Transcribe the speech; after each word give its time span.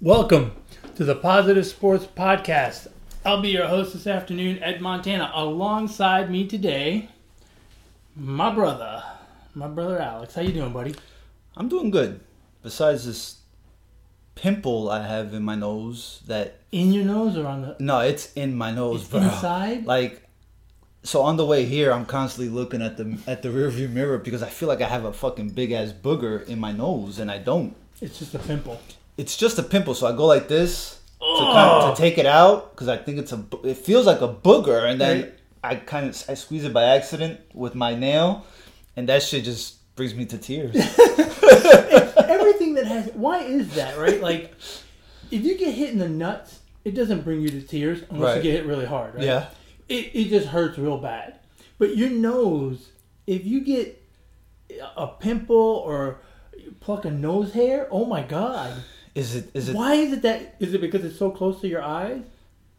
Welcome 0.00 0.52
to 0.96 1.04
the 1.04 1.14
Positive 1.14 1.66
Sports 1.66 2.06
Podcast. 2.06 2.88
I'll 3.24 3.40
be 3.40 3.48
your 3.50 3.66
host 3.66 3.92
this 3.92 4.06
afternoon, 4.06 4.62
Ed 4.62 4.80
Montana. 4.80 5.30
Alongside 5.34 6.30
me 6.30 6.46
today, 6.46 7.08
my 8.14 8.54
brother, 8.54 9.02
my 9.54 9.68
brother 9.68 9.98
Alex. 9.98 10.34
How 10.34 10.42
you 10.42 10.52
doing, 10.52 10.72
buddy? 10.72 10.94
I'm 11.56 11.68
doing 11.68 11.90
good. 11.90 12.20
Besides 12.62 13.06
this 13.06 13.40
pimple 14.34 14.90
I 14.90 15.06
have 15.06 15.32
in 15.32 15.42
my 15.42 15.54
nose 15.54 16.20
that 16.26 16.60
In 16.70 16.92
your 16.92 17.04
nose 17.04 17.36
or 17.38 17.46
on 17.46 17.62
the 17.62 17.76
no, 17.78 18.00
it's 18.00 18.32
in 18.34 18.54
my 18.54 18.70
nose, 18.70 19.02
It's 19.02 19.10
bro. 19.10 19.20
inside? 19.22 19.86
Like 19.86 20.22
so 21.02 21.22
on 21.22 21.36
the 21.36 21.46
way 21.46 21.64
here 21.64 21.90
I'm 21.92 22.04
constantly 22.04 22.52
looking 22.52 22.82
at 22.82 22.96
the 22.98 23.16
at 23.26 23.40
the 23.42 23.48
rearview 23.48 23.88
mirror 23.90 24.18
because 24.18 24.42
I 24.42 24.48
feel 24.50 24.68
like 24.68 24.82
I 24.82 24.88
have 24.88 25.04
a 25.06 25.12
fucking 25.12 25.50
big 25.50 25.72
ass 25.72 25.90
booger 25.92 26.46
in 26.46 26.58
my 26.58 26.72
nose 26.72 27.18
and 27.18 27.30
I 27.30 27.38
don't. 27.38 27.74
It's 28.00 28.18
just 28.18 28.34
a 28.34 28.38
pimple. 28.38 28.80
It's 29.16 29.36
just 29.36 29.58
a 29.58 29.62
pimple, 29.62 29.94
so 29.94 30.06
I 30.06 30.12
go 30.14 30.26
like 30.26 30.48
this 30.48 31.00
to, 31.20 31.42
kind 31.42 31.70
of, 31.70 31.96
to 31.96 32.00
take 32.02 32.18
it 32.18 32.26
out 32.26 32.72
because 32.72 32.88
I 32.88 32.96
think 32.98 33.18
it's 33.18 33.32
a 33.32 33.44
it 33.64 33.78
feels 33.78 34.06
like 34.06 34.20
a 34.20 34.28
booger 34.28 34.84
and 34.90 35.00
then 35.00 35.22
Right. 35.22 35.32
I 35.64 35.74
kind 35.76 36.08
of 36.08 36.24
I 36.28 36.34
squeeze 36.34 36.64
it 36.64 36.72
by 36.72 36.84
accident 36.84 37.40
with 37.54 37.74
my 37.74 37.94
nail 37.94 38.44
and 38.96 39.08
that 39.08 39.22
shit 39.22 39.44
just 39.44 39.94
brings 39.96 40.14
me 40.14 40.26
to 40.26 40.38
tears. 40.38 40.76
Everything 42.28 42.74
that 42.74 42.86
has 42.86 43.10
why 43.14 43.42
is 43.42 43.74
that, 43.74 43.96
right? 43.98 44.20
Like 44.20 44.52
if 45.30 45.42
you 45.42 45.56
get 45.56 45.74
hit 45.74 45.90
in 45.90 45.98
the 45.98 46.08
nuts, 46.08 46.60
it 46.84 46.94
doesn't 46.94 47.22
bring 47.22 47.40
you 47.40 47.48
to 47.48 47.62
tears 47.62 48.02
unless 48.10 48.36
you 48.36 48.42
get 48.42 48.52
hit 48.52 48.66
really 48.66 48.84
hard, 48.86 49.14
right? 49.14 49.24
yeah. 49.24 49.48
it, 49.88 50.10
it 50.14 50.28
just 50.28 50.48
hurts 50.48 50.78
real 50.78 50.98
bad. 50.98 51.38
But 51.78 51.96
your 51.96 52.10
nose, 52.10 52.90
if 53.26 53.44
you 53.44 53.60
get 53.60 54.02
a 54.96 55.06
pimple 55.06 55.56
or 55.56 56.20
you 56.88 56.94
pluck 56.94 57.04
a 57.04 57.10
nose 57.10 57.52
hair, 57.52 57.88
oh 57.90 58.04
my 58.04 58.22
god! 58.22 58.72
Is 59.14 59.34
it 59.34 59.50
is 59.54 59.68
it 59.68 59.74
Why 59.76 59.94
is 59.94 60.12
it 60.12 60.22
that? 60.22 60.56
Is 60.60 60.74
it 60.74 60.80
because 60.80 61.04
it's 61.04 61.18
so 61.18 61.30
close 61.30 61.60
to 61.60 61.68
your 61.68 61.82
eyes 61.82 62.22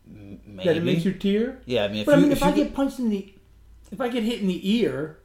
maybe 0.06 0.64
that 0.66 0.78
it 0.78 0.84
makes 0.84 1.04
you 1.06 1.14
tear? 1.14 1.60
Yeah, 1.66 1.84
I 1.86 1.88
mean, 1.90 1.98
if 2.02 2.06
but 2.06 2.16
I 2.16 2.20
mean, 2.22 2.32
if 2.32 2.38
if, 2.38 2.44
I 2.44 2.50
you- 2.50 2.64
get 2.64 2.74
punched 2.74 3.00
in 3.00 3.10
the, 3.10 3.34
if 3.92 4.00
I 4.02 4.08
get 4.10 4.24
hit 4.24 4.42
in 4.42 4.48
the 4.48 4.78
ear, 4.78 5.18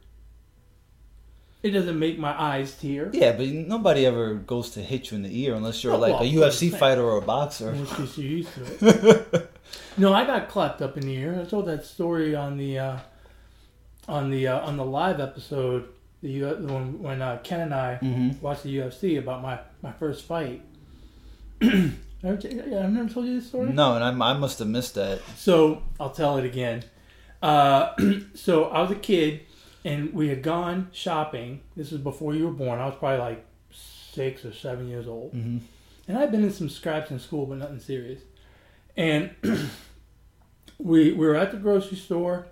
it 1.62 1.70
doesn't 1.70 1.98
make 1.98 2.18
my 2.18 2.32
eyes 2.40 2.74
tear. 2.74 3.10
yeah, 3.12 3.32
but 3.32 3.46
nobody 3.46 4.04
ever 4.06 4.34
goes 4.34 4.70
to 4.70 4.80
hit 4.80 5.10
you 5.10 5.16
in 5.16 5.22
the 5.22 5.42
ear 5.44 5.54
unless 5.54 5.84
you're 5.84 5.94
Oh, 5.94 5.98
like 5.98 6.14
well, 6.20 6.22
a 6.22 6.50
UFC 6.52 6.76
fighter 6.76 7.02
or 7.04 7.18
a 7.18 7.22
boxer. 7.22 7.70
Unless 7.70 8.18
you're 8.18 8.26
used 8.26 8.48
to 8.54 8.86
it. 8.88 9.50
no, 9.96 10.12
I 10.12 10.24
got 10.24 10.48
clapped 10.48 10.82
up 10.82 10.96
in 10.96 11.06
the 11.06 11.14
ear. 11.14 11.38
I 11.40 11.44
told 11.48 11.66
that 11.66 11.84
story 11.84 12.34
on 12.34 12.56
the 12.56 12.78
uh, 12.78 12.96
on 14.08 14.30
the 14.30 14.48
uh, 14.48 14.60
on 14.66 14.76
the 14.76 14.84
live 14.84 15.20
episode. 15.20 15.88
The 16.22 16.30
U- 16.30 16.46
when 16.68 17.02
when 17.02 17.22
uh, 17.22 17.38
Ken 17.42 17.60
and 17.60 17.74
I 17.74 17.96
hmm 17.96 18.30
watched 18.40 18.62
the 18.62 18.76
UFC 18.78 19.18
about 19.18 19.42
my 19.42 19.58
my 19.82 19.92
first 19.92 20.24
fight. 20.24 20.62
I've 21.62 21.92
never 22.22 23.08
told 23.08 23.26
you 23.26 23.40
this 23.40 23.48
story. 23.48 23.72
No, 23.72 23.94
and 23.96 24.04
I, 24.22 24.30
I 24.30 24.32
must 24.34 24.60
have 24.60 24.68
missed 24.68 24.94
that. 24.94 25.20
So 25.36 25.82
I'll 25.98 26.10
tell 26.10 26.36
it 26.38 26.44
again. 26.44 26.84
Uh, 27.42 27.94
so 28.34 28.64
I 28.64 28.80
was 28.82 28.92
a 28.92 28.96
kid, 28.96 29.40
and 29.84 30.12
we 30.14 30.28
had 30.28 30.42
gone 30.42 30.88
shopping. 30.92 31.60
This 31.76 31.90
was 31.90 32.00
before 32.00 32.34
you 32.34 32.46
were 32.46 32.52
born. 32.52 32.78
I 32.78 32.86
was 32.86 32.94
probably 32.94 33.18
like 33.18 33.44
six 33.72 34.44
or 34.44 34.52
seven 34.52 34.88
years 34.88 35.08
old, 35.08 35.32
hmm 35.32 35.58
and 36.08 36.18
I'd 36.18 36.30
been 36.32 36.42
in 36.44 36.52
some 36.52 36.68
scraps 36.68 37.10
in 37.10 37.18
school, 37.18 37.46
but 37.46 37.58
nothing 37.58 37.80
serious. 37.80 38.20
And 38.96 39.30
we 40.78 41.12
we 41.12 41.26
were 41.26 41.34
at 41.36 41.50
the 41.50 41.56
grocery 41.56 41.96
store, 41.96 42.46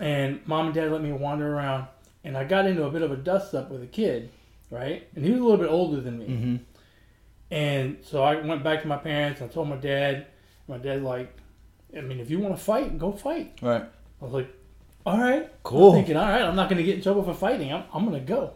and 0.00 0.40
mom 0.46 0.66
and 0.66 0.74
dad 0.74 0.90
let 0.92 1.02
me 1.02 1.12
wander 1.12 1.54
around, 1.54 1.86
and 2.24 2.36
I 2.36 2.44
got 2.44 2.66
into 2.66 2.84
a 2.84 2.90
bit 2.90 3.02
of 3.02 3.10
a 3.10 3.16
dust 3.16 3.54
up 3.54 3.70
with 3.70 3.82
a 3.82 3.86
kid, 3.86 4.30
right? 4.70 5.08
And 5.14 5.24
he 5.24 5.30
was 5.32 5.40
a 5.40 5.44
little 5.44 5.58
bit 5.58 5.70
older 5.70 6.00
than 6.00 6.18
me. 6.18 6.26
hmm 6.26 6.56
And 7.50 7.98
so 8.02 8.22
I 8.22 8.36
went 8.36 8.62
back 8.62 8.82
to 8.82 8.88
my 8.88 8.96
parents. 8.96 9.42
I 9.42 9.48
told 9.48 9.68
my 9.68 9.76
dad. 9.76 10.26
My 10.68 10.78
dad 10.78 11.02
like, 11.02 11.36
I 11.96 12.00
mean, 12.00 12.20
if 12.20 12.30
you 12.30 12.38
want 12.38 12.56
to 12.56 12.62
fight, 12.62 12.98
go 12.98 13.12
fight. 13.12 13.58
Right. 13.60 13.82
I 13.82 14.24
was 14.24 14.32
like, 14.32 14.48
all 15.04 15.18
right. 15.18 15.50
Cool. 15.62 15.90
I'm 15.90 15.96
thinking, 15.96 16.16
all 16.16 16.28
right, 16.28 16.42
I'm 16.42 16.56
not 16.56 16.68
going 16.68 16.78
to 16.78 16.84
get 16.84 16.96
in 16.96 17.02
trouble 17.02 17.24
for 17.24 17.34
fighting. 17.34 17.72
I'm, 17.72 17.84
I'm 17.92 18.08
going 18.08 18.18
to 18.20 18.26
go. 18.26 18.54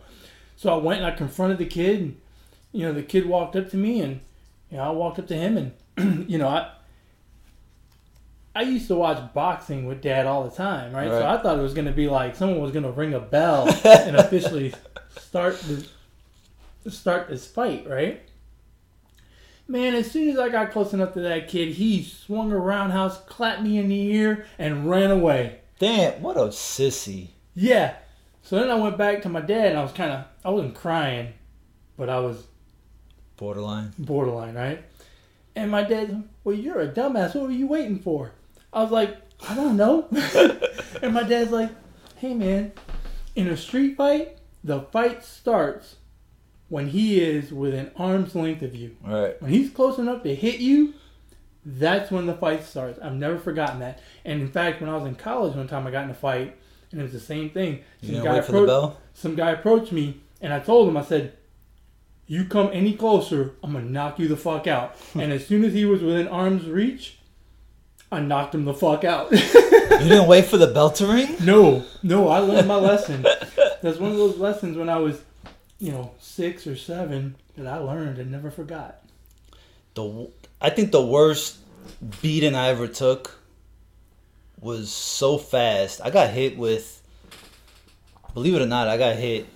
So 0.55 0.72
I 0.72 0.76
went 0.76 1.03
and 1.03 1.06
I 1.06 1.10
confronted 1.16 1.59
the 1.59 1.66
kid. 1.66 2.00
And, 2.00 2.21
you 2.72 2.87
know, 2.87 2.93
the 2.93 3.03
kid 3.03 3.26
walked 3.26 3.56
up 3.56 3.69
to 3.71 3.76
me 3.76 4.00
and, 4.00 4.21
you 4.71 4.76
know, 4.76 4.84
I 4.84 4.91
walked 4.91 5.19
up 5.19 5.26
to 5.28 5.37
him 5.37 5.56
and, 5.97 6.28
you 6.31 6.38
know, 6.38 6.49
I, 6.49 6.71
I 8.56 8.62
used 8.62 8.89
to 8.89 8.94
watch 8.94 9.34
boxing 9.34 9.84
with 9.84 10.00
dad 10.00 10.25
all 10.25 10.44
the 10.44 10.50
time, 10.50 10.94
right? 10.94 11.11
So 11.11 11.28
I 11.28 11.37
thought 11.43 11.59
it 11.59 11.62
was 11.62 11.75
going 11.75 11.89
to 11.89 11.93
be 11.93 12.09
like 12.09 12.34
someone 12.34 12.59
was 12.59 12.72
going 12.72 12.84
to 12.84 12.91
ring 12.91 13.12
a 13.12 13.21
bell 13.21 13.69
and 13.84 14.17
officially 14.17 14.72
start 15.19 15.61
the, 15.61 15.87
start 16.91 17.28
this 17.28 17.47
fight, 17.47 17.87
right? 17.87 18.22
Man, 19.69 19.94
as 19.94 20.11
soon 20.11 20.31
as 20.31 20.39
I 20.39 20.49
got 20.49 20.71
close 20.71 20.94
enough 20.94 21.12
to 21.15 21.21
that 21.21 21.49
kid, 21.49 21.75
he 21.75 22.03
swung 22.03 22.50
a 22.50 22.59
roundhouse, 22.59 23.21
clapped 23.27 23.61
me 23.61 23.77
in 23.77 23.89
the 23.89 24.00
ear, 24.15 24.47
and 24.59 24.88
ran 24.88 25.11
away. 25.11 25.59
Damn, 25.78 26.23
what 26.23 26.38
a 26.38 26.44
sissy. 26.44 27.28
Yeah. 27.55 27.97
So 28.43 28.59
then 28.59 28.71
I 28.71 28.77
went 28.77 28.97
back 28.97 29.21
to 29.23 29.28
my 29.28 29.43
dad, 29.43 29.73
and 29.73 29.78
I 29.78 29.83
was 29.83 29.93
kind 29.93 30.12
of, 30.12 30.25
I 30.43 30.49
wasn't 30.49 30.77
crying, 30.77 31.34
but 31.99 32.09
I 32.09 32.21
was 32.21 32.47
Borderline. 33.37 33.93
borderline, 33.99 34.55
right? 34.55 34.83
And 35.55 35.71
my 35.71 35.83
dad's, 35.83 36.15
well, 36.43 36.55
you're 36.55 36.81
a 36.81 36.88
dumbass. 36.88 37.34
What 37.34 37.44
were 37.44 37.50
you 37.50 37.67
waiting 37.67 37.99
for? 37.99 38.33
I 38.76 38.82
was 38.82 38.91
like, 38.91 39.16
I 39.48 39.54
don't 39.54 39.78
know. 39.78 40.06
and 41.03 41.14
my 41.14 41.22
dad's 41.22 41.50
like, 41.50 41.70
hey, 42.16 42.34
man, 42.34 42.72
in 43.34 43.48
a 43.48 43.56
street 43.56 43.97
fight, 43.97 44.37
the 44.62 44.82
fight 44.82 45.25
starts 45.25 45.97
when 46.69 46.88
he 46.88 47.19
is 47.19 47.53
within 47.53 47.91
arm's 47.97 48.34
length 48.34 48.60
of 48.60 48.75
you. 48.75 48.94
Right. 49.03 49.41
When 49.41 49.50
he's 49.50 49.70
close 49.70 49.97
enough 49.97 50.22
to 50.25 50.34
hit 50.34 50.60
you, 50.60 50.92
that's 51.64 52.10
when 52.10 52.26
the 52.26 52.34
fight 52.34 52.64
starts. 52.64 52.98
I've 53.00 53.14
never 53.14 53.38
forgotten 53.38 53.81
that. 53.81 54.03
And 54.26 54.42
in 54.42 54.48
fact, 54.48 54.82
when 54.82 54.91
I 54.91 54.97
was 54.97 55.06
in 55.06 55.14
college 55.14 55.56
one 55.56 55.69
time, 55.69 55.87
I 55.87 55.91
got 55.91 56.04
in 56.04 56.10
a 56.10 56.14
fight, 56.14 56.54
and 56.93 57.00
it 57.00 57.03
was 57.03 57.14
the 57.14 57.20
same 57.20 57.48
thing. 57.48 57.82
You 58.03 58.16
Some 58.16 58.25
guy, 58.25 58.34
wait 58.34 58.44
for 58.44 58.60
the 58.60 58.66
bell? 58.66 59.00
some 59.14 59.37
guy 59.37 59.53
approached 59.53 59.91
me, 59.91 60.20
and 60.43 60.53
I 60.53 60.60
told 60.60 60.87
him, 60.87 60.98
I 60.98 61.03
said, 61.03 61.32
"You 62.26 62.44
come 62.44 62.69
any 62.75 62.93
closer, 62.93 63.54
I'm 63.62 63.72
gonna 63.72 63.87
knock 63.87 64.19
you 64.19 64.28
the 64.28 64.37
fuck 64.37 64.66
out." 64.66 64.97
and 65.14 65.32
as 65.32 65.47
soon 65.47 65.64
as 65.64 65.72
he 65.72 65.87
was 65.87 66.03
within 66.03 66.28
arm's 66.28 66.66
reach, 66.66 67.19
I 68.11 68.21
knocked 68.21 68.55
him 68.55 68.65
the 68.65 68.75
fuck 68.75 69.05
out. 69.05 69.33
You 69.97 70.11
didn't 70.11 70.28
wait 70.28 70.44
for 70.44 70.59
the 70.59 70.67
bell 70.67 70.91
to 70.91 71.06
ring? 71.06 71.37
no, 71.43 71.83
no, 72.03 72.28
I 72.28 72.41
learned 72.41 72.69
my 72.69 72.77
lesson. 72.77 73.22
That's 73.81 73.99
one 73.99 74.11
of 74.11 74.19
those 74.19 74.37
lessons 74.37 74.77
when 74.77 74.91
I 74.91 74.99
was, 74.99 75.22
you 75.78 75.91
know, 75.91 76.12
six 76.19 76.67
or 76.67 76.77
seven 76.77 77.37
that 77.56 77.67
I 77.67 77.78
learned 77.78 78.19
and 78.19 78.31
never 78.31 78.50
forgot. 78.50 79.00
The 79.94 80.28
I 80.61 80.69
think 80.69 80.93
the 80.93 81.05
worst 81.05 81.56
beating 82.21 82.55
I 82.55 82.69
ever 82.69 82.87
took 82.87 83.41
was 84.61 84.93
so 84.93 85.38
fast. 85.38 86.00
I 86.05 86.11
got 86.11 86.31
hit 86.31 86.59
with 86.59 87.03
believe 88.34 88.55
it 88.55 88.61
or 88.61 88.67
not, 88.67 88.87
I 88.87 88.99
got 88.99 89.17
hit. 89.17 89.47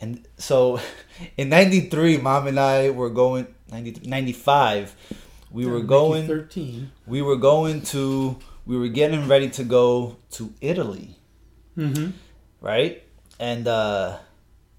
And 0.00 0.26
so 0.38 0.80
in 1.36 1.48
93 1.48 2.18
mom 2.18 2.48
and 2.48 2.58
I 2.58 2.90
were 2.90 3.10
going 3.10 3.46
90, 3.70 4.08
95 4.08 4.96
we 5.54 5.64
were 5.66 5.80
going 5.96 6.26
thirteen. 6.26 6.90
we 7.06 7.20
were 7.22 7.36
going 7.50 7.76
to 7.94 8.36
we 8.66 8.76
were 8.76 8.88
getting 9.00 9.22
ready 9.28 9.48
to 9.58 9.62
go 9.64 10.16
to 10.36 10.42
Italy, 10.60 11.08
Mm-hmm. 11.78 12.10
right? 12.60 13.02
And 13.38 13.66
uh 13.68 14.18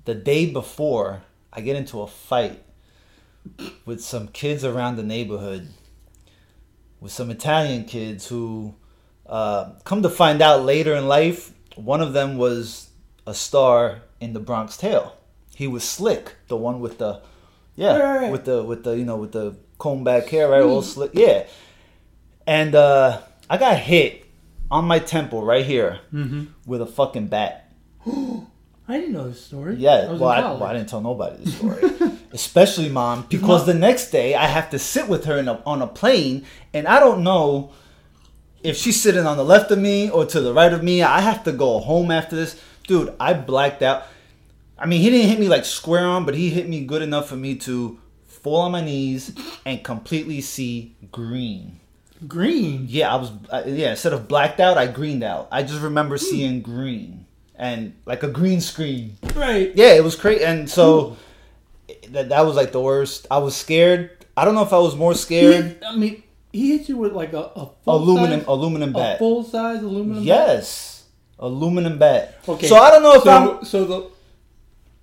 the 0.09 0.16
day 0.31 0.44
before 0.52 1.09
I 1.52 1.62
get 1.62 1.75
into 1.81 2.02
a 2.02 2.08
fight 2.08 2.62
with 3.86 4.02
some 4.03 4.28
kids 4.41 4.63
around 4.63 4.96
the 4.97 5.03
neighborhood 5.16 5.63
with 7.00 7.12
some 7.12 7.30
Italian 7.31 7.86
kids 7.86 8.28
who 8.28 8.74
uh, 9.28 9.72
come 9.84 10.02
to 10.03 10.09
find 10.09 10.42
out 10.42 10.63
later 10.63 10.94
in 10.96 11.07
life 11.07 11.52
one 11.75 12.02
of 12.02 12.13
them 12.13 12.38
was 12.38 12.90
a 13.28 13.34
star 13.34 14.02
in 14.19 14.34
the 14.34 14.40
Bronx 14.40 14.78
Tale. 14.78 15.16
He 15.56 15.68
was 15.68 15.84
Slick, 15.84 16.36
the 16.47 16.56
one 16.57 16.80
with 16.80 16.97
the 17.00 17.22
yeah, 17.75 17.97
Right, 17.97 18.03
right, 18.03 18.22
right. 18.24 18.31
with 18.31 18.45
the 18.45 18.63
with 18.63 18.83
the 18.86 18.92
you 18.98 19.06
know 19.06 19.18
with 19.18 19.31
the 19.33 19.56
comb 19.77 20.04
back 20.04 20.27
hair, 20.27 20.50
right? 20.50 20.62
All 20.63 20.81
slick, 20.81 21.12
yeah. 21.13 21.45
And 22.48 22.75
uh, 22.75 23.22
I 23.50 23.57
got 23.57 23.77
hit 23.77 24.25
on 24.72 24.86
my 24.86 25.00
temple 25.00 25.44
right 25.44 25.66
here 25.66 26.00
Mm-hmm. 26.13 26.45
with 26.66 26.81
a 26.81 26.86
fucking 26.86 27.27
bat. 27.27 27.72
I 28.88 28.98
didn't 29.00 29.13
know 29.13 29.27
this 29.30 29.44
story. 29.44 29.75
Yeah, 29.77 30.10
I 30.10 30.13
well 30.13 30.25
I, 30.30 30.39
well, 30.42 30.63
I 30.63 30.74
didn't 30.74 30.89
tell 30.89 31.01
nobody 31.01 31.44
this 31.44 31.56
story, 31.57 31.81
especially 32.33 32.88
mom, 32.89 33.25
because 33.30 33.66
the 33.66 33.74
next 33.74 34.12
day 34.12 34.36
I 34.36 34.45
have 34.45 34.69
to 34.72 34.80
sit 34.80 35.07
with 35.07 35.25
her 35.25 35.38
in 35.39 35.48
a, 35.48 35.60
on 35.66 35.81
a 35.81 35.88
plane, 35.88 36.45
and 36.72 36.88
I 36.88 37.00
don't 37.00 37.24
know 37.24 37.72
if 38.63 38.77
she's 38.77 39.01
sitting 39.01 39.25
on 39.25 39.38
the 39.38 39.44
left 39.45 39.72
of 39.72 39.80
me 39.80 40.10
or 40.12 40.25
to 40.27 40.39
the 40.39 40.54
right 40.54 40.72
of 40.72 40.83
me. 40.83 41.01
I 41.01 41.22
have 41.22 41.44
to 41.45 41.51
go 41.51 41.80
home 41.80 42.12
after 42.12 42.36
this, 42.36 42.62
dude. 42.88 43.12
I 43.19 43.33
blacked 43.33 43.81
out. 43.81 44.04
I 44.77 44.86
mean, 44.86 45.01
he 45.01 45.10
didn't 45.10 45.30
hit 45.30 45.39
me 45.39 45.48
like 45.48 45.66
square 45.66 46.06
on, 46.06 46.24
but 46.25 46.36
he 46.36 46.51
hit 46.51 46.69
me 46.69 46.86
good 46.86 47.01
enough 47.01 47.27
for 47.27 47.36
me 47.38 47.56
to 47.56 48.00
fall 48.45 48.62
on 48.62 48.71
my 48.71 48.81
knees 48.81 49.33
and 49.65 49.83
completely 49.83 50.39
see 50.39 50.95
green. 51.12 51.80
Green. 52.27 52.86
Yeah, 52.88 53.12
I 53.12 53.15
was. 53.15 53.31
Uh, 53.50 53.63
yeah, 53.65 53.89
instead 53.89 54.13
of 54.13 54.27
blacked 54.27 54.59
out, 54.59 54.77
I 54.77 54.86
greened 54.86 55.24
out. 55.24 55.47
I 55.51 55.63
just 55.63 55.81
remember 55.81 56.19
seeing 56.19 56.62
green 56.62 57.25
and 57.56 57.95
like 58.06 58.21
a 58.21 58.27
green 58.27 58.62
screen. 58.62 59.18
Right. 59.36 59.71
Yeah, 59.75 59.94
it 59.94 60.03
was 60.03 60.15
crazy. 60.15 60.44
And 60.44 60.69
so 60.69 61.18
that 62.09 62.30
that 62.30 62.45
was 62.45 62.56
like 62.56 62.71
the 62.71 62.80
worst. 62.80 63.25
I 63.31 63.39
was 63.39 63.57
scared. 63.57 64.12
I 64.38 64.45
don't 64.45 64.53
know 64.53 64.63
if 64.63 64.74
I 64.74 64.80
was 64.80 64.95
more 64.95 65.15
scared. 65.15 65.83
I 65.83 65.95
mean, 65.95 66.21
he 66.53 66.77
hit 66.77 66.88
you 66.88 66.98
with 66.98 67.13
like 67.13 67.33
a, 67.33 67.45
a 67.56 67.69
full 67.83 67.95
aluminum 67.95 68.41
size, 68.41 68.48
aluminum 68.48 68.94
bat. 68.94 69.18
full 69.18 69.44
size 69.44 69.81
aluminum. 69.81 70.18
bat? 70.18 70.24
Yes, 70.24 71.06
aluminum 71.39 71.98
bat. 71.98 72.39
Okay. 72.48 72.68
So 72.68 72.75
I 72.75 72.91
don't 72.91 73.01
know 73.01 73.15
if 73.15 73.24
so, 73.24 73.31
I'm. 73.31 73.65
so 73.65 73.86
the 73.86 74.12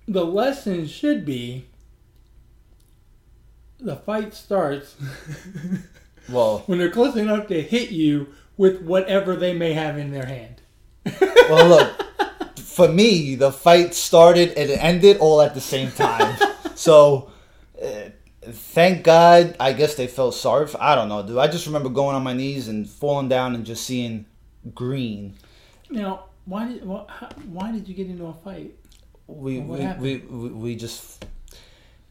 the 0.07 0.25
lesson 0.25 0.87
should 0.87 1.25
be 1.25 1.65
the 3.83 3.95
fight 3.95 4.33
starts 4.33 4.95
Well, 6.29 6.59
when 6.67 6.79
they're 6.79 6.89
close 6.89 7.15
enough 7.15 7.47
to 7.47 7.61
hit 7.61 7.91
you 7.91 8.33
with 8.55 8.81
whatever 8.81 9.35
they 9.35 9.53
may 9.53 9.73
have 9.73 9.97
in 9.97 10.11
their 10.11 10.25
hand. 10.25 10.61
well, 11.49 11.67
look. 11.67 12.05
For 12.57 12.87
me, 12.87 13.35
the 13.35 13.51
fight 13.51 13.93
started 13.93 14.53
and 14.57 14.69
it 14.69 14.83
ended 14.83 15.17
all 15.17 15.41
at 15.41 15.53
the 15.53 15.61
same 15.61 15.91
time. 15.91 16.35
so, 16.75 17.31
uh, 17.81 18.09
thank 18.41 19.03
God. 19.03 19.55
I 19.59 19.73
guess 19.73 19.95
they 19.95 20.07
felt 20.07 20.33
sorry. 20.33 20.67
For, 20.67 20.81
I 20.81 20.95
don't 20.95 21.07
know, 21.07 21.21
dude. 21.21 21.37
I 21.37 21.47
just 21.47 21.67
remember 21.67 21.89
going 21.89 22.15
on 22.15 22.23
my 22.23 22.33
knees 22.33 22.69
and 22.69 22.89
falling 22.89 23.29
down 23.29 23.53
and 23.53 23.65
just 23.65 23.85
seeing 23.85 24.25
green. 24.73 25.35
Now, 25.91 26.25
why 26.45 26.67
did 26.67 26.83
why, 26.85 27.05
why 27.45 27.71
did 27.71 27.87
you 27.87 27.93
get 27.93 28.07
into 28.07 28.25
a 28.25 28.33
fight? 28.33 28.73
We 29.27 29.59
we, 29.59 29.87
we, 29.99 30.17
we 30.17 30.49
we 30.49 30.75
just 30.75 31.25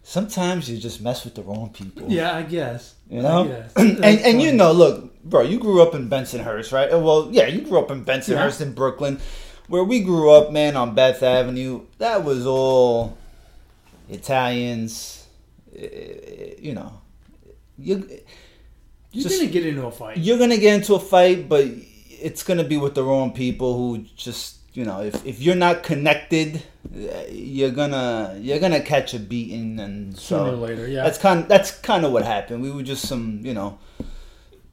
sometimes 0.02 0.68
you 0.70 0.78
just 0.78 1.00
mess 1.00 1.24
with 1.24 1.34
the 1.34 1.42
wrong 1.42 1.70
people. 1.72 2.10
Yeah, 2.10 2.36
I 2.36 2.42
guess. 2.42 2.94
You 3.08 3.22
know, 3.22 3.44
guess. 3.44 3.72
and 3.76 4.04
and 4.04 4.40
you 4.42 4.52
know, 4.52 4.72
look, 4.72 5.22
bro, 5.24 5.42
you 5.42 5.58
grew 5.58 5.82
up 5.82 5.94
in 5.94 6.08
Bensonhurst, 6.08 6.72
right? 6.72 6.92
Uh, 6.92 6.98
Well, 6.98 7.28
yeah, 7.30 7.46
you 7.46 7.60
grew 7.62 7.78
up 7.78 7.90
in 7.90 8.04
Bensonhurst 8.04 8.60
in 8.60 8.72
Brooklyn, 8.72 9.20
where 9.68 9.84
we 9.84 10.00
grew 10.00 10.30
up, 10.30 10.50
man, 10.50 10.76
on 10.76 10.94
Bath 10.94 11.22
Avenue. 11.22 11.82
That 11.98 12.24
was 12.24 12.46
all 12.46 13.18
Italians, 14.08 15.26
eh, 15.76 16.54
you 16.58 16.74
know. 16.74 16.92
You 17.78 18.08
you 19.12 19.22
just- 19.22 19.38
didn't 19.40 19.52
get 19.52 19.66
into 19.66 19.86
a 19.86 19.90
fight. 19.90 20.18
you're 20.18 20.38
gonna 20.38 20.56
get 20.58 20.74
into 20.74 20.94
a 20.94 21.00
fight, 21.00 21.48
but 21.48 21.66
it's 22.20 22.42
gonna 22.42 22.64
be 22.64 22.76
with 22.76 22.94
the 22.94 23.02
wrong 23.02 23.32
people 23.32 23.76
who 23.76 24.04
just, 24.16 24.56
you 24.74 24.84
know, 24.84 25.02
if 25.02 25.24
if 25.26 25.40
you're 25.40 25.54
not 25.54 25.82
connected, 25.82 26.62
eh, 26.96 27.26
you're 27.30 27.70
gonna 27.70 28.38
you're 28.40 28.58
gonna 28.58 28.80
catch 28.80 29.12
a 29.14 29.18
beating, 29.18 29.78
and 29.78 30.16
so 30.16 30.38
Sooner 30.38 30.52
or 30.52 30.56
later, 30.56 30.88
yeah. 30.88 31.02
that's 31.02 31.18
kind 31.18 31.46
that's 31.46 31.72
kind 31.80 32.04
of 32.04 32.12
what 32.12 32.24
happened. 32.24 32.62
We 32.62 32.70
were 32.70 32.82
just 32.82 33.06
some, 33.06 33.40
you 33.44 33.52
know, 33.52 33.78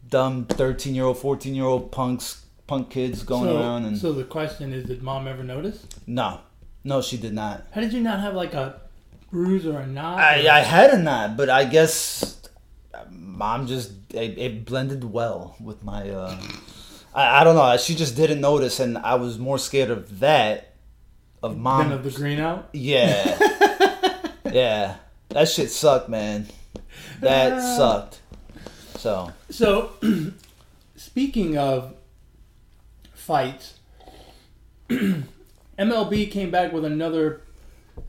dumb 0.08 0.46
13 0.46 0.96
year 0.96 1.06
old, 1.06 1.18
14 1.18 1.54
year 1.54 1.66
old 1.66 1.92
punks, 1.92 2.46
punk 2.66 2.90
kids 2.90 3.24
going 3.24 3.50
so, 3.50 3.60
around. 3.60 3.86
And 3.86 3.98
so 3.98 4.14
the 4.14 4.24
question 4.24 4.72
is, 4.72 4.86
did 4.86 5.04
mom 5.04 5.28
ever 5.28 5.44
notice? 5.44 5.86
no, 6.08 6.40
no, 6.84 7.02
she 7.02 7.18
did 7.18 7.34
not. 7.34 7.68
How 7.72 7.82
did 7.82 7.92
you 7.92 8.02
not 8.02 8.22
have 8.22 8.36
like 8.36 8.54
a 8.54 8.80
bruise 9.30 9.66
or 9.66 9.80
a 9.80 9.88
knot? 9.88 10.20
I, 10.20 10.48
I 10.48 10.60
had 10.62 10.92
a 10.92 10.98
knot, 10.98 11.36
but 11.36 11.50
I 11.50 11.66
guess 11.66 12.42
uh, 12.94 13.04
mom 13.12 13.68
just 13.68 13.92
it, 14.14 14.38
it 14.38 14.66
blended 14.66 15.04
well 15.04 15.58
with 15.60 15.84
my. 15.84 16.10
Uh, 16.10 16.38
I, 17.14 17.42
I 17.42 17.44
don't 17.44 17.56
know. 17.56 17.78
She 17.78 17.96
just 17.96 18.16
didn't 18.16 18.42
notice, 18.42 18.80
and 18.80 18.98
I 18.98 19.16
was 19.16 19.40
more 19.40 19.58
scared 19.58 19.90
of 19.90 20.20
that, 20.20 20.74
of 21.42 21.58
mom. 21.58 21.90
Then 21.90 21.98
of 21.98 22.04
the 22.04 22.12
green 22.12 22.40
out. 22.40 22.70
Yeah, 22.74 23.38
yeah, 24.52 24.96
that 25.30 25.50
shit 25.50 25.72
sucked, 25.72 26.10
man. 26.10 26.48
That 27.22 27.62
sucked. 27.62 28.22
So 28.96 29.32
So, 29.50 29.92
speaking 30.96 31.58
of 31.58 31.94
fights, 33.14 33.76
MLB 34.90 36.32
came 36.32 36.52
back 36.52 36.74
with 36.74 36.86
another. 36.86 37.42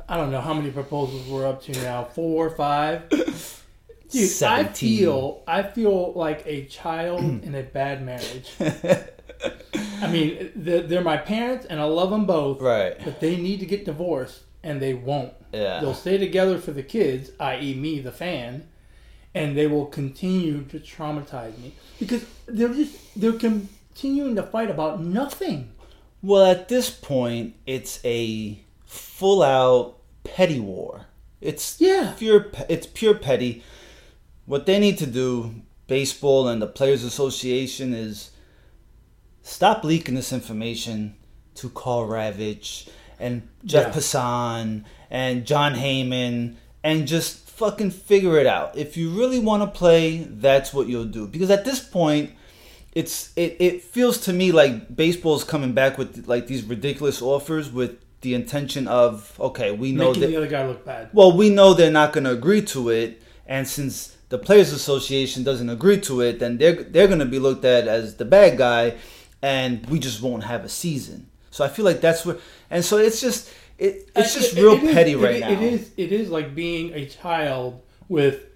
I 0.08 0.16
don't 0.16 0.30
know 0.30 0.40
how 0.40 0.54
many 0.54 0.70
proposals 0.70 1.26
we're 1.28 1.46
up 1.46 1.62
to 1.64 1.72
now. 1.82 2.04
Four, 2.04 2.50
five. 2.50 3.59
Dude, 4.10 4.42
I 4.42 4.64
feel 4.64 5.42
I 5.46 5.62
feel 5.62 6.12
like 6.14 6.42
a 6.46 6.64
child 6.66 7.20
in 7.44 7.54
a 7.54 7.62
bad 7.62 8.04
marriage. 8.04 8.50
I 10.02 10.10
mean, 10.10 10.50
they're, 10.56 10.82
they're 10.82 11.02
my 11.04 11.16
parents, 11.16 11.66
and 11.66 11.80
I 11.80 11.84
love 11.84 12.10
them 12.10 12.26
both. 12.26 12.60
right, 12.60 12.94
But 13.04 13.20
they 13.20 13.36
need 13.36 13.60
to 13.60 13.66
get 13.66 13.84
divorced, 13.84 14.40
and 14.62 14.80
they 14.80 14.94
won't. 14.94 15.32
yeah. 15.52 15.80
They'll 15.80 15.94
stay 15.94 16.18
together 16.18 16.58
for 16.58 16.72
the 16.72 16.82
kids, 16.82 17.30
i.e., 17.40 17.74
me, 17.74 18.00
the 18.00 18.12
fan, 18.12 18.68
and 19.34 19.56
they 19.56 19.66
will 19.66 19.86
continue 19.86 20.64
to 20.64 20.78
traumatize 20.80 21.56
me 21.58 21.74
because 21.98 22.24
they're 22.46 22.74
just 22.74 22.96
they're 23.18 23.32
continuing 23.32 24.34
to 24.36 24.42
fight 24.42 24.70
about 24.70 25.02
nothing. 25.02 25.72
Well, 26.22 26.44
at 26.44 26.68
this 26.68 26.90
point, 26.90 27.54
it's 27.66 28.00
a 28.04 28.60
full-out 28.84 29.96
petty 30.24 30.60
war. 30.60 31.06
It's 31.40 31.80
Yeah. 31.80 32.14
pure. 32.18 32.46
It's 32.68 32.86
pure 32.86 33.14
petty. 33.14 33.62
What 34.50 34.66
they 34.66 34.80
need 34.80 34.98
to 34.98 35.06
do, 35.06 35.54
baseball 35.86 36.48
and 36.48 36.60
the 36.60 36.66
Players 36.66 37.04
Association, 37.04 37.94
is 37.94 38.32
stop 39.42 39.84
leaking 39.84 40.16
this 40.16 40.32
information 40.32 41.14
to 41.54 41.68
Karl 41.68 42.08
Ravech 42.08 42.88
and 43.20 43.48
Jeff 43.64 43.86
Yeah. 43.86 43.92
Passan 43.92 44.84
and 45.08 45.46
Jon 45.46 45.74
Heyman 45.74 46.56
and 46.82 47.06
just 47.06 47.48
fucking 47.48 47.92
figure 47.92 48.38
it 48.38 48.48
out. 48.48 48.76
If 48.76 48.96
you 48.96 49.10
really 49.10 49.38
want 49.38 49.62
to 49.62 49.68
play, 49.78 50.24
that's 50.28 50.74
what 50.74 50.88
you'll 50.88 51.04
do. 51.04 51.28
Because 51.28 51.52
at 51.52 51.64
this 51.64 51.78
point, 51.78 52.32
it's 52.92 53.32
it, 53.36 53.56
it 53.60 53.82
feels 53.84 54.18
to 54.22 54.32
me 54.32 54.50
like 54.50 54.96
baseball's 54.96 55.44
coming 55.44 55.74
back 55.74 55.96
with 55.96 56.26
like 56.26 56.48
these 56.48 56.64
ridiculous 56.64 57.22
offers 57.22 57.70
with 57.70 57.98
the 58.22 58.34
intention 58.34 58.88
of 58.88 59.38
okay, 59.38 59.70
we 59.70 59.92
know 59.92 60.08
making 60.08 60.22
that 60.22 60.26
the 60.26 60.36
other 60.36 60.48
guy 60.48 60.66
look 60.66 60.84
bad. 60.84 61.08
well, 61.12 61.36
we 61.36 61.50
know 61.50 61.72
they're 61.72 61.88
not 61.92 62.12
going 62.12 62.24
to 62.24 62.32
agree 62.32 62.62
to 62.62 62.88
it, 62.88 63.22
and 63.46 63.68
since 63.68 64.16
the 64.30 64.38
Players 64.38 64.72
Association 64.72 65.44
doesn't 65.44 65.68
agree 65.68 66.00
to 66.00 66.22
it, 66.22 66.38
then 66.38 66.56
they're 66.56 66.82
they're 66.82 67.06
going 67.06 67.18
to 67.18 67.26
be 67.26 67.38
looked 67.38 67.64
at 67.64 67.86
as 67.86 68.16
the 68.16 68.24
bad 68.24 68.56
guy, 68.56 68.94
and 69.42 69.84
we 69.86 69.98
just 69.98 70.22
won't 70.22 70.44
have 70.44 70.64
a 70.64 70.68
season. 70.68 71.28
So 71.50 71.64
I 71.64 71.68
feel 71.68 71.84
like 71.84 72.00
that's 72.00 72.24
where, 72.24 72.38
and 72.70 72.84
so 72.84 72.96
it's 72.96 73.20
just 73.20 73.52
it, 73.78 74.10
it's 74.16 74.34
just 74.34 74.54
real 74.54 74.72
it 74.72 74.84
is- 74.84 74.94
petty 74.94 75.12
it- 75.12 75.18
right 75.18 75.40
now. 75.40 75.50
It 75.50 75.60
is 75.60 75.90
it 75.96 76.12
is 76.12 76.30
like 76.30 76.54
being 76.54 76.94
a 76.94 77.06
child 77.06 77.82
with 78.08 78.46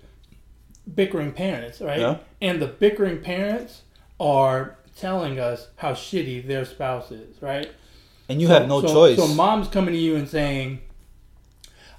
bickering 0.95 1.33
parents, 1.33 1.81
right? 1.81 2.01
Yeah. 2.01 2.19
And 2.41 2.63
the 2.63 2.67
bickering 2.67 3.21
parents 3.21 3.83
are 4.21 4.77
telling 4.97 5.41
us 5.41 5.69
how 5.77 5.93
shitty 5.93 6.47
their 6.47 6.65
spouse 6.65 7.11
is, 7.11 7.43
right? 7.43 7.71
and 8.29 8.41
you 8.41 8.49
have 8.49 8.67
no 8.69 8.81
so, 8.81 8.89
choice. 8.89 9.19
So 9.19 9.27
mom's 9.29 9.69
coming 9.69 9.93
to 9.93 10.01
you 10.01 10.17
and 10.17 10.29
saying, 10.29 10.81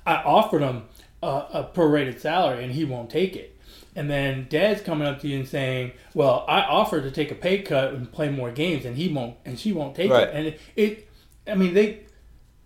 "I 0.06 0.16
offered 0.16 0.62
him 0.62 0.84
a, 1.22 1.28
a 1.28 1.70
prorated 1.74 2.20
salary 2.20 2.64
and 2.64 2.74
he 2.74 2.86
won't 2.86 3.10
take 3.10 3.36
it." 3.36 3.55
And 3.96 4.10
then 4.10 4.48
dad's 4.50 4.82
coming 4.82 5.08
up 5.08 5.22
to 5.22 5.28
you 5.28 5.38
and 5.40 5.48
saying, 5.48 5.94
"Well, 6.14 6.44
I 6.48 6.62
offered 6.62 7.04
to 7.04 7.12
take 7.12 7.32
a 7.32 7.36
pay 7.36 7.60
cut 7.60 7.94
and 7.94 8.12
play 8.12 8.30
more 8.30 8.52
games, 8.52 8.84
and 8.86 8.98
he 8.98 9.08
won't, 9.08 9.38
and 9.46 9.58
she 9.58 9.72
won't 9.72 9.96
take 9.96 10.12
Right. 10.12 10.28
it." 10.28 10.36
And 10.36 10.48
it, 10.48 10.60
it, 10.76 11.10
I 11.48 11.56
mean, 11.56 11.74
they 11.74 12.00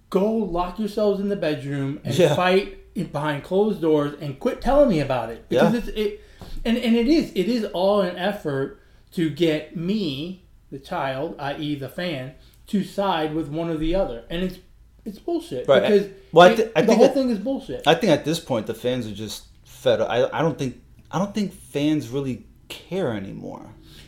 go 0.10 0.32
lock 0.32 0.80
yourselves 0.80 1.20
in 1.20 1.30
the 1.30 1.36
bedroom 1.36 2.00
and 2.04 2.16
Yeah. 2.18 2.36
fight 2.36 2.76
behind 3.12 3.44
closed 3.44 3.80
doors 3.82 4.14
and 4.20 4.40
quit 4.40 4.60
telling 4.60 4.90
me 4.90 5.00
about 5.00 5.30
it 5.30 5.48
because 5.48 5.74
Yeah. 5.74 5.80
it's 5.80 5.88
it, 5.90 6.22
and 6.66 6.78
and 6.78 6.96
it 6.96 7.08
is 7.08 7.32
it 7.36 7.48
is 7.48 7.64
all 7.66 8.02
an 8.02 8.18
effort 8.18 8.80
to 9.14 9.30
get 9.30 9.76
me, 9.76 10.44
the 10.72 10.80
child, 10.80 11.36
i.e., 11.40 11.76
the 11.76 11.90
fan, 11.90 12.34
to 12.68 12.84
side 12.84 13.34
with 13.36 13.48
one 13.50 13.70
or 13.70 13.78
the 13.78 13.94
other, 13.96 14.24
and 14.32 14.44
it's 14.44 14.58
it's 15.06 15.20
bullshit 15.20 15.68
Right. 15.68 15.82
because 15.82 16.08
Well, 16.32 16.50
I 16.52 16.56
thi- 16.56 16.70
I 16.76 16.82
the 16.82 16.94
whole 16.96 17.06
that- 17.06 17.14
thing 17.14 17.30
is 17.30 17.38
bullshit. 17.40 17.84
I 17.88 17.94
think 17.96 18.12
at 18.12 18.26
this 18.26 18.40
point 18.40 18.66
the 18.68 18.74
fans 18.74 19.08
are 19.08 19.12
just 19.14 19.46
fed 19.64 20.02
up. 20.02 20.10
I, 20.10 20.28
I 20.34 20.42
don't 20.42 20.58
think 20.58 20.82
I 21.12 21.18
don't 21.20 21.34
think 21.34 21.54
fans 21.54 22.10
really 22.10 22.46
care 22.68 23.13
anymore. 23.13 23.66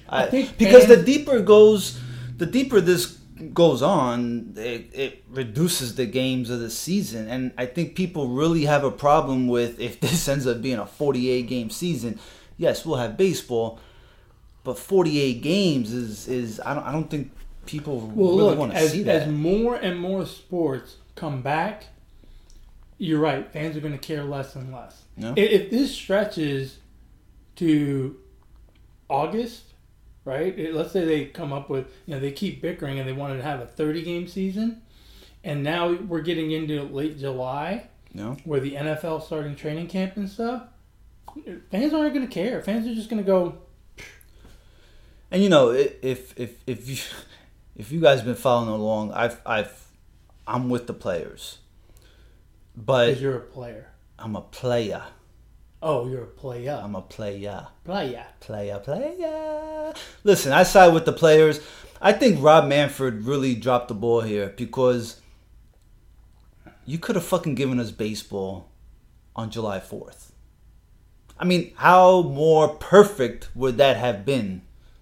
I 0.07 0.25
think 0.27 0.57
because 0.57 0.87
the 0.87 1.01
deeper 1.01 1.39
goes, 1.41 1.99
the 2.37 2.45
deeper 2.45 2.81
this 2.81 3.17
goes 3.53 3.81
on, 3.81 4.53
it, 4.57 4.89
it 4.93 5.23
reduces 5.29 5.95
the 5.95 6.05
games 6.05 6.49
of 6.49 6.59
the 6.59 6.69
season, 6.69 7.27
and 7.29 7.53
I 7.57 7.65
think 7.65 7.95
people 7.95 8.27
really 8.27 8.65
have 8.65 8.83
a 8.83 8.91
problem 8.91 9.47
with 9.47 9.79
if 9.79 9.99
this 10.01 10.27
ends 10.27 10.45
up 10.45 10.61
being 10.61 10.77
a 10.77 10.85
48 10.85 11.47
game 11.47 11.69
season. 11.69 12.19
Yes, 12.57 12.85
we'll 12.85 12.97
have 12.97 13.17
baseball, 13.17 13.79
but 14.63 14.77
48 14.77 15.41
games 15.41 15.91
is 15.93 16.27
is 16.27 16.59
I 16.63 16.73
don't 16.75 16.83
I 16.83 16.91
don't 16.91 17.09
think 17.09 17.31
people 17.65 17.99
well, 18.13 18.37
really 18.37 18.57
want 18.57 18.73
to 18.73 18.89
see 18.89 19.03
that. 19.03 19.23
as 19.23 19.27
more 19.31 19.75
and 19.75 19.99
more 19.99 20.25
sports 20.25 20.97
come 21.15 21.41
back, 21.41 21.85
you're 22.97 23.19
right. 23.19 23.51
Fans 23.51 23.75
are 23.77 23.79
going 23.81 23.93
to 23.93 23.97
care 23.99 24.23
less 24.23 24.55
and 24.55 24.71
less. 24.73 25.03
Yeah. 25.17 25.33
I- 25.35 25.39
If, 25.39 25.71
this 25.71 25.95
stretches 25.95 26.77
to 27.57 28.17
August, 29.09 29.63
right? 30.25 30.57
it- 30.57 30.73
let's 30.73 30.91
say 30.91 31.05
they 31.05 31.25
come 31.25 31.51
up 31.53 31.69
with, 31.69 31.87
you 32.05 32.13
know, 32.15 32.19
they 32.19 32.31
keep 32.31 32.61
bickering 32.61 32.99
and 32.99 33.07
they 33.07 33.13
wanted 33.13 33.37
to 33.37 33.43
have 33.43 33.59
a 33.59 33.65
30 33.65 34.03
game 34.03 34.27
season, 34.27 34.81
and 35.43 35.63
now 35.63 35.91
we're 35.93 36.21
getting 36.21 36.51
into 36.51 36.83
late 36.83 37.17
July 37.19 37.87
know? 38.13 38.37
where 38.43 38.59
the 38.59 38.75
NFL 38.75 39.21
starting 39.23 39.55
training 39.55 39.87
camp 39.87 40.17
and 40.17 40.29
stuff. 40.29 40.63
Fans 41.71 41.93
aren't 41.93 42.13
going 42.13 42.27
to 42.27 42.33
care. 42.33 42.61
Fans 42.61 42.85
are 42.87 42.93
just 42.93 43.09
going 43.09 43.23
to 43.23 43.27
go. 43.27 43.57
And 45.29 45.41
you 45.41 45.47
know, 45.49 45.69
if 45.69 46.37
if 46.37 46.61
if 46.67 46.89
you 46.89 46.97
if 47.77 47.91
you 47.91 48.01
guys 48.01 48.21
been 48.21 48.35
following 48.35 48.69
along, 48.69 49.13
I've 49.13 49.39
I've 49.45 49.87
I'm 50.45 50.69
with 50.69 50.87
the 50.87 50.93
players, 50.93 51.59
but 52.75 53.07
Because 53.07 53.21
you're 53.21 53.37
a 53.37 53.41
player. 53.41 53.87
I'm 54.19 54.35
a 54.35 54.41
player. 54.41 55.03
Oh, 55.83 56.07
you're 56.07 56.23
a 56.23 56.27
player. 56.27 56.79
I'm 56.83 56.95
a 56.95 57.01
player. 57.01 57.67
Player. 57.83 58.25
Player, 58.39 58.79
player. 58.79 59.93
Listen, 60.23 60.51
I 60.51 60.63
side 60.63 60.93
with 60.93 61.05
the 61.05 61.13
players. 61.13 61.59
I 61.99 62.13
think 62.13 62.41
Rob 62.41 62.67
Manfred 62.67 63.25
really 63.25 63.55
dropped 63.55 63.87
the 63.87 63.95
ball 63.95 64.21
here 64.21 64.53
because 64.55 65.19
you 66.85 66.99
could 66.99 67.15
have 67.15 67.25
fucking 67.25 67.55
given 67.55 67.79
us 67.79 67.91
baseball 67.91 68.69
on 69.35 69.49
July 69.49 69.79
4th. 69.79 70.31
I 71.39 71.45
mean, 71.45 71.73
how 71.77 72.21
more 72.21 72.69
perfect 72.75 73.49
would 73.55 73.77
that 73.77 73.97
have 73.97 74.23
been, 74.23 74.61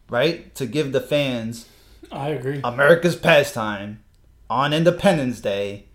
right? 0.10 0.56
To 0.56 0.66
give 0.66 0.94
the 0.94 1.02
fans 1.02 1.68
I 2.12 2.30
agree. 2.30 2.62
America's 2.64 3.18
pastime 3.18 4.02
on 4.50 4.72
Independence 4.72 5.42
Day 5.42 5.89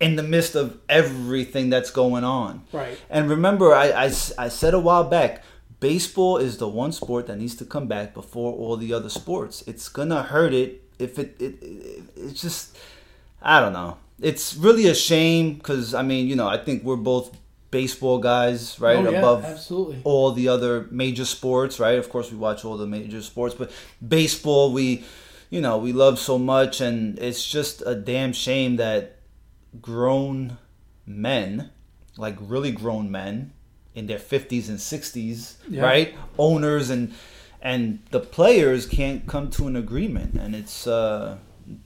in 0.00 0.16
the 0.16 0.22
midst 0.22 0.54
of 0.54 0.78
everything 0.88 1.70
that's 1.70 1.90
going 1.90 2.24
on. 2.24 2.64
Right. 2.72 2.98
And 3.08 3.30
remember, 3.30 3.74
I, 3.74 3.90
I, 3.90 4.04
I 4.06 4.48
said 4.48 4.74
a 4.74 4.78
while 4.78 5.04
back, 5.04 5.42
baseball 5.80 6.38
is 6.38 6.58
the 6.58 6.68
one 6.68 6.92
sport 6.92 7.26
that 7.26 7.38
needs 7.38 7.54
to 7.56 7.64
come 7.64 7.86
back 7.86 8.14
before 8.14 8.52
all 8.52 8.76
the 8.76 8.92
other 8.92 9.08
sports. 9.08 9.62
It's 9.66 9.88
gonna 9.88 10.22
hurt 10.22 10.52
it 10.52 10.82
if 10.98 11.18
it, 11.18 11.36
it, 11.40 11.62
it 11.62 12.02
it's 12.16 12.40
just, 12.40 12.76
I 13.42 13.60
don't 13.60 13.72
know. 13.72 13.98
It's 14.20 14.56
really 14.56 14.86
a 14.86 14.94
shame 14.94 15.54
because 15.54 15.94
I 15.94 16.02
mean, 16.02 16.26
you 16.28 16.36
know, 16.36 16.48
I 16.48 16.58
think 16.58 16.84
we're 16.84 16.96
both 16.96 17.36
baseball 17.70 18.18
guys, 18.18 18.78
right? 18.78 18.98
Oh, 18.98 19.10
yeah, 19.10 19.18
Above 19.18 19.44
absolutely. 19.44 20.00
all 20.04 20.30
the 20.30 20.48
other 20.48 20.86
major 20.92 21.24
sports, 21.24 21.80
right? 21.80 21.98
Of 21.98 22.08
course, 22.08 22.30
we 22.30 22.38
watch 22.38 22.64
all 22.64 22.76
the 22.76 22.86
major 22.86 23.20
sports, 23.20 23.54
but 23.54 23.72
baseball, 24.06 24.72
we, 24.72 25.04
you 25.50 25.60
know, 25.60 25.78
we 25.78 25.92
love 25.92 26.20
so 26.20 26.38
much, 26.38 26.80
and 26.80 27.18
it's 27.18 27.44
just 27.44 27.82
a 27.84 27.96
damn 27.96 28.32
shame 28.32 28.76
that 28.76 29.13
grown 29.80 30.58
men, 31.06 31.70
like 32.16 32.36
really 32.40 32.72
grown 32.72 33.10
men, 33.10 33.52
in 33.94 34.06
their 34.06 34.18
fifties 34.18 34.68
and 34.68 34.80
sixties, 34.80 35.58
Yeah. 35.68 35.82
right? 35.82 36.14
Owners 36.38 36.90
and 36.90 37.12
and 37.62 38.00
the 38.10 38.20
players 38.20 38.84
can't 38.86 39.26
come 39.26 39.48
to 39.50 39.66
an 39.66 39.76
agreement, 39.76 40.34
and 40.34 40.54
it's 40.54 40.86
uh, 40.86 41.38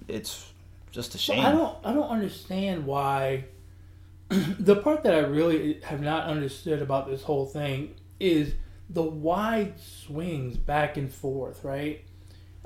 it's 0.09 0.51
just 0.91 1.15
a 1.15 1.19
shame. 1.19 1.45
I 1.45 1.53
don't 1.53 1.77
I 1.85 1.93
don't 1.93 2.09
understand 2.09 2.87
why 2.87 3.45
the 4.29 4.77
part 4.77 5.03
that 5.05 5.15
I 5.15 5.21
really 5.21 5.81
have 5.85 6.01
not 6.01 6.27
understood 6.29 6.83
about 6.83 7.09
this 7.09 7.23
whole 7.23 7.47
thing 7.47 7.95
is 8.19 8.55
the 8.91 9.03
wide 9.03 9.75
swings 9.79 10.57
back 10.57 10.97
and 10.97 11.13
forth, 11.13 11.63
right? 11.63 12.05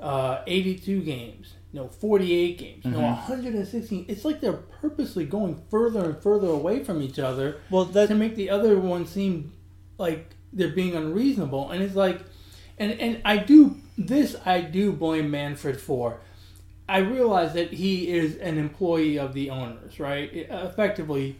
Uh, 0.03 0.41
82 0.47 0.99
games, 1.01 1.53
know, 1.71 1.87
48 1.87 2.57
games, 2.57 2.83
know, 2.83 2.99
Mhm. 2.99 3.15
116. 3.29 4.03
It's 4.09 4.25
like 4.25 4.41
they're 4.41 4.51
purposely 4.81 5.23
going 5.25 5.61
further 5.69 6.03
and 6.03 6.17
further 6.17 6.47
away 6.49 6.83
from 6.83 7.01
each 7.01 7.19
other 7.19 7.55
well, 7.71 7.85
that 7.85 8.09
to 8.09 8.15
make 8.15 8.35
the 8.35 8.49
other 8.49 8.77
one 8.77 9.05
seem 9.05 9.53
like 9.97 10.35
they're 10.51 10.67
being 10.75 10.93
unreasonable. 10.93 11.71
And 11.71 11.81
it's 11.81 11.95
like, 11.95 12.19
and 12.77 12.91
and 12.99 13.21
I 13.23 13.37
do 13.37 13.77
this 13.97 14.35
I 14.45 14.59
do 14.59 14.91
blame 14.91 15.31
Manfred 15.31 15.79
for. 15.79 16.19
I 16.89 16.97
realize 16.97 17.53
that 17.53 17.71
he 17.71 18.09
is 18.09 18.35
an 18.37 18.57
employee 18.57 19.17
of 19.17 19.33
the 19.33 19.49
owners, 19.51 20.01
right? 20.01 20.29
Effectively, 20.33 21.37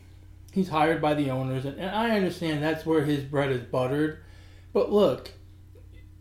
he's 0.53 0.69
hired 0.69 1.01
by 1.01 1.15
the 1.15 1.29
owners, 1.31 1.65
and, 1.65 1.77
and 1.77 1.89
I 1.93 2.15
understand 2.15 2.63
that's 2.63 2.85
where 2.85 3.03
his 3.03 3.25
bread 3.25 3.51
is 3.51 3.63
buttered. 3.63 4.19
But 4.71 4.89
look, 4.89 5.31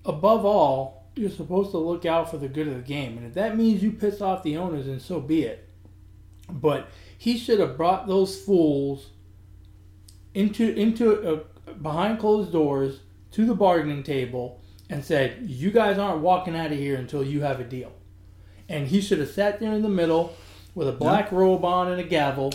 above 0.04 0.44
all, 0.44 1.01
you're 1.14 1.30
supposed 1.30 1.70
to 1.72 1.78
look 1.78 2.06
out 2.06 2.30
for 2.30 2.38
the 2.38 2.48
good 2.48 2.68
of 2.68 2.74
the 2.74 2.80
game, 2.80 3.16
and 3.16 3.26
if 3.26 3.34
that 3.34 3.56
means 3.56 3.82
you 3.82 3.92
piss 3.92 4.20
off 4.20 4.42
the 4.42 4.56
owners, 4.56 4.86
then 4.86 5.00
so 5.00 5.20
be 5.20 5.42
it. 5.42 5.68
But 6.50 6.88
he 7.16 7.38
should 7.38 7.60
have 7.60 7.76
brought 7.76 8.06
those 8.06 8.40
fools 8.40 9.10
into 10.34 10.74
into 10.74 11.44
uh, 11.68 11.72
behind 11.74 12.18
closed 12.18 12.52
doors 12.52 13.00
to 13.32 13.46
the 13.46 13.54
bargaining 13.54 14.02
table 14.02 14.60
and 14.88 15.04
said, 15.04 15.38
"You 15.42 15.70
guys 15.70 15.98
aren't 15.98 16.22
walking 16.22 16.56
out 16.56 16.72
of 16.72 16.78
here 16.78 16.96
until 16.96 17.22
you 17.22 17.42
have 17.42 17.60
a 17.60 17.64
deal." 17.64 17.92
And 18.68 18.88
he 18.88 19.00
should 19.00 19.18
have 19.18 19.30
sat 19.30 19.60
there 19.60 19.72
in 19.72 19.82
the 19.82 19.88
middle 19.88 20.34
with 20.74 20.88
a 20.88 20.92
black 20.92 21.30
robe 21.30 21.64
on 21.64 21.90
and 21.90 22.00
a 22.00 22.04
gavel, 22.04 22.52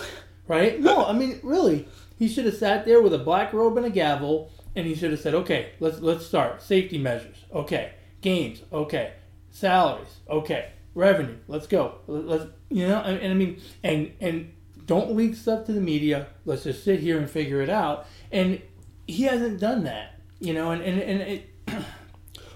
right? 0.48 0.80
No, 0.80 1.06
I 1.06 1.14
mean 1.14 1.40
really, 1.44 1.88
he 2.18 2.28
should 2.28 2.46
have 2.46 2.58
sat 2.58 2.86
there 2.86 3.02
with 3.02 3.14
a 3.14 3.20
black 3.20 3.54
robe 3.54 3.78
and 3.78 3.86
a 3.86 3.92
gavel, 3.92 4.52
and 4.76 4.88
he 4.88 4.96
should 4.96 5.12
have 5.12 5.20
said, 5.20 5.36
"Okay, 5.36 5.72
let's 5.80 6.00
let's 6.00 6.26
start. 6.26 6.62
Safety 6.62 6.98
measures. 6.98 7.46
Okay, 7.54 7.94
games. 8.22 8.62
Okay, 8.72 9.14
salaries. 9.52 10.18
Okay, 10.30 10.72
revenue. 10.94 11.38
Let's 11.48 11.68
go. 11.68 11.96
Let's 12.08 12.46
you 12.70 12.88
know." 12.88 13.02
And, 13.02 13.20
and 13.20 13.32
I 13.32 13.36
mean, 13.36 13.62
and 13.84 14.12
and 14.20 14.54
don't 14.86 15.16
leak 15.16 15.36
stuff 15.36 15.66
to 15.66 15.74
the 15.74 15.82
media. 15.82 16.28
Let's 16.46 16.64
just 16.64 16.84
sit 16.84 17.00
here 17.00 17.18
and 17.18 17.30
figure 17.30 17.62
it 17.62 17.70
out. 17.70 18.08
And 18.32 18.62
he 19.06 19.24
hasn't 19.24 19.60
done 19.60 19.84
that, 19.84 20.20
you 20.40 20.54
know. 20.54 20.72
And 20.72 20.82
and 20.82 21.02
and 21.02 21.22
it, 21.22 21.50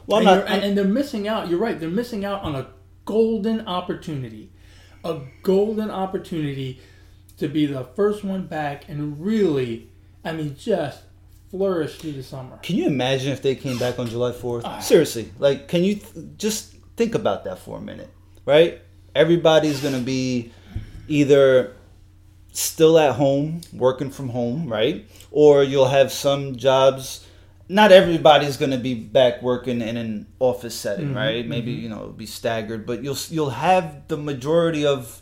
well, 0.08 0.20
and, 0.20 0.26
not. 0.26 0.48
and, 0.48 0.64
and 0.64 0.78
they're 0.78 0.86
missing 0.86 1.28
out. 1.28 1.50
You're 1.50 1.60
right. 1.60 1.80
They're 1.80 1.90
missing 1.90 2.26
out 2.26 2.42
on 2.42 2.56
a 2.56 2.68
golden 3.06 3.68
opportunity, 3.68 4.52
a 5.04 5.20
golden 5.44 5.92
opportunity 5.92 6.80
to 7.38 7.48
be 7.48 7.66
the 7.66 7.84
first 7.84 8.24
one 8.24 8.46
back 8.46 8.88
and 8.88 9.20
really, 9.20 9.90
I 10.24 10.32
mean, 10.32 10.56
just 10.56 11.02
flourish 11.52 11.98
through 11.98 12.14
the 12.14 12.24
summer. 12.24 12.58
Can 12.64 12.78
you 12.78 12.88
imagine 12.88 13.32
if 13.32 13.42
they 13.42 13.56
came 13.56 13.78
back 13.78 14.00
on 14.00 14.08
July 14.08 14.32
4th? 14.32 14.62
Ah. 14.66 14.80
Seriously, 14.80 15.32
like, 15.38 15.68
can 15.68 15.84
you 15.84 15.96
th- 15.96 16.26
just 16.38 16.74
think 16.98 17.14
about 17.14 17.44
that 17.44 17.60
for 17.60 17.78
a 17.78 17.82
minute, 17.82 18.10
right? 18.46 18.82
Everybody's 19.14 19.82
going 19.82 19.94
to 19.96 20.02
be 20.02 20.52
either 21.08 21.76
still 22.54 22.98
at 22.98 23.16
home, 23.16 23.62
working 23.74 24.10
from 24.10 24.30
home, 24.30 24.68
right? 24.68 25.06
Or 25.32 25.64
you'll 25.64 25.88
have 25.90 26.12
some 26.12 26.56
jobs. 26.56 27.28
Not 27.70 27.92
everybody's 27.92 28.58
going 28.58 28.72
to 28.72 28.78
be 28.78 28.94
back 28.94 29.42
working 29.42 29.82
in 29.82 29.96
an 29.98 30.28
office 30.40 30.76
setting, 30.76 31.10
Mhm, 31.12 31.16
right? 31.16 31.48
Maybe 31.48 31.72
you 31.72 31.88
know 31.88 31.98
it'll 32.02 32.10
be 32.12 32.26
staggered, 32.26 32.86
but 32.86 33.02
you'll 33.04 33.18
you'll 33.30 33.52
have 33.52 34.08
the 34.10 34.18
majority 34.18 34.86
of 34.86 35.22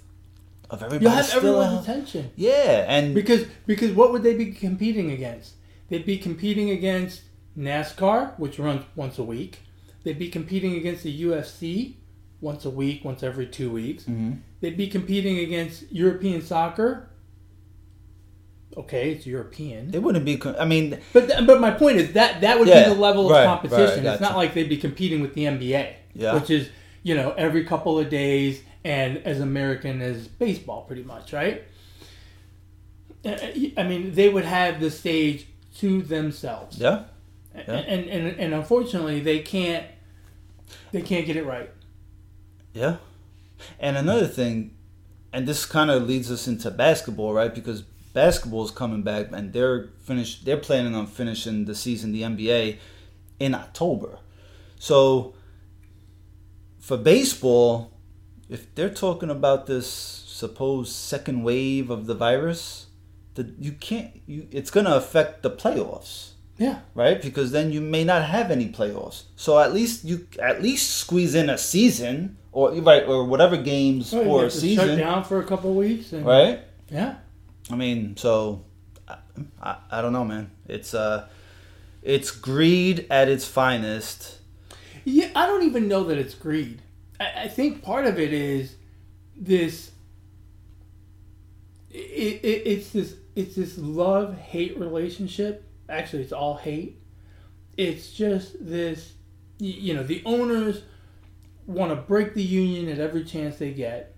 of 0.69 0.81
everybody 0.83 1.05
You'll 1.05 1.13
have 1.13 1.25
still 1.25 1.37
everyone's 1.61 1.87
at- 1.87 1.95
attention 1.95 2.31
Yeah, 2.35 2.85
and 2.87 3.13
because 3.13 3.45
because 3.67 3.91
what 3.91 4.11
would 4.11 4.23
they 4.23 4.33
be 4.35 4.47
competing 4.51 5.11
against? 5.11 5.53
They'd 5.89 6.05
be 6.05 6.17
competing 6.17 6.69
against 6.69 7.21
NASCAR, 7.57 8.37
which 8.39 8.59
runs 8.59 8.83
once 8.95 9.17
a 9.17 9.23
week. 9.23 9.59
They'd 10.03 10.19
be 10.19 10.29
competing 10.29 10.75
against 10.75 11.03
the 11.03 11.23
UFC 11.23 11.95
once 12.41 12.63
a 12.65 12.69
week, 12.69 13.03
once 13.03 13.21
every 13.23 13.47
two 13.47 13.69
weeks. 13.71 14.03
Mhm. 14.05 14.39
They'd 14.61 14.77
be 14.77 14.87
competing 14.87 15.39
against 15.39 15.91
European 15.91 16.41
soccer. 16.41 17.09
Okay, 18.77 19.11
it's 19.11 19.25
European. 19.25 19.89
they 19.91 19.99
wouldn't 19.99 20.23
be. 20.23 20.39
I 20.57 20.63
mean, 20.63 20.99
But 21.11 21.27
th- 21.27 21.45
but 21.47 21.59
my 21.59 21.71
point 21.71 21.97
is 21.97 22.13
that 22.13 22.41
that 22.41 22.59
would 22.59 22.67
Yeah, 22.67 22.87
be 22.87 22.93
the 22.93 22.99
level 23.01 23.25
of 23.25 23.31
right, 23.31 23.43
competition. 23.45 24.05
right, 24.05 24.13
It's 24.13 24.21
not 24.21 24.37
like 24.37 24.53
they'd 24.53 24.69
be 24.69 24.77
competing 24.77 25.21
with 25.21 25.33
the 25.33 25.45
NBA, 25.47 25.95
Yeah. 26.13 26.35
which 26.35 26.49
is 26.49 26.69
you 27.03 27.15
know 27.15 27.33
every 27.37 27.63
couple 27.65 27.97
of 27.99 28.09
days 28.09 28.61
and 28.85 29.17
as 29.25 29.39
American 29.41 30.01
as 30.01 30.27
baseball, 30.27 30.83
pretty 30.83 31.03
much, 31.03 31.33
right? 31.33 31.63
Uh, 33.25 33.35
I 33.75 33.83
mean, 33.83 34.13
they 34.13 34.29
would 34.29 34.45
have 34.45 34.79
the 34.79 34.89
stage 34.91 35.47
to 35.79 36.01
themselves, 36.01 36.77
yeah. 36.77 37.03
and, 37.53 37.85
and 37.85 38.09
and 38.09 38.39
and 38.39 38.53
unfortunately, 38.53 39.19
they 39.19 39.39
can't 39.39 39.85
they 40.91 41.01
can't 41.01 41.25
get 41.25 41.35
it 41.35 41.45
right. 41.45 41.69
Yeah. 42.73 42.97
And 43.79 43.97
another 43.97 44.27
thing, 44.27 44.75
and 45.33 45.47
this 45.47 45.65
kind 45.65 45.91
of 45.91 46.07
leads 46.07 46.31
us 46.31 46.47
into 46.47 46.71
basketball, 46.71 47.33
right? 47.33 47.53
Because 47.53 47.83
basketball 48.13 48.65
is 48.65 48.71
coming 48.71 49.03
back 49.03 49.27
and 49.31 49.53
they're 49.53 49.89
finished 50.03 50.43
they're 50.45 50.57
planning 50.57 50.95
on 50.95 51.05
finishing 51.05 51.65
the 51.65 51.75
season 51.75 52.11
the 52.11 52.23
NBA 52.23 52.77
in 53.39 53.53
October. 53.53 54.19
So 54.77 55.33
for 56.79 56.97
baseball, 56.97 57.91
if 58.49 58.73
they're 58.75 58.89
talking 58.89 59.29
about 59.29 59.67
this 59.67 59.89
supposed 59.89 60.93
second 60.93 61.43
wave 61.43 61.89
of 61.89 62.05
the 62.07 62.15
virus, 62.15 62.87
the 63.39 63.53
you 63.65 63.71
can't 63.87 64.09
you 64.27 64.47
it's 64.51 64.71
going 64.75 64.85
to 64.85 64.95
affect 65.03 65.43
the 65.43 65.49
playoffs 65.63 66.31
Yeah, 66.57 66.79
right? 66.93 67.21
Because 67.21 67.51
then 67.51 67.71
you 67.71 67.79
may 67.95 68.03
not 68.03 68.21
have 68.35 68.51
any 68.51 68.67
playoffs. 68.77 69.23
So 69.35 69.59
at 69.65 69.71
least 69.73 70.03
you 70.03 70.27
at 70.49 70.61
least 70.61 70.85
squeeze 71.03 71.33
in 71.41 71.47
a 71.49 71.57
season 71.57 72.35
or 72.51 72.65
right 72.89 73.05
or 73.07 73.19
whatever 73.31 73.55
games 73.73 74.13
Right, 74.13 74.25
for 74.25 74.45
a 74.45 74.49
to 74.49 74.51
shut 74.51 74.61
season, 74.61 74.97
down 74.99 75.23
for 75.23 75.37
a 75.39 75.45
couple 75.51 75.69
of 75.71 75.77
weeks, 75.77 76.11
and, 76.13 76.25
right? 76.25 76.59
Yeah, 76.91 77.15
I 77.71 77.75
mean, 77.83 78.17
so 78.17 78.65
I, 79.07 79.15
I, 79.61 79.71
I 79.95 80.01
don't 80.01 80.11
know, 80.17 80.25
man. 80.25 80.51
It's 80.67 80.93
uh, 80.93 81.27
it's 82.03 82.31
greed 82.31 83.05
at 83.09 83.29
its 83.29 83.45
finest. 83.47 84.39
Yeah, 85.05 85.29
I 85.35 85.47
don't 85.47 85.63
even 85.63 85.87
know 85.87 86.03
that 86.09 86.17
it's 86.17 86.35
greed. 86.35 86.81
I, 87.19 87.43
I 87.43 87.47
think 87.47 87.81
part 87.83 88.05
of 88.05 88.19
it 88.19 88.33
is 88.33 88.75
this. 89.35 89.91
It, 91.91 92.41
it, 92.43 92.67
it's 92.67 92.91
this 92.91 93.15
it's 93.35 93.55
this 93.55 93.77
love 93.77 94.37
hate 94.37 94.77
relationship. 94.79 95.63
Actually, 95.87 96.23
it's 96.23 96.31
all 96.33 96.55
hate. 96.57 97.01
It's 97.77 98.11
just 98.11 98.63
this. 98.65 99.13
You 99.59 99.93
know, 99.95 100.03
the 100.03 100.21
owners 100.25 100.83
want 101.67 101.91
to 101.91 101.95
break 101.95 102.33
the 102.33 102.43
union 102.43 102.87
at 102.89 102.99
every 102.99 103.23
chance 103.25 103.57
they 103.57 103.71
get, 103.73 104.15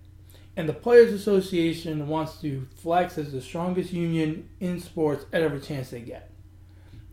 and 0.56 0.68
the 0.68 0.72
Players 0.72 1.12
Association 1.12 2.06
wants 2.08 2.40
to 2.42 2.66
flex 2.76 3.18
as 3.18 3.32
the 3.32 3.40
strongest 3.40 3.92
union 3.92 4.48
in 4.60 4.78
sports 4.80 5.24
at 5.32 5.42
every 5.42 5.60
chance 5.60 5.90
they 5.90 6.00
get, 6.00 6.30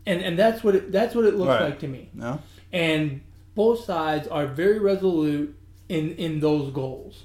and 0.06 0.20
and 0.22 0.38
that's 0.38 0.62
what 0.62 0.76
it, 0.76 0.92
that's 0.92 1.14
what 1.14 1.24
it 1.24 1.34
looks 1.34 1.48
Right. 1.48 1.62
like 1.70 1.78
to 1.80 1.88
me. 1.88 2.10
No. 2.14 2.40
And 2.72 3.22
both 3.56 3.84
sides 3.84 4.28
are 4.28 4.46
very 4.46 4.78
resolute 4.78 5.56
in 5.88 6.12
in 6.16 6.38
those 6.40 6.72
goals, 6.72 7.24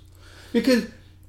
because 0.54 0.88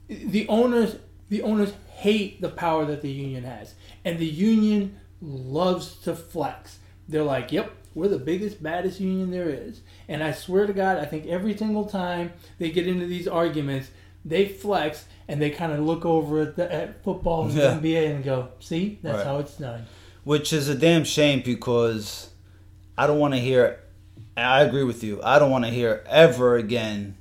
the 0.08 0.48
owners 0.48 0.96
the 1.28 1.42
owners 1.42 1.72
hate 1.96 2.40
the 2.40 2.48
power 2.50 2.84
that 2.84 3.00
the 3.02 3.10
union 3.10 3.44
has, 3.44 3.74
and 4.04 4.18
the 4.18 4.26
union 4.26 4.96
loves 5.20 5.96
to 6.04 6.14
flex. 6.14 6.78
They're 7.08 7.22
like, 7.22 7.52
"Yep, 7.52 7.70
we're 7.94 8.08
the 8.08 8.18
biggest, 8.18 8.62
baddest 8.62 9.00
union 9.00 9.30
there 9.30 9.48
is." 9.48 9.80
And 10.08 10.22
I 10.22 10.32
swear 10.32 10.66
to 10.66 10.72
God, 10.72 10.98
I 10.98 11.04
think 11.06 11.26
every 11.26 11.56
single 11.56 11.86
time 11.86 12.32
they 12.58 12.70
get 12.70 12.86
into 12.86 13.06
these 13.06 13.26
arguments, 13.26 13.88
they 14.24 14.46
flex 14.46 15.06
and 15.28 15.40
they 15.40 15.50
kind 15.50 15.72
of 15.72 15.80
look 15.80 16.04
over 16.04 16.40
at, 16.42 16.56
the, 16.56 16.72
at 16.72 17.02
football 17.02 17.44
and 17.46 17.54
Yeah. 17.54 17.70
the 17.78 17.88
NBA 17.88 18.14
and 18.14 18.24
go, 18.24 18.48
"See, 18.60 18.98
that's 19.02 19.18
Right. 19.18 19.26
how 19.26 19.38
it's 19.38 19.56
done." 19.56 19.86
Which 20.24 20.52
is 20.52 20.68
a 20.68 20.74
damn 20.74 21.04
shame 21.04 21.40
because 21.44 22.30
I 22.98 23.06
don't 23.06 23.18
want 23.18 23.34
to 23.34 23.40
hear. 23.40 23.80
I 24.36 24.62
agree 24.62 24.84
with 24.84 25.02
you. 25.02 25.20
I 25.22 25.38
don't 25.38 25.50
want 25.50 25.64
to 25.64 25.70
hear 25.70 26.04
ever 26.08 26.56
again 26.56 27.16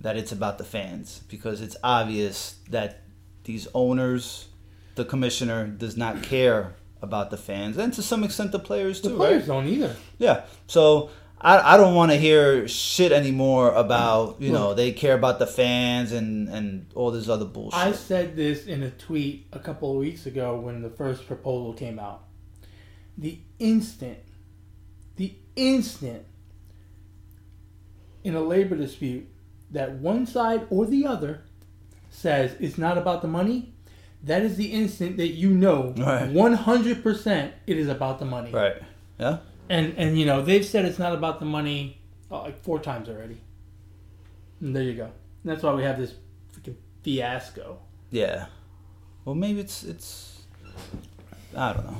that 0.00 0.16
it's 0.16 0.32
about 0.32 0.56
the 0.58 0.64
fans 0.64 1.20
because 1.28 1.60
it's 1.60 1.76
obvious 1.84 2.54
that 2.70 3.02
these 3.46 3.66
owners, 3.74 4.48
the 4.94 5.04
commissioner, 5.04 5.66
does 5.66 5.96
not 5.96 6.22
care 6.22 6.74
about 7.02 7.30
the 7.30 7.36
fans 7.36 7.76
and 7.76 7.92
to 7.92 8.02
some 8.02 8.24
extent 8.24 8.52
the 8.52 8.58
players 8.58 9.00
The 9.00 9.08
too. 9.08 9.14
The 9.14 9.18
players 9.18 9.40
right? 9.42 9.46
don't 9.46 9.66
either. 9.66 9.96
Yeah. 10.18 10.44
So 10.66 11.10
I, 11.40 11.74
I 11.74 11.76
don't 11.76 11.94
want 11.94 12.10
to 12.10 12.16
hear 12.16 12.66
shit 12.66 13.12
anymore 13.12 13.74
about 13.74 14.40
you 14.40 14.50
know 14.50 14.74
they 14.74 14.92
care 14.92 15.14
about 15.14 15.38
the 15.38 15.46
fans 15.46 16.12
and 16.12 16.48
and 16.48 16.86
all 16.94 17.10
this 17.10 17.28
other 17.28 17.44
bullshit. 17.44 17.78
I 17.78 17.92
said 17.92 18.36
this 18.36 18.66
in 18.66 18.82
a 18.82 18.90
tweet 18.90 19.46
a 19.52 19.58
couple 19.58 19.90
of 19.92 19.98
weeks 19.98 20.26
ago 20.26 20.56
when 20.56 20.82
the 20.82 20.90
first 20.90 21.26
proposal 21.26 21.72
came 21.74 21.98
out. 21.98 22.24
The 23.18 23.38
instant, 23.58 24.18
the 25.16 25.34
instant 25.54 26.24
in 28.24 28.34
a 28.34 28.40
labor 28.40 28.76
dispute 28.76 29.28
that 29.70 29.92
one 29.92 30.26
side 30.26 30.66
or 30.70 30.86
the 30.86 31.06
other 31.06 31.42
says 32.16 32.56
it's 32.60 32.78
not 32.78 32.96
about 32.98 33.20
the 33.22 33.28
money, 33.28 33.74
that 34.22 34.42
is 34.42 34.56
the 34.56 34.72
instant 34.72 35.16
that 35.18 35.28
you 35.28 35.50
know 35.50 35.92
Right. 35.96 36.28
100% 36.30 37.52
it 37.66 37.76
is 37.78 37.88
about 37.88 38.18
the 38.18 38.24
money. 38.24 38.50
right. 38.50 38.76
Yeah. 39.18 39.38
And 39.68 39.94
and 39.96 40.18
you 40.18 40.26
know, 40.26 40.42
they've 40.42 40.64
said 40.64 40.84
it's 40.84 40.98
not 40.98 41.12
about 41.14 41.40
the 41.40 41.46
money 41.46 41.98
uh, 42.30 42.42
like 42.42 42.62
four 42.62 42.78
times 42.78 43.08
already. 43.08 43.40
And 44.60 44.74
there 44.74 44.82
you 44.84 44.94
go. 44.94 45.04
And 45.04 45.12
that's 45.44 45.62
why 45.62 45.72
we 45.74 45.82
have 45.82 45.98
this 45.98 46.14
freaking 46.54 46.76
fiasco. 47.02 47.78
Yeah. 48.10 48.46
Well, 49.24 49.34
maybe 49.34 49.58
it's 49.60 49.82
it's. 49.82 50.42
I 51.56 51.72
don't 51.72 51.84
know. 51.86 51.98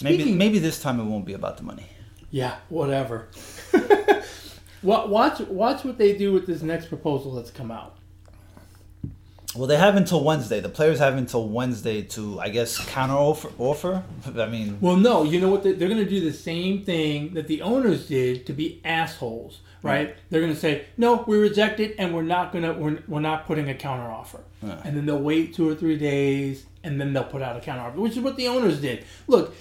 Maybe 0.00 0.32
maybe 0.32 0.58
this 0.60 0.80
time 0.80 0.98
it 1.00 1.04
won't 1.04 1.26
be 1.26 1.34
about 1.34 1.56
the 1.58 1.62
money. 1.64 1.86
Yeah, 2.30 2.56
whatever. 2.70 3.28
Watch 4.82 5.40
watch 5.40 5.84
what 5.84 5.98
they 5.98 6.16
do 6.16 6.32
with 6.32 6.46
this 6.46 6.62
next 6.62 6.86
proposal 6.86 7.34
that's 7.34 7.50
come 7.50 7.70
out. 7.70 7.97
Well, 9.56 9.66
they 9.66 9.76
have 9.78 9.96
until 9.96 10.22
Wednesday. 10.22 10.60
The 10.60 10.68
players 10.68 10.98
have 10.98 11.16
until 11.16 11.48
Wednesday 11.48 12.02
to, 12.02 12.38
I 12.38 12.50
guess, 12.50 12.76
counter 12.86 13.14
offer. 13.14 13.50
offer. 13.58 14.02
I 14.36 14.46
mean, 14.46 14.78
Well, 14.80 14.96
no, 14.96 15.24
you 15.24 15.40
know 15.40 15.48
what? 15.48 15.62
They're, 15.62 15.72
they're 15.72 15.88
going 15.88 16.04
to 16.04 16.08
do 16.08 16.20
the 16.20 16.32
same 16.36 16.84
thing 16.84 17.32
that 17.34 17.48
the 17.48 17.62
owners 17.62 18.06
did 18.08 18.44
to 18.46 18.52
be 18.52 18.80
assholes, 18.84 19.60
right? 19.82 20.14
They're 20.28 20.42
going 20.42 20.52
to 20.52 20.58
say, 20.58 20.84
"No, 20.98 21.24
we 21.26 21.38
reject 21.38 21.80
it, 21.80 21.94
and 21.98 22.14
we're 22.14 22.22
not 22.22 22.52
going 22.52 22.64
to. 22.64 22.74
We're, 22.74 23.02
we're 23.08 23.20
not 23.20 23.46
putting 23.46 23.70
a 23.70 23.74
counter 23.74 24.10
offer." 24.10 24.40
Yeah. 24.62 24.80
And 24.84 24.94
then 24.96 25.06
they'll 25.06 25.18
wait 25.18 25.54
two 25.54 25.66
or 25.68 25.74
three 25.74 25.96
days, 25.96 26.66
and 26.84 27.00
then 27.00 27.14
they'll 27.14 27.24
put 27.24 27.40
out 27.40 27.56
a 27.56 27.60
counter 27.60 27.82
offer, 27.82 27.98
which 28.00 28.12
is 28.18 28.20
what 28.20 28.36
the 28.36 28.48
owners 28.48 28.80
did. 28.82 29.04
Look, 29.28 29.54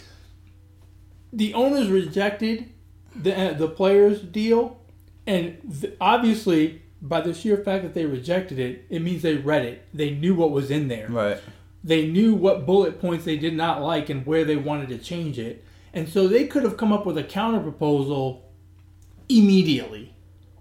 the 1.31 1.53
owners 1.53 1.87
rejected 1.87 2.69
the 3.15 3.51
uh, 3.51 3.53
the 3.53 3.69
players' 3.69 4.21
deal, 4.21 4.81
and 5.25 5.57
th- 5.81 5.93
obviously, 6.01 6.81
by 7.01 7.21
the 7.21 7.33
sheer 7.33 7.57
fact 7.57 7.83
that 7.83 7.93
they 7.93 8.05
rejected 8.05 8.59
it, 8.59 8.85
it 8.89 9.01
means 9.01 9.21
they 9.21 9.35
read 9.35 9.65
it. 9.65 9.87
They 9.93 10.11
knew 10.11 10.35
what 10.35 10.51
was 10.51 10.71
in 10.71 10.87
there 10.87 11.07
right. 11.09 11.39
they 11.83 12.07
knew 12.07 12.33
what 12.33 12.65
bullet 12.65 12.99
points 12.99 13.25
they 13.25 13.37
did 13.37 13.53
not 13.53 13.81
like 13.81 14.09
and 14.09 14.25
where 14.25 14.43
they 14.45 14.55
wanted 14.55 14.89
to 14.89 14.97
change 14.97 15.37
it. 15.39 15.63
And 15.93 16.07
so 16.09 16.27
they 16.27 16.47
could 16.47 16.63
have 16.63 16.77
come 16.77 16.91
up 16.91 17.05
with 17.05 17.17
a 17.17 17.23
counter 17.23 17.59
proposal 17.59 18.51
immediately, 19.29 20.13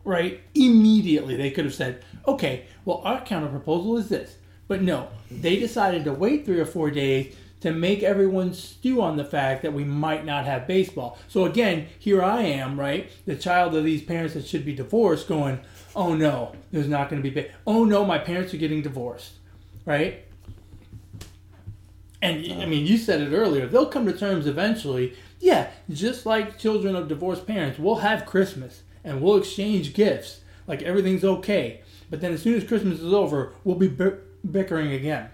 right? 0.05 0.41
Immediately. 0.55 1.37
They 1.37 1.51
could 1.51 1.65
have 1.65 1.75
said, 1.75 2.03
okay, 2.27 2.67
well, 2.85 3.03
our 3.05 3.21
counter 3.21 3.49
proposal 3.49 3.97
is 3.97 4.09
this. 4.09 4.37
But 4.69 4.83
no, 4.83 5.09
they 5.31 5.57
decided 5.57 6.05
to 6.05 6.13
wait 6.13 6.45
three 6.45 6.61
or 6.61 6.67
four 6.67 6.91
days 6.91 7.35
to 7.61 7.73
make 7.73 8.03
everyone 8.03 8.53
stew 8.53 9.01
on 9.01 9.17
the 9.17 9.25
fact 9.25 9.63
that 9.63 9.73
we 9.73 9.85
might 9.85 10.25
not 10.25 10.45
have 10.45 10.67
baseball. 10.67 11.19
So 11.29 11.45
again, 11.45 11.87
here 11.99 12.23
I 12.23 12.43
am, 12.43 12.79
right? 12.79 13.11
The 13.25 13.37
child 13.37 13.75
of 13.75 13.85
these 13.85 14.03
parents 14.03 14.35
that 14.35 14.47
should 14.47 14.65
be 14.65 14.75
divorced 14.75 15.29
going, 15.29 15.61
oh 15.97 16.15
no, 16.15 16.55
there's 16.71 16.87
not 16.87 17.09
going 17.09 17.21
to 17.23 17.29
be, 17.29 17.35
ba- 17.35 17.49
oh 17.67 17.85
no, 17.85 18.05
my 18.05 18.19
parents 18.19 18.53
are 18.55 18.59
getting 18.59 18.83
divorced, 18.83 19.33
right? 19.85 20.25
And 22.23 22.63
I 22.63 22.67
mean, 22.67 22.87
you 22.87 22.99
said 22.99 23.21
it 23.21 23.35
earlier. 23.35 23.67
They'll 23.67 23.87
come 23.87 24.07
to 24.07 24.17
terms 24.17 24.47
eventually. 24.47 25.15
Yeah, 25.41 25.71
just 25.91 26.27
like 26.27 26.59
children 26.59 26.95
of 26.95 27.09
divorced 27.09 27.47
parents, 27.47 27.79
we'll 27.79 27.97
have 27.97 28.27
Christmas 28.27 28.83
and 29.05 29.21
we'll 29.21 29.37
exchange 29.37 29.95
gifts. 29.95 30.41
Like 30.67 30.83
everything's 30.83 31.25
okay. 31.25 31.83
But 32.11 32.21
then 32.21 32.33
as 32.33 32.43
soon 32.43 32.55
as 32.55 32.65
Christmas 32.65 33.01
is 33.01 33.13
over, 33.13 33.53
we'll 33.65 33.77
be 33.77 33.89
bi- 33.89 34.19
bickering 34.49 34.93
again. 34.93 35.31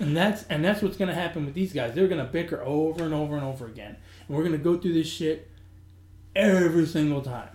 And 0.00 0.16
that's 0.16 0.42
and 0.44 0.64
that's 0.64 0.82
what's 0.82 0.96
gonna 0.96 1.14
happen 1.14 1.44
with 1.44 1.54
these 1.54 1.72
guys. 1.72 1.94
They're 1.94 2.08
gonna 2.08 2.24
bicker 2.24 2.60
over 2.62 3.04
and 3.04 3.14
over 3.14 3.36
and 3.36 3.44
over 3.44 3.66
again, 3.66 3.96
and 4.26 4.36
we're 4.36 4.42
gonna 4.42 4.58
go 4.58 4.76
through 4.76 4.94
this 4.94 5.06
shit 5.06 5.50
every 6.34 6.86
single 6.86 7.22
time. 7.22 7.50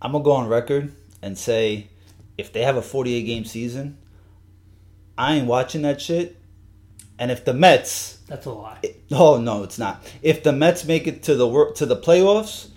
I'm 0.00 0.12
gonna 0.12 0.24
go 0.24 0.32
on 0.32 0.48
record 0.48 0.92
and 1.22 1.36
say, 1.36 1.88
if 2.36 2.52
they 2.52 2.62
have 2.62 2.76
a 2.76 2.82
48 2.82 3.22
game 3.22 3.44
season, 3.44 3.98
I 5.16 5.34
ain't 5.36 5.46
watching 5.46 5.82
that 5.82 6.00
shit. 6.00 6.36
And 7.18 7.32
if 7.32 7.44
the 7.44 7.52
Mets, 7.52 8.18
That's 8.28 8.46
a 8.46 8.52
lie. 8.52 8.78
oh 9.10 9.40
no, 9.40 9.64
it's 9.64 9.78
not. 9.78 10.04
If 10.22 10.44
the 10.44 10.52
Mets 10.52 10.84
make 10.84 11.06
it 11.08 11.24
to 11.24 11.34
the 11.34 11.72
to 11.76 11.86
the 11.86 11.96
playoffs, 11.96 12.68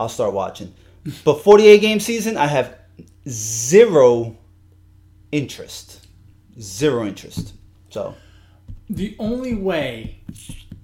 I'll 0.00 0.08
start 0.08 0.32
watching. 0.34 0.74
But 1.24 1.42
48 1.44 1.80
game 1.80 2.00
season, 2.00 2.36
I 2.36 2.46
have 2.48 2.76
zero 3.28 4.36
interest, 5.30 6.06
zero 6.60 7.06
interest. 7.06 7.54
So 7.90 8.14
The 8.90 9.14
only 9.20 9.54
way 9.54 10.20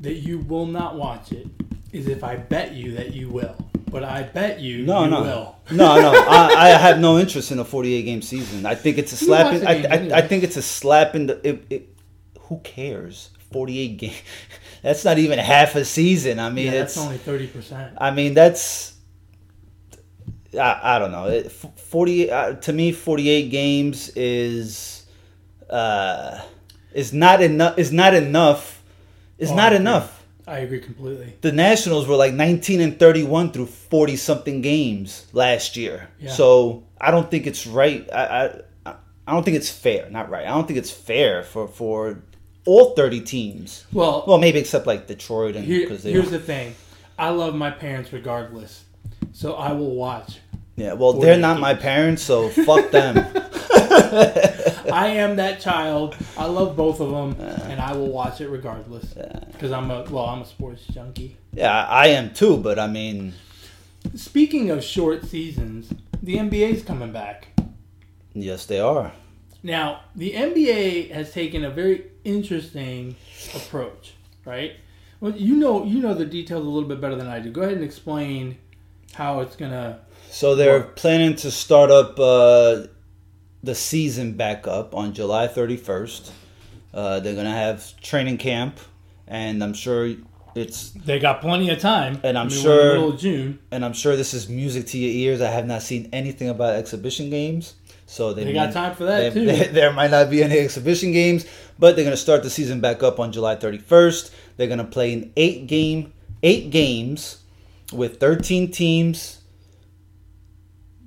that 0.01 0.15
you 0.15 0.39
will 0.39 0.67
not 0.67 0.97
watch 0.97 1.33
it 1.33 1.49
is 1.93 2.07
if 2.07 2.23
I 2.23 2.37
bet 2.37 2.75
you 2.75 2.93
that 2.93 3.13
you 3.13 3.29
will. 3.29 3.57
But 3.95 4.03
I 4.03 4.25
bet 4.25 4.59
you 4.59 4.85
no, 4.85 5.05
you 5.05 5.11
no, 5.11 5.23
will. 5.23 5.57
no, 5.71 6.01
no. 6.01 6.13
I, 6.29 6.67
I 6.67 6.69
have 6.71 6.99
no 6.99 7.17
interest 7.17 7.53
in 7.53 7.61
a 7.61 7.65
48 7.65 8.03
game 8.03 8.23
season. 8.23 8.67
I 8.67 8.75
think 8.75 8.99
it's 8.99 9.13
a 9.13 9.17
slap. 9.17 9.55
In, 9.55 9.61
the 9.61 9.71
I, 9.71 9.75
games 9.99 10.13
I. 10.13 10.19
I 10.19 10.23
think 10.23 10.43
it's 10.43 10.57
a 10.57 10.63
slap 10.63 11.15
in 11.15 11.27
the. 11.27 11.49
It, 11.49 11.65
it, 11.71 11.89
who 12.41 12.59
cares? 12.65 13.31
48 13.53 13.97
game. 13.99 14.13
That's 14.83 15.05
not 15.05 15.19
even 15.19 15.39
half 15.39 15.77
a 15.77 15.85
season. 15.85 16.41
I 16.41 16.51
mean, 16.51 16.67
Yeah, 16.67 16.73
that's 16.73 16.99
only 16.99 17.19
thirty 17.19 17.47
percent. 17.47 17.95
I 17.99 18.11
mean, 18.11 18.35
that's. 18.35 18.95
I, 20.59 20.97
I 20.97 20.99
don't 20.99 21.13
know. 21.13 21.29
It, 21.29 21.53
40 21.53 22.31
uh, 22.33 22.53
to 22.55 22.73
me 22.73 22.91
48 22.91 23.49
games 23.49 24.09
is 24.17 25.07
uh 25.71 26.41
is 26.93 27.13
not 27.13 27.41
enough 27.43 27.79
is 27.79 27.93
not 27.93 28.13
enough. 28.13 28.83
Is 29.39 29.53
Oh, 29.53 29.57
not 29.57 29.73
agree. 29.73 29.83
enough. 29.83 30.14
I 30.47 30.59
agree 30.59 30.81
completely. 30.81 31.33
The 31.41 31.53
Nationals 31.53 32.07
were 32.07 32.17
like 32.17 32.35
19 32.35 32.81
and 32.81 32.99
31 32.99 33.53
through 33.53 33.67
40 33.67 34.17
something 34.17 34.61
games 34.61 35.27
last 35.33 35.77
year. 35.77 36.09
Yeah. 36.21 36.33
So, 36.33 36.85
I 37.01 37.11
don't 37.11 37.31
think 37.31 37.47
it's 37.47 37.67
right. 37.67 38.09
I, 38.13 38.61
I 38.87 38.95
I 39.27 39.33
don't 39.33 39.43
think 39.43 39.57
it's 39.57 39.71
fair. 39.71 40.09
Not 40.11 40.29
right. 40.29 40.45
I 40.47 40.51
don't 40.51 40.67
think 40.67 40.79
it's 40.79 40.91
fair 40.91 41.43
for 41.43 41.67
for 41.67 42.23
all 42.67 42.95
30 42.95 43.21
teams. 43.23 43.85
Well, 43.93 44.25
Well, 44.27 44.39
maybe 44.39 44.59
except 44.59 44.87
like 44.87 45.07
Detroit 45.07 45.57
and 45.57 45.65
here, 45.65 45.89
here's 45.89 46.03
don't- 46.05 46.31
the 46.31 46.39
thing. 46.39 46.75
I 47.19 47.31
love 47.31 47.55
my 47.55 47.71
parents 47.71 48.13
regardless, 48.13 48.85
so 49.33 49.55
I 49.55 49.73
will 49.73 49.95
watch. 49.95 50.41
Yeah, 50.77 50.95
well, 50.95 51.13
they're 51.13 51.39
not 51.39 51.61
my 51.61 51.75
parents, 51.75 52.23
so 52.23 52.49
fuck 52.49 52.91
them. 52.91 53.17
I 54.93 55.07
am 55.17 55.37
that 55.37 55.61
child. 55.61 56.17
I 56.37 56.47
love 56.47 56.77
both 56.77 57.01
of 57.01 57.11
them, 57.11 57.37
I 57.89 57.93
will 57.97 58.11
watch 58.21 58.41
it 58.41 58.49
regardless. 58.49 59.15
Because 59.53 59.73
I'm 59.73 59.91
a 59.91 60.03
well, 60.11 60.27
I'm 60.27 60.43
a 60.43 60.45
sports 60.47 60.85
junkie. 60.87 61.37
Yeah, 61.53 61.87
I 61.87 62.09
am 62.09 62.33
too, 62.33 62.57
but 62.59 62.79
I 62.79 62.87
mean, 62.87 63.35
Speaking 64.15 64.71
of 64.71 64.85
short 64.85 65.25
seasons, 65.25 65.93
the 66.23 66.37
NBA's 66.37 66.83
coming 66.83 67.13
back. 67.13 67.49
yes, 68.35 68.67
they 68.67 68.81
are. 68.81 69.13
Now, 69.63 70.01
the 70.15 70.33
NBA 70.33 71.11
has 71.13 71.33
taken 71.33 71.65
a 71.65 71.71
very 71.71 72.05
interesting 72.25 73.17
approach, 73.55 74.13
right? 74.45 74.73
Well, 75.21 75.33
you 75.33 75.55
know, 75.57 75.85
you 75.85 76.01
know 76.01 76.13
the 76.13 76.27
details 76.27 76.65
a 76.67 76.69
little 76.69 76.89
bit 76.89 77.01
better 77.01 77.17
than 77.17 77.29
I 77.29 77.39
do. 77.41 77.51
Go 77.51 77.63
ahead 77.63 77.75
and 77.77 77.85
explain 77.85 78.59
how 79.15 79.41
it's 79.41 79.57
gonna. 79.57 80.01
So 80.31 80.55
they're 80.55 80.81
What? 80.81 80.97
planning 80.97 81.35
to 81.37 81.51
start 81.51 81.91
up 81.91 82.19
uh, 82.19 82.89
the 83.63 83.75
season 83.75 84.35
back 84.35 84.67
up 84.67 84.95
on 84.95 85.15
July 85.15 85.49
31st. 85.49 86.31
Uh, 86.95 87.19
they're 87.21 87.35
gonna 87.35 87.51
have 87.51 88.01
training 88.01 88.39
camp, 88.39 88.79
and 89.27 89.63
I'm 89.65 89.75
sure 89.75 90.15
it's 90.55 90.91
They 90.91 91.19
got 91.19 91.41
plenty 91.41 91.69
of 91.71 91.81
time. 91.81 92.21
And 92.23 92.39
I'm 92.39 92.47
I 92.47 92.51
mean, 92.51 92.63
sure- 92.63 92.93
middle 92.95 93.13
of 93.15 93.19
June. 93.21 93.59
and 93.73 93.85
I'm 93.85 93.93
sure 93.93 94.15
this 94.15 94.33
is 94.33 94.49
music 94.49 94.87
to 94.89 94.99
your 94.99 95.11
ears. 95.11 95.41
I 95.41 95.51
have 95.51 95.67
not 95.67 95.83
seen 95.83 96.09
anything 96.13 96.49
about 96.49 96.77
exhibition 96.77 97.29
games, 97.31 97.75
so 98.07 98.33
they, 98.33 98.45
They 98.45 98.53
got 98.53 98.73
time 98.73 98.95
for 98.95 99.05
that, 99.07 99.35
they- 99.35 99.41
too. 99.41 99.47
they- 99.47 99.67
there 99.73 99.93
might 99.93 100.13
not 100.13 100.31
be 100.31 100.45
any 100.45 100.57
exhibition 100.59 101.11
games, 101.11 101.45
but 101.81 101.97
they're 101.97 102.05
gonna 102.05 102.17
start 102.17 102.45
the 102.45 102.51
season 102.51 102.81
back 102.81 103.03
up 103.03 103.19
on 103.19 103.33
July 103.33 103.57
31st. 103.57 104.31
They're 104.57 104.69
gonna 104.69 104.85
play 104.85 105.13
an 105.13 105.33
eight 105.37 105.67
game, 105.67 106.13
eight 106.45 106.71
games, 106.71 107.39
with 107.93 108.21
13 108.21 108.71
teams 108.71 109.39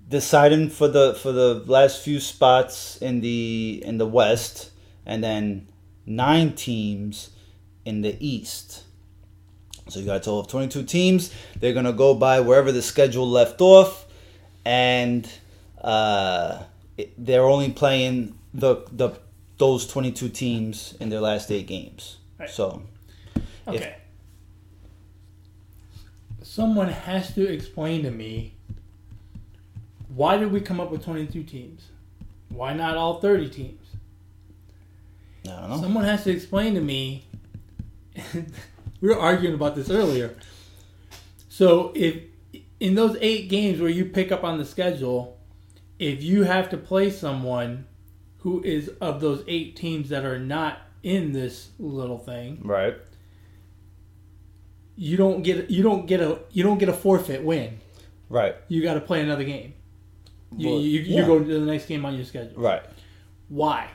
deciding 0.10 0.70
for 0.70 0.88
the 0.88 1.14
for 1.16 1.32
the 1.32 1.64
last 1.66 2.02
few 2.02 2.20
spots 2.20 2.98
in 2.98 3.22
the 3.22 3.82
in 3.86 3.98
the 3.98 4.06
West, 4.06 4.72
and 5.06 5.24
then 5.24 5.68
nine 6.08 6.54
teams 6.54 7.30
in 7.86 8.02
the 8.02 8.16
East. 8.26 8.84
So 9.90 10.00
you 10.00 10.06
got 10.06 10.16
a 10.18 10.20
total 10.20 10.40
of 10.40 10.48
22 10.48 10.84
teams. 10.84 11.32
They're 11.60 11.74
gonna 11.74 11.94
go 11.94 12.14
by 12.16 12.40
wherever 12.40 12.72
the 12.72 12.82
schedule 12.82 13.30
left 13.30 13.62
off, 13.62 14.06
and 14.66 15.30
uh, 15.82 16.64
it- 16.98 17.14
they're 17.18 17.46
only 17.46 17.72
playing 17.72 18.38
the 18.54 18.84
the 18.92 19.12
those 19.58 19.88
22 19.88 20.30
teams 20.30 20.94
in 21.00 21.10
their 21.10 21.22
last 21.22 21.52
eight 21.52 21.68
games. 21.68 22.18
Right. 22.40 22.50
So 22.50 22.82
Okay. 23.68 23.96
Someone 26.42 26.90
has 26.90 27.34
to 27.36 27.46
explain 27.52 28.04
to 28.04 28.12
me 28.12 28.54
why 30.10 30.38
did 30.38 30.52
we 30.52 30.62
come 30.62 30.80
up 30.80 30.90
with 30.92 31.04
22 31.04 31.44
teams? 31.44 31.88
Why 32.50 32.74
not 32.74 32.96
all 32.98 33.20
30 33.20 33.50
teams? 33.50 33.82
I 35.50 35.62
don't 35.62 35.70
know. 35.70 35.82
Someone 35.82 36.04
has 36.06 36.24
to 36.26 36.32
explain 36.32 36.74
to 36.76 36.82
me. 36.82 37.26
we 38.34 39.10
were 39.10 39.18
arguing 39.20 39.54
about 39.56 39.76
this 39.76 39.90
earlier. 39.90 40.36
So 41.50 41.92
if 41.96 42.22
in 42.80 42.96
those 42.96 43.18
eight 43.22 43.50
games 43.50 43.80
where 43.80 43.90
you 43.90 44.06
pick 44.06 44.32
up 44.32 44.44
on 44.44 44.58
the 44.58 44.66
schedule, 44.66 45.38
if 46.00 46.22
you 46.24 46.44
have 46.44 46.70
to 46.70 46.78
play 46.78 47.10
someone 47.10 47.86
who 48.40 48.62
is 48.64 48.90
of 49.02 49.20
those 49.22 49.44
eight 49.48 49.76
teams 49.76 50.10
that 50.10 50.24
are 50.26 50.40
not 50.40 50.80
in 51.04 51.32
this 51.32 51.70
little 51.80 52.18
thing, 52.20 52.60
Right. 52.64 52.96
you 54.96 55.18
don't 55.18 55.44
get 55.44 55.70
you 55.70 55.84
don't 55.84 56.06
get 56.08 56.20
a 56.22 56.40
you 56.52 56.64
don't 56.64 56.78
get 56.78 56.90
a 56.90 56.94
forfeit 56.94 57.44
win. 57.44 57.80
Right. 58.30 58.56
You 58.68 58.82
got 58.84 58.96
to 58.96 59.02
play 59.02 59.22
another 59.22 59.44
game. 59.44 59.74
You, 60.56 60.70
Well, 60.70 60.80
you, 60.80 61.00
you 61.02 61.16
yeah. 61.18 61.26
go 61.26 61.40
to 61.40 61.46
the 61.60 61.66
next 61.66 61.86
game 61.86 62.06
on 62.06 62.16
your 62.16 62.26
schedule. 62.26 62.62
Right. 62.62 62.82
Why? 63.50 63.90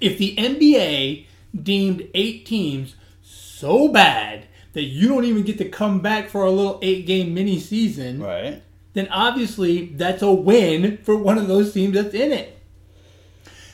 If 0.00 0.18
the 0.18 0.34
NBA 0.36 1.26
deemed 1.62 2.08
eight 2.14 2.46
teams 2.46 2.94
so 3.22 3.88
bad 3.88 4.46
that 4.74 4.84
you 4.84 5.08
don't 5.08 5.24
even 5.24 5.42
get 5.42 5.58
to 5.58 5.68
come 5.68 6.00
back 6.00 6.28
for 6.28 6.44
a 6.44 6.50
little 6.50 6.78
eight 6.82 7.06
game 7.06 7.34
mini 7.34 7.58
season, 7.58 8.20
Right. 8.22 8.62
then 8.92 9.08
obviously 9.08 9.86
that's 9.86 10.22
a 10.22 10.30
win 10.32 10.98
for 11.02 11.16
one 11.16 11.38
of 11.38 11.48
those 11.48 11.72
teams 11.72 11.94
that's 11.94 12.14
in 12.14 12.32
it. 12.32 12.58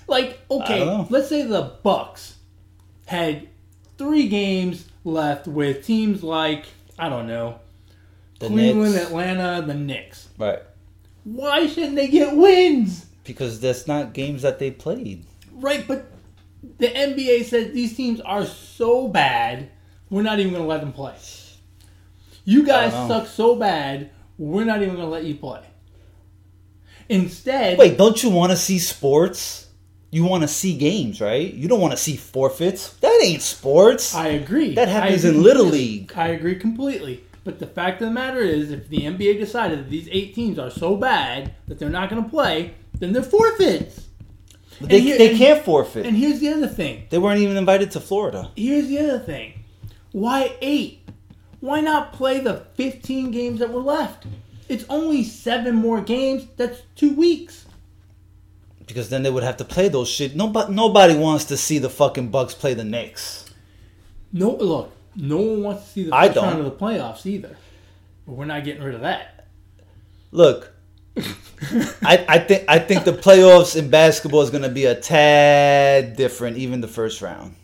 Like, 0.06 0.40
okay, 0.50 1.06
let's 1.10 1.28
say 1.28 1.42
the 1.46 1.72
Bucks 1.82 2.36
had 3.06 3.48
three 3.96 4.28
games 4.28 4.86
left 5.04 5.46
with 5.46 5.84
teams 5.84 6.22
like 6.22 6.66
I 6.98 7.08
don't 7.08 7.26
know, 7.26 7.58
The 8.38 8.46
Cleveland, 8.48 8.92
Knicks. 8.94 9.06
Atlanta, 9.06 9.64
the 9.66 9.74
Knicks. 9.74 10.28
Right. 10.38 10.60
Why 11.24 11.66
shouldn't 11.66 11.96
they 11.96 12.08
get 12.08 12.36
wins? 12.36 13.06
Because 13.24 13.58
that's 13.60 13.86
not 13.86 14.12
games 14.12 14.42
that 14.42 14.58
they 14.58 14.70
played. 14.70 15.24
Right, 15.52 15.86
but 15.88 16.04
the 16.78 16.88
NBA 16.88 17.44
says 17.44 17.72
these 17.72 17.96
teams 17.96 18.20
are 18.20 18.44
so 18.46 19.08
bad, 19.08 19.70
we're 20.10 20.22
not 20.22 20.38
even 20.38 20.52
going 20.52 20.62
to 20.62 20.68
let 20.68 20.80
them 20.80 20.92
play. 20.92 21.14
You 22.44 22.64
guys 22.64 22.92
I 22.92 22.98
don't 22.98 23.08
know. 23.08 23.20
suck 23.20 23.28
so 23.28 23.56
bad, 23.56 24.10
we're 24.38 24.64
not 24.64 24.82
even 24.82 24.96
going 24.96 25.06
to 25.06 25.10
let 25.10 25.24
you 25.24 25.34
play. 25.34 25.62
Instead, 27.08 27.78
Wait, 27.78 27.98
don't 27.98 28.22
you 28.22 28.30
want 28.30 28.50
to 28.52 28.56
see 28.56 28.78
sports? 28.78 29.68
You 30.10 30.24
want 30.24 30.42
to 30.42 30.48
see 30.48 30.76
games, 30.78 31.20
right? 31.20 31.52
You 31.52 31.68
don't 31.68 31.80
want 31.80 31.92
to 31.92 31.96
see 31.96 32.16
forfeits. 32.16 32.94
That 32.98 33.20
ain't 33.22 33.42
sports. 33.42 34.14
I 34.14 34.28
agree. 34.28 34.74
That 34.74 34.88
happens 34.88 35.24
agree 35.24 35.36
in 35.38 35.42
Little. 35.42 35.66
League. 35.66 36.12
I 36.14 36.28
agree 36.28 36.54
completely. 36.56 37.24
But 37.42 37.58
the 37.58 37.66
fact 37.66 38.00
of 38.00 38.08
the 38.08 38.14
matter 38.14 38.38
is, 38.38 38.70
if 38.70 38.88
the 38.88 39.00
NBA 39.00 39.38
decided 39.38 39.80
that 39.80 39.90
these 39.90 40.08
eight 40.10 40.34
teams 40.34 40.58
are 40.58 40.70
so 40.70 40.96
bad 40.96 41.52
that 41.66 41.78
they're 41.78 41.90
not 41.90 42.08
going 42.08 42.22
to 42.22 42.30
play, 42.30 42.74
then 42.98 43.12
they're 43.12 43.22
forfeits. 43.22 44.03
They 44.80 45.00
here- 45.00 45.18
they 45.18 45.30
and- 45.30 45.38
can't 45.38 45.64
forfeit. 45.64 46.06
And 46.06 46.16
here's 46.16 46.40
the 46.40 46.48
other 46.50 46.66
thing. 46.66 47.04
they 47.10 47.18
weren't 47.18 47.40
even 47.40 47.56
invited 47.56 47.90
to 47.92 48.00
Florida. 48.00 48.50
Here's 48.56 48.88
the 48.88 48.98
other 48.98 49.18
thing. 49.18 49.54
Why 50.12 50.52
eight? 50.60 51.00
Why 51.60 51.80
not 51.80 52.12
play 52.12 52.40
the 52.40 52.64
15 52.74 53.30
games 53.30 53.58
that 53.60 53.72
were 53.72 53.80
left? 53.80 54.26
It's 54.68 54.84
only 54.88 55.24
seven 55.24 55.74
more 55.74 56.00
games. 56.00 56.46
That's 56.56 56.82
two 56.94 57.14
weeks. 57.14 57.64
Because 58.86 59.08
then 59.08 59.22
they 59.22 59.30
would 59.30 59.42
have 59.42 59.56
to 59.58 59.64
play 59.64 59.88
those 59.88 60.08
shit. 60.08 60.36
Nobody, 60.36 60.72
nobody 60.74 61.16
wants 61.16 61.44
to 61.46 61.56
see 61.56 61.78
the 61.78 61.88
fucking 61.88 62.28
Bucks 62.28 62.52
play 62.54 62.74
the 62.74 62.84
Knicks. 62.84 63.46
No, 64.30 64.50
look, 64.50 64.92
no 65.16 65.38
one 65.38 65.62
wants 65.62 65.84
to 65.84 65.90
see 65.90 66.04
the 66.04 66.14
I 66.14 66.26
first 66.28 66.38
round 66.40 66.58
of 66.58 66.64
the 66.66 66.70
playoffs 66.72 67.24
either. 67.24 67.56
But 68.26 68.34
we're 68.34 68.44
not 68.44 68.64
getting 68.64 68.82
rid 68.82 68.94
of 68.94 69.00
that. 69.00 69.46
Look, 70.32 70.73
I, 71.16 72.24
I 72.28 72.38
think 72.38 72.64
I 72.68 72.78
think 72.78 73.04
the 73.04 73.12
playoffs 73.12 73.76
in 73.76 73.88
basketball 73.88 74.42
is 74.42 74.50
going 74.50 74.64
to 74.64 74.68
be 74.68 74.86
a 74.86 74.94
tad 74.94 76.16
different, 76.16 76.56
even 76.56 76.80
the 76.80 76.88
first 76.88 77.22
round. 77.22 77.54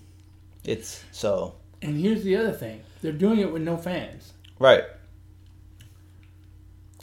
It's 0.64 1.04
so 1.10 1.56
And 1.82 1.98
here's 1.98 2.22
the 2.22 2.36
other 2.36 2.52
thing: 2.52 2.82
they're 3.02 3.12
doing 3.12 3.40
it 3.40 3.52
with 3.52 3.62
no 3.62 3.76
fans. 3.76 4.32
right. 4.58 4.84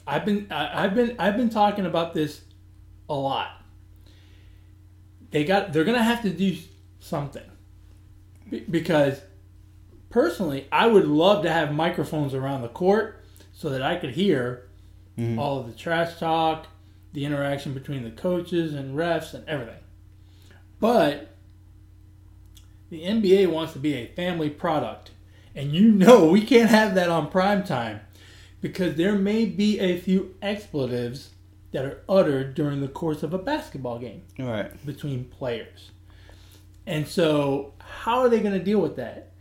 I've 0.09 0.23
been 0.25 0.47
I, 0.49 0.85
I've 0.85 0.95
been 0.95 1.15
I've 1.19 1.35
been 1.35 1.49
talking 1.49 1.85
about 1.85 2.13
this 2.13 2.41
a 3.09 3.13
lot. 3.13 3.61
They 5.31 5.43
got 5.43 5.73
they're 5.73 5.83
gonna 5.83 6.01
have 6.01 6.21
to 6.21 6.29
do 6.29 6.55
something 7.01 7.43
Be- 8.49 8.61
because 8.61 9.21
personally, 10.09 10.67
I 10.71 10.87
would 10.87 11.05
love 11.05 11.43
to 11.43 11.51
have 11.51 11.73
microphones 11.73 12.33
around 12.33 12.61
the 12.61 12.69
court 12.69 13.25
so 13.51 13.69
that 13.71 13.81
I 13.81 13.97
could 13.97 14.11
hear 14.11 14.66
Mm-hmm. 15.17 15.39
all 15.39 15.59
of 15.59 15.65
the 15.67 15.73
trash 15.73 16.19
talk, 16.19 16.67
the 17.13 17.25
interaction 17.25 17.73
between 17.73 18.03
the 18.03 18.11
coaches 18.11 18.73
and 18.75 18.95
refs 18.95 19.33
and 19.33 19.47
everything. 19.49 19.79
But 20.79 21.29
the 22.89 23.01
NBA 23.01 23.51
wants 23.51 23.73
to 23.73 23.79
be 23.79 23.95
a 23.95 24.07
family 24.07 24.49
product, 24.49 25.11
and 25.55 25.71
you 25.73 25.89
know 25.91 26.27
we 26.27 26.41
can't 26.41 26.69
have 26.69 26.93
that 26.95 27.09
on 27.09 27.29
prime 27.29 27.63
time 27.63 28.01
because 28.61 28.95
there 28.95 29.15
may 29.15 29.45
be 29.45 29.79
a 29.79 29.99
few 29.99 30.35
expletives 30.41 31.31
that 31.71 31.83
are 31.83 32.03
uttered 32.07 32.53
during 32.55 32.81
the 32.81 32.87
course 32.87 33.23
of 33.23 33.33
a 33.33 33.37
basketball 33.37 33.99
game 33.99 34.21
Right. 34.39 34.71
between 34.85 35.25
players. 35.25 35.91
And 36.85 37.07
so, 37.07 37.73
how 37.79 38.19
are 38.19 38.29
they 38.29 38.39
going 38.39 38.57
to 38.57 38.63
deal 38.63 38.79
with 38.79 38.95
that? 38.95 39.31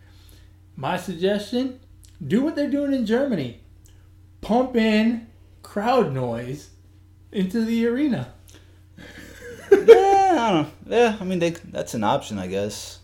My 0.74 0.96
suggestion 0.96 1.80
do 2.26 2.42
what 2.42 2.56
they're 2.56 2.70
doing 2.70 2.94
in 2.94 3.04
Germany 3.06 3.60
pump 4.40 4.74
in 4.74 5.26
crowd 5.76 6.10
noise 6.14 6.70
into 7.30 7.62
the 7.62 7.86
arena. 7.86 8.32
yeah, 9.70 9.76
I 10.40 10.50
don't 10.50 10.66
know. 10.88 10.96
Yeah, 10.96 11.16
I 11.20 11.24
mean 11.24 11.38
they, 11.38 11.50
that's 11.50 11.92
an 11.92 12.02
option, 12.02 12.38
I 12.38 12.46
guess. 12.46 13.00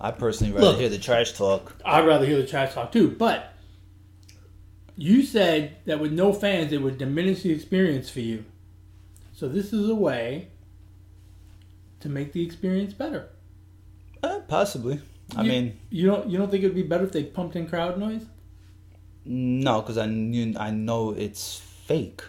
I 0.00 0.12
personally 0.12 0.52
rather 0.52 0.66
Look. 0.68 0.78
hear 0.78 0.88
the 0.88 0.98
trash 0.98 1.32
talk. 1.32 1.74
I'd 1.84 2.06
rather 2.06 2.24
hear 2.24 2.36
the 2.36 2.46
trash 2.46 2.74
talk 2.74 2.92
too, 2.92 3.10
but 3.10 3.52
you 4.96 5.24
said 5.24 5.78
that 5.86 5.98
with 5.98 6.12
no 6.12 6.32
fans, 6.32 6.72
it 6.72 6.80
would 6.80 6.96
diminish 6.96 7.42
the 7.42 7.50
experience 7.50 8.08
for 8.08 8.20
you. 8.20 8.44
So, 9.32 9.48
this 9.48 9.72
is 9.72 9.88
a 9.90 9.94
way 9.94 10.46
to 11.98 12.08
make 12.08 12.32
the 12.32 12.44
experience 12.46 12.94
better. 12.94 13.30
Uh, 14.22 14.40
possibly. 14.46 15.00
I 15.34 15.42
You- 15.42 15.48
mean, 15.50 15.80
you 15.90 16.06
don't 16.06 16.30
you 16.30 16.38
don't 16.38 16.52
think 16.52 16.62
it 16.62 16.68
would 16.68 16.76
be 16.76 16.84
better 16.84 17.02
if 17.04 17.10
they 17.10 17.24
pumped 17.24 17.56
in 17.56 17.66
crowd 17.68 17.98
noise? 17.98 18.22
no, 19.24 19.80
because 19.80 19.98
I 19.98 20.06
knew 20.06 20.54
I 20.56 20.70
know 20.70 21.10
it's 21.10 21.62
fake. 21.86 22.22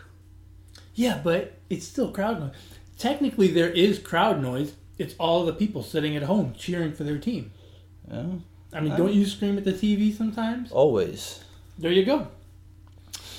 Yeah, 0.94 1.22
but 1.24 1.54
it's 1.70 1.88
still 1.88 2.12
crowd 2.12 2.40
noise. 2.40 2.54
Technically, 2.98 3.48
there 3.48 3.70
is 3.70 4.00
crowd 4.00 4.42
noise. 4.42 4.74
It's 4.98 5.14
all 5.20 5.46
the 5.46 5.54
people 5.54 5.84
sitting 5.84 6.16
at 6.16 6.24
home 6.24 6.54
cheering 6.58 6.94
for 6.94 7.04
their 7.04 7.20
team. 7.20 7.52
Yeah, 8.10 8.26
I 8.74 8.82
mean, 8.82 8.96
don't 8.96 9.14
you 9.14 9.26
scream 9.26 9.58
at 9.58 9.64
the 9.64 9.74
TV 9.74 10.16
sometimes? 10.16 10.72
always. 10.72 11.44
There 11.78 11.92
you 11.92 12.06
go. 12.06 12.28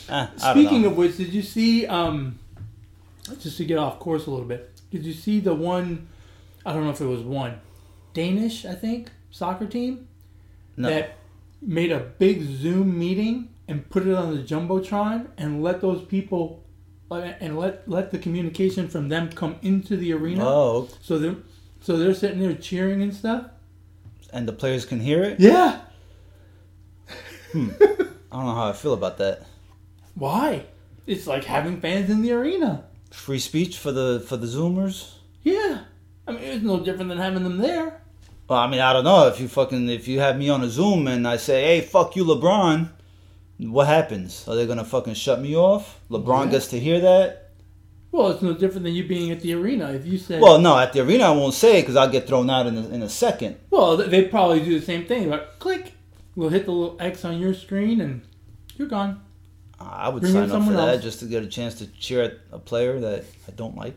Ah, 0.09 0.31
Speaking 0.37 0.85
of 0.87 0.97
which, 0.97 1.17
did 1.17 1.33
you 1.33 1.43
see? 1.43 1.87
Um, 1.87 2.39
just 3.41 3.59
to 3.59 3.65
get 3.65 3.79
off 3.79 3.99
course 3.99 4.27
a 4.27 4.31
little 4.31 4.47
bit, 4.47 4.71
did 4.91 5.05
you 5.05 5.13
see 5.13 5.41
the 5.41 5.55
one? 5.55 6.09
I 6.65 6.73
don't 6.73 6.85
know 6.85 6.91
if 6.91 7.01
it 7.01 7.07
was 7.07 7.23
one 7.23 7.61
Danish, 8.15 8.65
I 8.65 8.75
think, 8.75 9.11
soccer 9.31 9.67
team 9.67 10.09
no. 10.77 10.89
that 10.89 11.17
made 11.61 11.93
a 11.93 11.99
big 11.99 12.43
Zoom 12.43 12.99
meeting 12.99 13.49
and 13.69 13.89
put 13.91 14.07
it 14.07 14.15
on 14.15 14.35
the 14.35 14.43
jumbotron 14.43 15.29
and 15.37 15.63
let 15.63 15.81
those 15.81 16.03
people 16.05 16.65
uh, 17.11 17.17
and 17.41 17.57
let 17.59 17.89
let 17.89 18.11
the 18.11 18.19
communication 18.19 18.89
from 18.89 19.09
them 19.09 19.31
come 19.31 19.57
into 19.63 19.97
the 19.97 20.13
arena. 20.13 20.45
Oh, 20.47 20.89
So 21.03 21.19
they're 21.19 21.37
so 21.81 21.97
they're 21.97 22.15
sitting 22.15 22.41
there 22.41 22.55
cheering 22.55 23.03
and 23.03 23.15
stuff. 23.15 23.47
and 24.33 24.49
the 24.49 24.53
players 24.53 24.85
can 24.85 25.01
hear 25.01 25.23
it. 25.23 25.39
Yeah. 25.39 25.81
I 27.55 27.59
don't 27.59 28.45
know 28.47 28.55
how 28.55 28.69
I 28.69 28.73
feel 28.73 28.93
about 28.93 29.19
that. 29.19 29.47
Why? 30.15 30.67
It's 31.07 31.27
like 31.27 31.45
having 31.45 31.81
fans 31.81 32.11
in 32.11 32.21
the 32.23 32.33
arena. 32.33 32.85
Free 33.11 33.39
speech 33.39 33.79
for 33.79 33.93
the 33.93 34.23
for 34.27 34.37
the 34.37 34.47
Zoomers. 34.47 35.13
Yeah. 35.43 35.85
I 36.27 36.33
mean, 36.33 36.43
it's 36.43 36.63
no 36.65 36.81
different 36.81 37.09
than 37.09 37.17
having 37.19 37.43
them 37.43 37.57
there. 37.59 38.03
Well, 38.49 38.59
I 38.59 38.67
mean, 38.67 38.81
I 38.81 38.93
don't 38.93 39.05
know 39.05 39.29
if 39.29 39.41
you 39.41 39.49
fucking 39.49 39.89
if 39.89 40.07
you 40.09 40.21
have 40.21 40.37
me 40.39 40.51
on 40.51 40.63
a 40.63 40.69
Zoom 40.69 41.07
and 41.09 41.27
I 41.27 41.37
say, 41.39 41.63
"Hey, 41.65 41.81
fuck 41.81 42.17
you, 42.17 42.25
LeBron," 42.25 42.91
what 43.59 43.87
happens? 43.87 44.47
Are 44.49 44.55
they 44.55 44.67
gonna 44.67 44.85
fucking 44.85 45.15
shut 45.15 45.41
me 45.41 45.57
off? 45.57 46.01
LeBron 46.11 46.47
Yeah. 46.47 46.51
gets 46.53 46.67
to 46.69 46.79
hear 46.81 47.01
that. 47.01 47.45
Well, 48.11 48.29
it's 48.29 48.41
no 48.43 48.55
different 48.55 48.85
than 48.85 48.95
you 48.95 49.07
being 49.07 49.31
at 49.31 49.41
the 49.43 49.53
arena. 49.55 49.91
If 49.93 50.07
you 50.07 50.17
said, 50.17 50.41
Well, 50.41 50.59
no, 50.59 50.79
at 50.79 50.93
the 50.95 51.01
arena 51.01 51.25
I 51.25 51.31
won't 51.31 51.53
say 51.55 51.79
it 51.79 51.83
because 51.83 51.97
I'll 51.97 52.09
get 52.09 52.27
thrown 52.27 52.49
out 52.49 52.67
in 52.67 52.77
a, 52.79 52.89
in 52.89 53.03
a 53.03 53.09
second. 53.09 53.57
well, 53.71 53.97
they 53.99 54.25
probably 54.25 54.61
do 54.65 54.79
the 54.81 54.85
same 54.87 55.05
thing. 55.05 55.29
Like, 55.29 55.59
click, 55.59 55.93
we'll 56.35 56.49
hit 56.49 56.65
the 56.65 56.73
little 56.73 56.97
X 57.01 57.25
on 57.25 57.39
your 57.39 57.53
screen, 57.53 58.01
and 58.01 58.23
you're 58.77 58.89
gone. 58.89 59.21
I 59.79 60.09
would 60.09 60.23
Bring 60.23 60.33
sign 60.33 60.43
up 60.45 60.49
for 60.49 60.53
someone 60.55 60.77
that 60.77 60.95
else. 60.95 61.03
just 61.03 61.19
to 61.21 61.27
get 61.27 61.43
a 61.43 61.47
chance 61.47 61.75
to 61.77 61.87
cheer 61.87 62.23
at 62.23 62.35
a 62.51 62.59
player 62.59 62.99
that 62.99 63.25
I 63.47 63.51
don't 63.53 63.77
like. 63.77 63.95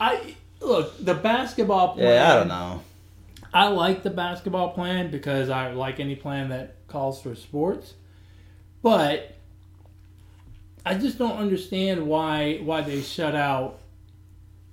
I 0.00 0.34
look 0.60 1.04
the 1.04 1.14
basketball 1.14 1.94
plan. 1.94 2.06
Yeah, 2.06 2.32
I 2.32 2.36
don't 2.36 2.48
know. 2.48 2.80
I 3.52 3.68
like 3.68 4.02
the 4.02 4.10
basketball 4.10 4.70
plan 4.70 5.10
because 5.10 5.50
I 5.50 5.72
like 5.72 6.00
any 6.00 6.16
plan 6.16 6.48
that 6.48 6.76
calls 6.88 7.20
for 7.20 7.34
sports, 7.34 7.94
but 8.82 9.34
I 10.84 10.94
just 10.94 11.18
don't 11.18 11.36
understand 11.36 12.06
why 12.06 12.58
why 12.64 12.80
they 12.82 13.00
shut 13.02 13.34
out 13.34 13.78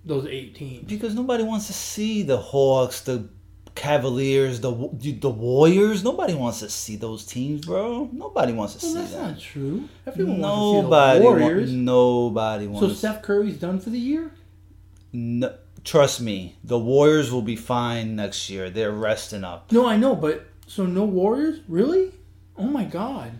those 0.06 0.26
eight 0.28 0.56
teams. 0.56 0.86
Because 0.88 1.14
nobody 1.16 1.44
wants 1.44 1.68
to 1.68 1.74
see 1.74 2.24
the 2.24 2.38
Hawks, 2.38 3.02
the 3.02 3.28
Cavaliers, 3.76 4.60
the 4.62 4.72
the 5.20 5.30
Warriors. 5.30 6.04
Nobody 6.04 6.34
wants 6.34 6.60
to 6.62 6.70
see 6.70 6.96
those 6.96 7.26
teams, 7.26 7.66
bro. 7.66 8.10
Nobody 8.12 8.54
wants 8.54 8.76
to 8.76 8.86
Well, 8.86 8.94
see 8.96 9.00
that's 9.02 9.12
that. 9.14 9.22
not 9.32 9.40
true. 9.40 9.88
Everyone 10.08 10.40
Nobody, 10.42 10.50
wants 10.50 10.72
to 10.72 11.20
see 11.20 11.22
the 11.22 11.26
wa- 11.26 11.48
Warriors. 11.48 11.72
nobody 11.74 12.68
wants. 12.68 12.88
so. 12.88 12.94
Steph 12.94 13.22
Curry's 13.22 13.58
done 13.58 13.80
for 13.80 13.90
the 13.90 14.00
year. 14.00 14.32
No, 15.14 15.54
trust 15.84 16.22
me, 16.22 16.56
the 16.64 16.80
Warriors 16.80 17.32
will 17.32 17.42
be 17.42 17.56
fine 17.56 18.16
next 18.16 18.50
year. 18.50 18.70
They're 18.70 18.92
resting 18.92 19.44
up. 19.44 19.72
No, 19.72 19.86
I 19.88 19.96
know, 19.98 20.16
but 20.16 20.46
so 20.68 20.86
no 20.86 21.04
Warriors, 21.06 21.60
really? 21.68 22.14
Oh 22.58 22.64
my 22.68 22.84
God! 22.86 23.32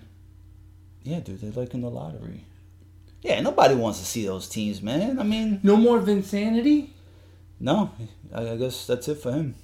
Yeah, 1.08 1.22
dude, 1.22 1.40
they're 1.42 1.52
like 1.52 1.74
in 1.74 1.82
the 1.82 1.90
lottery. 1.90 2.44
Yeah, 3.22 3.40
nobody 3.42 3.76
wants 3.76 4.00
to 4.00 4.06
see 4.06 4.26
those 4.26 4.48
teams, 4.50 4.82
man. 4.82 5.20
I 5.20 5.24
mean, 5.24 5.60
No 5.64 5.78
more 5.78 6.00
Vinsanity. 6.00 6.90
no, 7.60 7.92
I, 8.34 8.56
guess 8.58 8.86
that's 8.86 9.08
it 9.08 9.16
for 9.16 9.32
him. 9.32 9.56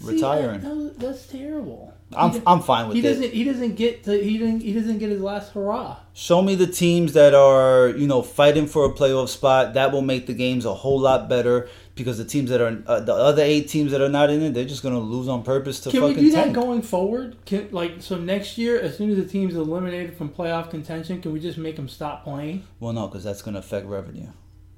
See, 0.00 0.12
Retiring. 0.14 0.60
that- 0.62 0.74
that- 0.74 0.98
that's 1.00 1.26
terrible. 1.26 1.92
I'm, 2.14 2.30
He 2.32 2.42
I'm 2.46 2.60
fine 2.60 2.88
with 2.88 2.96
he 2.96 3.00
it. 3.00 3.08
doesn't. 3.08 3.32
He 3.32 3.42
doesn't 3.44 3.74
get 3.74 4.04
to. 4.04 4.12
He 4.22 4.36
didn't. 4.38 4.60
He 4.60 4.72
doesn't 4.74 4.98
get 4.98 5.08
his 5.10 5.20
last 5.22 5.52
hurrah. 5.52 5.96
Show 6.12 6.42
me 6.42 6.54
the 6.54 6.66
teams 6.66 7.14
that 7.14 7.34
are, 7.34 7.88
you 7.88 8.06
know, 8.06 8.20
fighting 8.22 8.66
for 8.66 8.84
a 8.84 8.90
playoff 8.92 9.28
spot. 9.30 9.72
That 9.74 9.92
will 9.92 10.02
make 10.02 10.26
the 10.26 10.34
games 10.34 10.66
a 10.66 10.74
whole 10.74 11.00
lot 11.00 11.28
better 11.30 11.68
because 11.94 12.18
the 12.18 12.24
teams 12.24 12.50
that 12.50 12.60
are, 12.60 12.82
uh, 12.86 13.00
the 13.00 13.12
other 13.14 13.42
eight 13.42 13.68
teams 13.68 13.92
that 13.92 14.00
are 14.00 14.08
not 14.08 14.30
in 14.30 14.42
it, 14.42 14.54
they're 14.54 14.64
just 14.64 14.82
going 14.82 14.94
to 14.94 15.00
lose 15.00 15.28
on 15.28 15.42
purpose 15.42 15.80
to 15.80 15.90
fucking 15.90 16.00
Can 16.00 16.16
we 16.16 16.22
do 16.22 16.30
that 16.32 16.44
tank. 16.44 16.54
going 16.54 16.82
forward? 16.82 17.36
Can 17.44 17.68
like 17.70 18.00
so 18.00 18.16
next 18.18 18.56
year, 18.58 18.80
as 18.80 18.96
soon 18.96 19.10
as 19.10 19.16
the 19.16 19.24
team's 19.26 19.54
eliminated 19.54 20.16
from 20.16 20.30
playoff 20.30 20.70
contention, 20.70 21.20
can 21.20 21.32
we 21.32 21.40
just 21.40 21.58
make 21.58 21.76
them 21.76 21.88
stop 21.88 22.24
playing? 22.24 22.64
Well, 22.80 22.92
no, 22.92 23.08
because 23.08 23.24
that's 23.24 23.42
going 23.42 23.54
to 23.54 23.60
affect 23.60 23.86
revenue. 23.86 24.28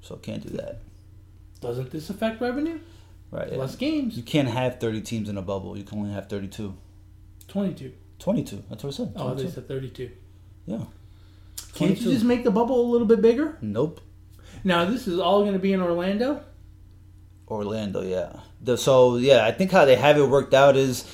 So 0.01 0.17
can't 0.17 0.43
do 0.43 0.55
that. 0.57 0.79
Doesn't 1.61 1.89
this 1.91 2.09
affect 2.09 2.41
revenue? 2.41 2.79
Right. 3.31 3.51
yeah. 3.51 3.57
Less 3.57 3.75
games. 3.75 4.15
You 4.17 4.23
can't 4.23 4.47
have 4.47 4.79
30 4.79 5.01
teams 5.01 5.29
in 5.29 5.37
a 5.37 5.41
bubble. 5.41 5.77
You 5.77 5.83
can 5.83 5.97
only 5.99 6.13
have 6.13 6.29
32. 6.29 6.75
Twenty-two. 7.47 7.93
22. 8.19 8.63
That's 8.69 8.83
what 8.83 8.93
I 8.93 8.95
said. 8.97 9.13
Oh, 9.15 9.33
they 9.33 9.47
said 9.47 9.67
thirty-two. 9.67 10.09
Yeah. 10.65 10.77
Can't 11.73 11.91
22. 11.91 12.03
you 12.03 12.11
just 12.13 12.25
make 12.25 12.43
the 12.43 12.51
bubble 12.51 12.81
a 12.81 12.87
little 12.89 13.07
bit 13.07 13.21
bigger? 13.21 13.57
Nope. 13.61 14.01
Now 14.63 14.85
this 14.85 15.07
is 15.07 15.19
all 15.19 15.41
going 15.41 15.53
to 15.53 15.59
be 15.59 15.73
in 15.73 15.81
Orlando. 15.81 16.43
Orlando, 17.47 18.01
yeah. 18.01 18.39
The, 18.61 18.77
so, 18.77 19.17
yeah, 19.17 19.45
I 19.45 19.51
think 19.51 19.71
how 19.71 19.85
they 19.85 19.95
have 19.95 20.17
it 20.17 20.27
worked 20.27 20.53
out 20.53 20.75
is 20.75 21.05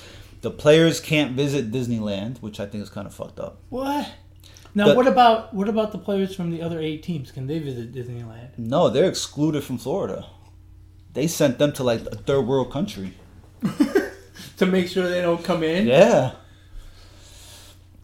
the 0.42 0.52
players 0.52 1.00
can't 1.00 1.34
visit 1.34 1.72
Disneyland, 1.72 2.42
which 2.42 2.60
I 2.60 2.66
think 2.66 2.84
is 2.84 2.90
kind 2.90 3.08
of 3.08 3.14
fucked 3.14 3.40
up. 3.40 3.60
What? 3.70 4.10
Now 4.74 4.96
what 4.96 5.08
about 5.08 5.54
what 5.54 5.68
about 5.68 5.92
the 5.92 5.98
players 5.98 6.34
from 6.34 6.50
the 6.50 6.62
other 6.62 6.80
eight 6.80 7.04
teams? 7.04 7.30
Can 7.32 7.48
they 7.48 7.60
visit 7.60 7.94
Disneyland? 7.94 8.58
No, 8.58 8.90
they're 8.90 9.10
excluded 9.10 9.66
from 9.66 9.78
Florida. 9.78 10.28
They 11.14 11.28
sent 11.28 11.60
them 11.60 11.74
to 11.74 11.84
like 11.84 12.06
a 12.06 12.16
third 12.16 12.44
world 12.44 12.72
country. 12.72 13.14
To 14.58 14.68
make 14.68 14.90
sure 14.90 15.10
they 15.10 15.22
don't 15.22 15.44
come 15.44 15.64
in. 15.64 15.88
Yeah. 15.88 16.34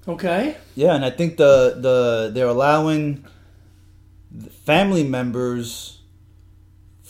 Okay. 0.08 0.58
Yeah, 0.74 0.96
and 0.96 1.06
I 1.06 1.12
think 1.12 1.38
the 1.38 1.78
the 1.80 2.32
they're 2.34 2.48
allowing 2.48 3.26
family 4.66 5.04
members 5.04 5.97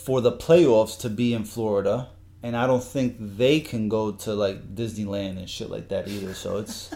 for 0.08 0.22
the 0.22 0.32
playoffs 0.32 0.98
to 0.98 1.10
be 1.10 1.34
in 1.34 1.44
Florida, 1.44 2.08
and 2.42 2.56
I 2.56 2.66
don't 2.66 2.82
think 2.82 3.18
they 3.20 3.60
can 3.60 3.90
go 3.90 4.14
to 4.14 4.34
like 4.34 4.74
Disneyland 4.74 5.38
and 5.38 5.50
shit 5.50 5.70
like 5.70 5.90
that 5.90 6.08
either. 6.08 6.34
So 6.34 6.60
it's 6.60 6.92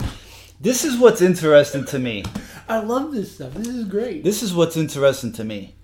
this 0.60 0.84
is 0.84 0.98
what's 0.98 1.22
interesting 1.22 1.86
to 1.86 1.98
me. 1.98 2.24
I 2.68 2.80
love 2.80 3.12
this 3.12 3.34
stuff. 3.36 3.54
This 3.54 3.68
is 3.68 3.86
great. 3.86 4.24
This 4.24 4.42
is 4.42 4.52
what's 4.52 4.76
interesting 4.76 5.32
to 5.32 5.44
me. 5.44 5.74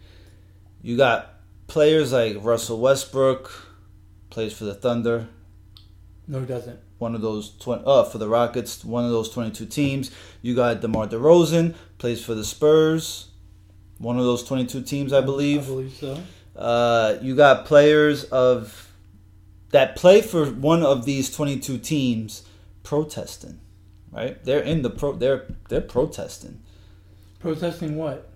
You 0.83 0.99
got 0.99 1.31
players 1.67 2.13
like 2.13 2.37
Russell 2.45 2.79
Westbrook, 2.79 3.51
plays 4.29 4.53
for 4.53 4.65
the 4.65 4.75
Thunder, 4.75 5.29
no, 6.29 6.41
it 6.41 6.47
doesn't. 6.47 6.79
one 6.99 7.15
of 7.15 7.23
those 7.23 7.57
twenty 7.57 7.85
uh 7.87 8.05
for 8.05 8.19
the 8.19 8.29
Rockets, 8.29 8.85
one 8.85 9.07
of 9.07 9.11
those 9.13 9.31
twenty 9.31 9.51
two 9.51 9.65
teams. 9.65 10.11
You 10.43 10.55
got 10.55 10.83
DeMar 10.83 11.07
DeRozan, 11.09 11.75
plays 11.97 12.23
for 12.23 12.35
the 12.35 12.45
Spurs, 12.45 13.29
one 13.97 14.19
of 14.19 14.25
those 14.25 14.43
twenty 14.45 14.67
two 14.67 14.83
teams, 14.83 15.11
I 15.15 15.19
I 15.19 15.21
believe. 15.23 15.67
believe 15.67 15.95
so. 15.95 16.19
Uh, 16.57 17.17
you 17.21 17.35
got 17.35 17.65
players 17.67 18.25
of 18.25 18.93
that 19.71 19.97
play 19.97 20.23
for 20.23 20.47
one 20.47 20.83
of 20.85 21.05
these 21.05 21.35
twenty 21.35 21.59
two 21.59 21.79
teams 21.79 22.45
protesting. 22.83 23.59
Right? 24.13 24.43
They're 24.45 24.61
in 24.61 24.83
the 24.83 24.91
pro 24.91 25.13
they're 25.13 25.47
they're 25.69 25.81
protesting. 25.81 26.61
Protesting 27.41 27.97
what? 27.97 28.31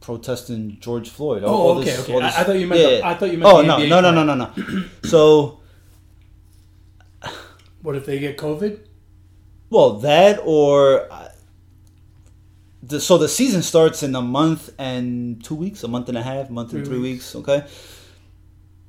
Protesting 0.00 0.78
George 0.80 1.08
Floyd. 1.10 1.42
Oh, 1.44 1.48
All 1.48 1.78
okay, 1.78 1.90
this- 1.90 2.00
okay. 2.00 2.12
all 2.14 2.22
I, 2.22 2.26
this- 2.26 2.38
I 2.38 2.44
thought 2.44 2.56
you 2.58 2.66
meant. 2.66 2.80
yeah. 2.80 2.88
The, 2.88 3.06
I 3.06 3.14
thought 3.14 3.30
you 3.30 3.38
meant. 3.38 3.52
Oh 3.54 3.62
no, 3.62 3.76
NBA 3.78 3.88
no, 3.88 4.00
no, 4.00 4.10
no, 4.24 4.34
no, 4.34 4.34
no. 4.56 4.84
So 5.04 5.60
What 7.82 7.94
if 7.96 8.06
they 8.06 8.18
get 8.18 8.36
COVID? 8.36 8.80
Well, 9.70 9.94
that 10.00 10.40
or 10.44 11.06
the, 12.88 13.00
so 13.00 13.18
the 13.18 13.28
season 13.28 13.62
starts 13.62 14.02
in 14.02 14.14
a 14.14 14.22
month 14.22 14.70
and 14.78 15.42
two 15.44 15.54
weeks, 15.54 15.82
a 15.84 15.88
month 15.88 16.08
and 16.08 16.16
a 16.16 16.22
half, 16.22 16.50
month 16.50 16.72
and 16.72 16.84
Three 16.84 16.96
three 16.96 17.00
weeks. 17.00 17.36
Okay. 17.36 17.66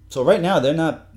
So 0.10 0.24
right 0.24 0.42
now 0.42 0.60
they're 0.60 0.74
not 0.74 1.08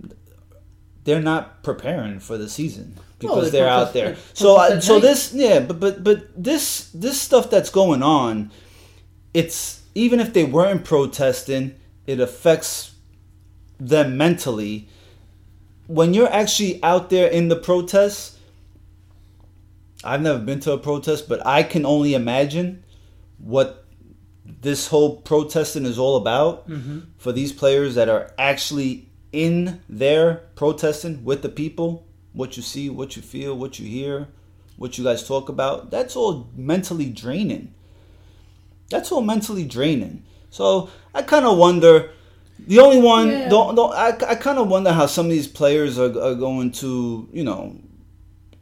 they're 1.04 1.22
not 1.22 1.62
preparing 1.62 2.20
for 2.20 2.36
the 2.36 2.48
season 2.48 2.98
because 3.18 3.36
Well, 3.36 3.44
they 3.44 3.50
they're 3.50 3.68
out 3.68 3.92
there. 3.92 4.16
So 4.34 4.56
I, 4.56 4.80
so 4.80 5.00
this 5.00 5.32
yeah, 5.32 5.60
but 5.60 5.80
but 5.80 6.04
but 6.04 6.28
this 6.36 6.90
this 6.92 7.20
stuff 7.20 7.50
that's 7.50 7.70
going 7.70 8.02
on, 8.02 8.50
it's 9.32 9.82
even 9.94 10.20
if 10.20 10.32
they 10.32 10.44
weren't 10.44 10.84
protesting, 10.84 11.74
it 12.06 12.20
affects 12.20 12.94
them 13.78 14.16
mentally. 14.16 14.88
When 15.86 16.14
you're 16.14 16.32
actually 16.32 16.82
out 16.82 17.10
there 17.10 17.28
in 17.28 17.48
the 17.48 17.56
protests, 17.56 18.31
I've 20.04 20.20
never 20.22 20.38
been 20.38 20.60
to 20.60 20.72
a 20.72 20.78
protest, 20.78 21.28
but 21.28 21.44
I 21.46 21.62
can 21.62 21.84
only 21.86 22.14
imagine 22.14 22.82
what 23.38 23.84
this 24.60 24.88
whole 24.88 25.16
protesting 25.16 25.86
is 25.86 25.98
all 25.98 26.16
about 26.16 26.68
Mm-hmm. 26.68 26.98
for 27.18 27.32
these 27.32 27.52
players 27.52 27.94
that 27.94 28.08
are 28.08 28.32
actually 28.38 29.08
in 29.32 29.80
there 29.88 30.42
protesting 30.56 31.24
with 31.24 31.42
the 31.42 31.48
people. 31.48 32.06
What 32.32 32.56
you 32.56 32.62
see, 32.62 32.88
what 32.90 33.14
you 33.16 33.22
feel, 33.22 33.56
what 33.56 33.78
you 33.78 33.86
hear, 33.86 34.28
what 34.76 34.96
you 34.98 35.04
guys 35.04 35.26
talk 35.26 35.48
about. 35.48 35.90
That's 35.90 36.16
all 36.16 36.48
mentally 36.56 37.06
draining. 37.10 37.72
That's 38.90 39.12
all 39.12 39.20
mentally 39.22 39.64
draining. 39.64 40.22
So 40.50 40.88
I 41.14 41.22
kind 41.22 41.46
of 41.46 41.56
wonder. 41.58 42.10
The 42.58 42.78
only 42.78 43.00
one, 43.00 43.28
Yeah. 43.28 43.48
don't, 43.48 43.74
don't, 43.74 43.92
I, 43.92 44.08
I 44.28 44.34
kind 44.36 44.58
of 44.58 44.68
wonder 44.68 44.92
how 44.92 45.06
some 45.06 45.26
of 45.26 45.32
these 45.32 45.48
players 45.48 45.98
are, 45.98 46.16
are 46.20 46.34
going 46.34 46.70
to, 46.72 47.28
you 47.32 47.42
know, 47.42 47.76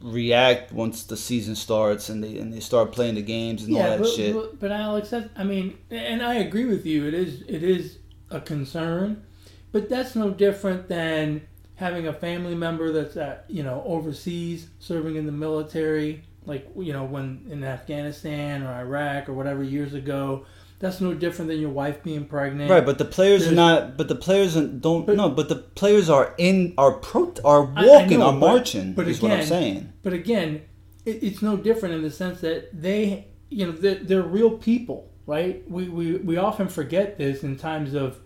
react 0.01 0.71
once 0.71 1.03
the 1.03 1.17
season 1.17 1.55
starts 1.55 2.09
and 2.09 2.23
they 2.23 2.37
and 2.37 2.53
they 2.53 2.59
start 2.59 2.91
playing 2.91 3.15
the 3.15 3.21
games 3.21 3.63
and 3.63 3.75
all 3.75 3.83
that 3.83 3.99
but, 3.99 4.09
shit. 4.09 4.33
but 4.33 4.59
but 4.59 4.71
Alex, 4.71 5.09
that 5.11 5.29
I 5.35 5.43
mean, 5.43 5.77
and 5.89 6.23
I 6.23 6.35
agree 6.35 6.65
with 6.65 6.85
you. 6.85 7.07
It 7.07 7.13
is 7.13 7.41
it 7.47 7.63
is 7.63 7.97
a 8.29 8.41
concern, 8.41 9.23
but 9.71 9.89
that's 9.89 10.15
no 10.15 10.31
different 10.31 10.87
than 10.87 11.47
having 11.75 12.07
a 12.07 12.13
family 12.13 12.55
member 12.55 12.91
that's 12.91 13.17
at 13.17 13.45
you 13.47 13.63
know 13.63 13.83
overseas 13.85 14.67
serving 14.79 15.15
in 15.15 15.25
the 15.25 15.31
military, 15.31 16.23
like 16.45 16.67
you 16.75 16.93
know 16.93 17.03
when 17.03 17.45
in 17.49 17.63
Afghanistan 17.63 18.63
or 18.63 18.73
Iraq 18.73 19.29
or 19.29 19.33
whatever 19.33 19.63
years 19.63 19.93
ago. 19.93 20.45
That's 20.81 20.99
no 20.99 21.13
different 21.13 21.49
than 21.49 21.59
your 21.59 21.69
wife 21.69 22.01
being 22.03 22.25
pregnant. 22.25 22.69
Right, 22.71 22.83
but 22.85 22.97
the 22.97 23.05
players 23.05 23.47
are 23.47 23.51
not. 23.53 23.97
But 23.97 24.07
the 24.07 24.15
players 24.15 24.55
don't. 24.55 25.05
But- 25.05 25.15
no, 25.15 25.29
but 25.29 25.47
the 25.47 25.55
players 25.57 26.09
are 26.09 26.33
in. 26.37 26.73
Are 26.77 26.93
pro. 26.93 27.33
Are 27.45 27.71
I- 27.75 27.83
I 27.83 27.87
walking. 27.87 28.19
know, 28.19 28.25
are 28.27 28.33
marching. 28.33 28.93
but 28.93 29.07
is 29.07 29.21
what 29.21 29.31
I'm 29.31 29.37
again- 29.37 29.47
saying. 29.47 29.93
But 30.01 30.13
again, 30.13 30.61
it, 31.05 31.21
it's 31.23 31.41
no 31.43 31.55
different 31.55 31.93
in 31.95 32.01
the 32.01 32.09
sense 32.09 32.41
that 32.41 32.69
they, 32.73 33.27
you 33.49 33.65
know, 33.67 33.71
they're, 33.73 33.95
they're 34.03 34.21
real 34.23 34.51
people, 34.57 35.09
right? 35.27 35.63
We, 35.69 35.87
we, 35.87 36.15
we 36.17 36.37
often 36.37 36.67
forget 36.67 37.17
this 37.19 37.43
in 37.43 37.57
times 37.57 37.93
of 37.93 38.17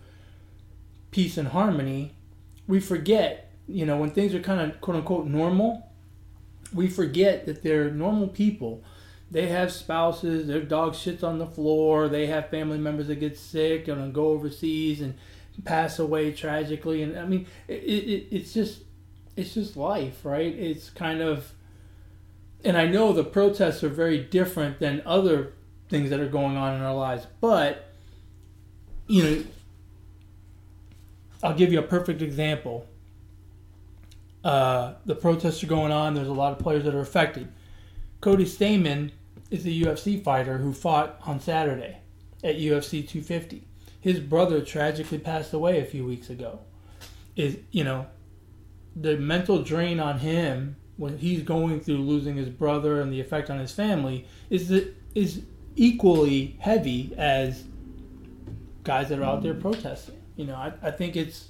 peace 1.10 1.36
and 1.36 1.48
harmony. 1.48 2.14
We 2.66 2.80
forget, 2.80 3.52
you 3.68 3.84
know, 3.86 3.98
when 3.98 4.10
things 4.10 4.34
are 4.34 4.40
kind 4.40 4.60
of 4.60 4.80
quote 4.80 4.96
unquote 4.96 5.26
normal, 5.26 5.90
we 6.72 6.88
forget 6.88 7.44
that 7.46 7.62
they're 7.62 7.90
normal 7.90 8.28
people. 8.28 8.82
They 9.30 9.48
have 9.48 9.72
spouses, 9.72 10.46
their 10.46 10.62
dog 10.62 10.94
shits 10.94 11.24
on 11.24 11.38
the 11.38 11.46
floor, 11.46 12.08
they 12.08 12.26
have 12.26 12.48
family 12.48 12.78
members 12.78 13.08
that 13.08 13.16
get 13.16 13.36
sick 13.36 13.88
and 13.88 14.14
go 14.14 14.28
overseas 14.28 15.00
and 15.00 15.14
pass 15.64 15.98
away 15.98 16.32
tragically. 16.32 17.02
And 17.02 17.18
I 17.18 17.26
mean, 17.26 17.46
it, 17.66 17.74
it, 17.74 18.26
it's 18.30 18.52
just 18.54 18.82
it's 19.36 19.54
just 19.54 19.76
life, 19.76 20.24
right? 20.24 20.54
It's 20.54 20.90
kind 20.90 21.20
of, 21.20 21.52
and 22.64 22.76
I 22.76 22.86
know 22.86 23.12
the 23.12 23.24
protests 23.24 23.84
are 23.84 23.88
very 23.88 24.18
different 24.18 24.78
than 24.78 25.02
other 25.04 25.52
things 25.88 26.10
that 26.10 26.20
are 26.20 26.28
going 26.28 26.56
on 26.56 26.74
in 26.74 26.82
our 26.82 26.94
lives, 26.94 27.26
but 27.40 27.92
you 29.06 29.22
know, 29.22 29.44
I'll 31.42 31.54
give 31.54 31.72
you 31.72 31.78
a 31.78 31.82
perfect 31.82 32.22
example. 32.22 32.86
Uh, 34.42 34.94
the 35.04 35.14
protests 35.14 35.62
are 35.62 35.68
going 35.68 35.92
on. 35.92 36.14
There's 36.14 36.28
a 36.28 36.32
lot 36.32 36.52
of 36.52 36.58
players 36.58 36.84
that 36.84 36.94
are 36.94 37.00
affected. 37.00 37.48
Cody 38.20 38.44
Stamann 38.44 39.12
is 39.50 39.64
a 39.66 39.70
UFC 39.70 40.22
fighter 40.22 40.58
who 40.58 40.72
fought 40.72 41.20
on 41.26 41.40
Saturday 41.40 41.98
at 42.42 42.56
UFC 42.56 43.06
250. 43.06 43.66
His 44.00 44.20
brother 44.20 44.60
tragically 44.60 45.18
passed 45.18 45.52
away 45.52 45.80
a 45.80 45.84
few 45.84 46.04
weeks 46.04 46.30
ago. 46.30 46.60
Is 47.34 47.58
you 47.70 47.84
know 47.84 48.06
the 48.94 49.16
mental 49.16 49.62
drain 49.62 50.00
on 50.00 50.18
him 50.18 50.76
when 50.96 51.18
he's 51.18 51.42
going 51.42 51.80
through 51.80 51.98
losing 51.98 52.36
his 52.36 52.48
brother 52.48 53.00
and 53.00 53.12
the 53.12 53.20
effect 53.20 53.50
on 53.50 53.58
his 53.58 53.72
family 53.72 54.26
is 54.48 54.68
that 54.68 54.94
is 55.14 55.42
equally 55.76 56.56
heavy 56.60 57.12
as 57.18 57.64
guys 58.84 59.10
that 59.10 59.18
are 59.18 59.24
out 59.24 59.42
there 59.42 59.54
mm. 59.54 59.60
protesting. 59.60 60.22
You 60.36 60.46
know, 60.46 60.54
I, 60.54 60.72
I 60.82 60.90
think 60.90 61.16
it's 61.16 61.48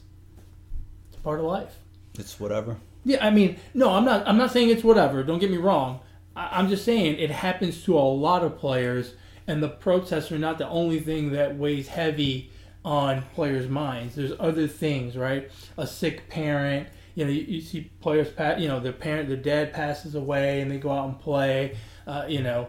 it's 1.09 1.18
part 1.22 1.38
of 1.38 1.46
life. 1.46 1.76
It's 2.18 2.40
whatever. 2.40 2.76
Yeah, 3.05 3.24
I 3.24 3.31
mean, 3.31 3.57
no, 3.74 3.90
I'm 3.90 4.05
not. 4.05 4.26
I'm 4.26 4.37
not 4.37 4.50
saying 4.50 4.70
it's 4.70 4.83
whatever. 4.83 5.22
Don't 5.22 5.38
get 5.38 5.50
me 5.50 5.59
wrong. 5.59 6.00
I, 6.37 6.59
I'm 6.59 6.68
just 6.68 6.85
saying 6.85 7.18
it 7.18 7.31
happens 7.31 7.83
to 7.85 7.99
a 7.99 8.01
lot 8.01 8.44
of 8.44 8.59
players, 8.59 9.14
and 9.46 9.62
the 9.62 9.68
protests 9.68 10.31
are 10.31 10.38
not 10.38 10.59
the 10.59 10.68
only 10.68 11.01
thing 11.01 11.33
that 11.33 11.57
weighs 11.57 11.88
heavy 11.88 12.51
on 12.85 13.22
players' 13.35 13.68
minds. 13.68 14.14
There's 14.14 14.33
other 14.38 14.68
things, 14.68 15.16
right? 15.16 15.51
A 15.77 15.87
sick 15.87 16.29
parent. 16.29 16.88
You 17.16 17.25
know, 17.25 17.31
you, 17.31 17.42
you 17.42 17.61
see 17.61 17.90
players, 18.01 18.31
pass, 18.31 18.61
you 18.61 18.68
know, 18.68 18.79
their 18.79 18.92
parent, 18.92 19.29
their 19.29 19.37
dad 19.37 19.72
passes 19.72 20.14
away, 20.14 20.61
and 20.61 20.70
they 20.70 20.79
go 20.79 20.90
out 20.90 21.09
and 21.09 21.18
play. 21.18 21.77
Uh, 22.07 22.27
you 22.29 22.42
know, 22.42 22.68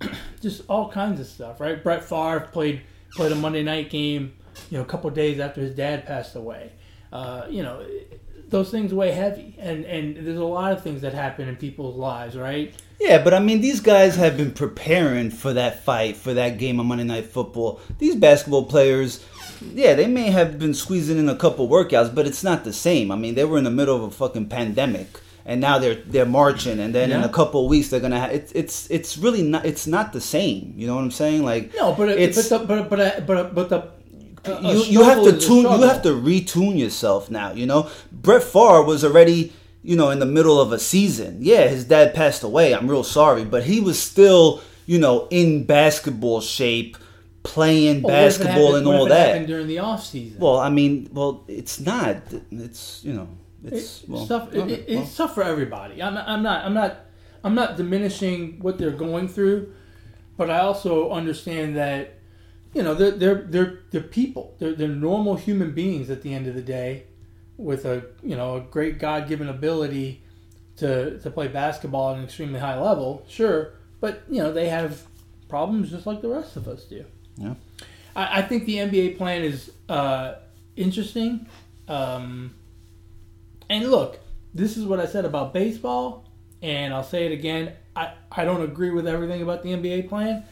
just 0.40 0.62
all 0.68 0.90
kinds 0.90 1.18
of 1.18 1.26
stuff, 1.26 1.60
right? 1.60 1.82
Brett 1.82 2.04
Favre 2.04 2.48
played 2.52 2.82
played 3.12 3.32
a 3.32 3.34
Monday 3.34 3.62
night 3.62 3.88
game, 3.88 4.34
you 4.70 4.76
know, 4.76 4.84
a 4.84 4.86
couple 4.86 5.08
days 5.10 5.40
after 5.40 5.60
his 5.60 5.74
dad 5.74 6.06
passed 6.06 6.36
away. 6.36 6.72
Uh, 7.12 7.46
you 7.48 7.62
know, 7.62 7.86
those 8.48 8.70
things 8.70 8.92
weigh 8.92 9.12
heavy, 9.12 9.56
and 9.58 9.84
and 9.84 10.16
there's 10.26 10.38
a 10.38 10.44
lot 10.44 10.72
of 10.72 10.82
things 10.82 11.00
that 11.00 11.14
happen 11.14 11.48
in 11.48 11.56
people's 11.56 11.96
lives, 11.96 12.36
right? 12.36 12.74
Yeah, 12.98 13.22
but 13.22 13.34
I 13.34 13.40
mean, 13.40 13.60
these 13.60 13.80
guys 13.80 14.16
have 14.16 14.36
been 14.36 14.52
preparing 14.52 15.30
for 15.30 15.52
that 15.52 15.84
fight, 15.84 16.16
for 16.16 16.32
that 16.34 16.58
game 16.58 16.80
of 16.80 16.86
Monday 16.86 17.04
Night 17.04 17.26
Football. 17.26 17.80
These 17.98 18.16
basketball 18.16 18.64
players, 18.64 19.24
yeah, 19.74 19.94
they 19.94 20.06
may 20.06 20.30
have 20.30 20.58
been 20.58 20.72
squeezing 20.74 21.18
in 21.18 21.28
a 21.28 21.36
couple 21.36 21.68
workouts, 21.68 22.14
but 22.14 22.26
it's 22.26 22.42
not 22.42 22.64
the 22.64 22.72
same. 22.72 23.10
I 23.10 23.16
mean, 23.16 23.34
they 23.34 23.44
were 23.44 23.58
in 23.58 23.64
the 23.64 23.70
middle 23.70 23.96
of 23.96 24.02
a 24.02 24.10
fucking 24.10 24.48
pandemic, 24.48 25.20
and 25.44 25.60
now 25.60 25.78
they're 25.78 25.96
they're 25.96 26.24
marching, 26.26 26.80
and 26.80 26.94
then 26.94 27.10
in 27.12 27.22
a 27.22 27.28
couple 27.28 27.64
of 27.64 27.70
weeks 27.70 27.88
they're 27.90 28.00
gonna 28.00 28.18
have 28.18 28.32
it's 28.32 28.52
it's 28.52 28.90
it's 28.90 29.18
really 29.18 29.42
not 29.42 29.66
it's 29.66 29.86
not 29.86 30.12
the 30.14 30.20
same. 30.20 30.72
You 30.76 30.86
know 30.86 30.94
what 30.94 31.02
I'm 31.04 31.10
saying? 31.10 31.44
Like 31.44 31.74
No, 31.74 31.92
but 31.92 32.08
It's- 32.08 32.48
but 32.48 32.60
the, 32.60 32.66
but 32.66 32.88
but 32.90 33.26
but 33.26 33.54
but 33.54 33.68
the 33.68 33.82
a 34.48 34.62
you, 34.62 34.68
uh, 34.80 34.84
you 34.84 35.02
have 35.02 35.22
to 35.24 35.38
tune 35.38 35.62
you 35.62 35.82
have 35.82 36.02
to 36.02 36.10
retune 36.10 36.78
yourself 36.78 37.28
now 37.32 37.50
you 37.52 37.66
know 37.66 37.90
brett 38.12 38.44
Favre 38.44 38.80
was 38.82 39.04
already 39.04 39.52
you 39.86 39.96
know 39.96 40.10
in 40.10 40.18
the 40.18 40.26
middle 40.38 40.58
of 40.60 40.72
a 40.72 40.78
season 40.78 41.38
yeah 41.40 41.66
his 41.68 41.84
dad 41.84 42.12
passed 42.14 42.42
away 42.42 42.74
i'm 42.74 42.88
real 42.90 43.04
sorry 43.04 43.44
but 43.44 43.62
he 43.64 43.80
was 43.80 43.98
still 44.12 44.60
you 44.86 44.98
know 44.98 45.26
in 45.30 45.64
basketball 45.64 46.40
shape 46.40 46.96
playing 47.42 48.02
Well, 48.02 48.12
what 48.14 48.22
if 48.24 48.34
it 48.36 48.38
basketball 48.44 48.66
happened- 48.74 48.86
and 48.88 48.98
all 49.00 49.06
that 49.06 49.46
during 49.46 49.68
the 49.68 49.78
off 49.78 50.04
season. 50.04 50.38
well 50.40 50.58
i 50.58 50.68
mean 50.68 51.08
well 51.12 51.44
it's 51.48 51.78
not 51.80 52.16
it's 52.50 53.04
you 53.04 53.12
know 53.12 53.28
it's 53.64 54.02
It- 54.02 54.08
well, 54.10 54.24
stuff. 54.26 54.52
It, 54.54 54.58
okay, 54.60 54.74
it- 54.74 54.88
well. 54.94 55.02
it's 55.02 55.16
tough 55.16 55.34
for 55.34 55.42
everybody. 55.42 56.00
I'm 56.00 56.14
not, 56.14 56.28
I'm 56.28 56.42
not. 56.42 56.64
I'm 56.66 56.74
not. 56.74 56.92
I'm 57.42 57.54
not 57.54 57.76
diminishing 57.76 58.58
what 58.60 58.78
they're 58.78 58.92
going 59.06 59.26
through, 59.28 59.72
but 60.36 60.50
I 60.50 60.58
also 60.60 61.10
understand 61.10 61.74
that, 61.76 62.14
you 62.74 62.82
know, 62.84 62.94
they're 62.94 63.10
they're 63.22 63.42
they're, 63.52 63.78
they're 63.90 64.02
people. 64.20 64.54
They're 64.60 64.74
they're 64.74 64.86
normal 65.10 65.34
human 65.36 65.72
beings 65.72 66.10
at 66.10 66.22
the 66.22 66.32
end 66.32 66.46
of 66.46 66.54
the 66.54 66.62
day, 66.62 67.04
with 67.58 67.84
a 67.84 68.04
you 68.22 68.36
know 68.36 68.56
a 68.56 68.60
great 68.60 68.98
God 68.98 69.28
given 69.28 69.48
ability 69.48 70.22
to 70.76 71.18
to 71.20 71.30
play 71.30 71.48
basketball 71.48 72.12
at 72.12 72.18
an 72.18 72.24
extremely 72.24 72.60
high 72.60 72.78
level. 72.78 73.24
Sure, 73.28 73.72
but 74.00 74.22
you 74.28 74.42
know 74.42 74.52
they 74.52 74.68
have 74.68 75.02
problems 75.48 75.90
just 75.90 76.06
like 76.06 76.22
the 76.22 76.28
rest 76.28 76.56
of 76.56 76.68
us 76.68 76.84
do. 76.84 77.04
Yeah. 77.36 77.54
I, 78.14 78.38
I 78.38 78.42
think 78.42 78.64
the 78.64 78.76
NBA 78.76 79.18
plan 79.18 79.42
is 79.42 79.70
uh, 79.88 80.34
interesting. 80.76 81.46
Um, 81.88 82.54
and 83.68 83.90
look, 83.90 84.18
this 84.54 84.76
is 84.76 84.84
what 84.84 85.00
I 85.00 85.06
said 85.06 85.24
about 85.24 85.52
baseball, 85.52 86.24
and 86.62 86.92
I'll 86.92 87.04
say 87.04 87.26
it 87.26 87.32
again. 87.32 87.72
I, 87.94 88.12
I 88.30 88.44
don't 88.44 88.62
agree 88.62 88.90
with 88.90 89.06
everything 89.06 89.42
about 89.42 89.62
the 89.62 89.70
NBA 89.70 90.08
plan, 90.08 90.44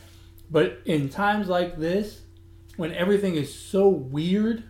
but 0.51 0.81
in 0.85 1.09
times 1.09 1.49
like 1.49 1.77
this, 1.79 2.21
when 2.77 2.93
everything 2.93 3.35
is 3.37 3.55
so 3.55 3.89
weird, 3.89 4.65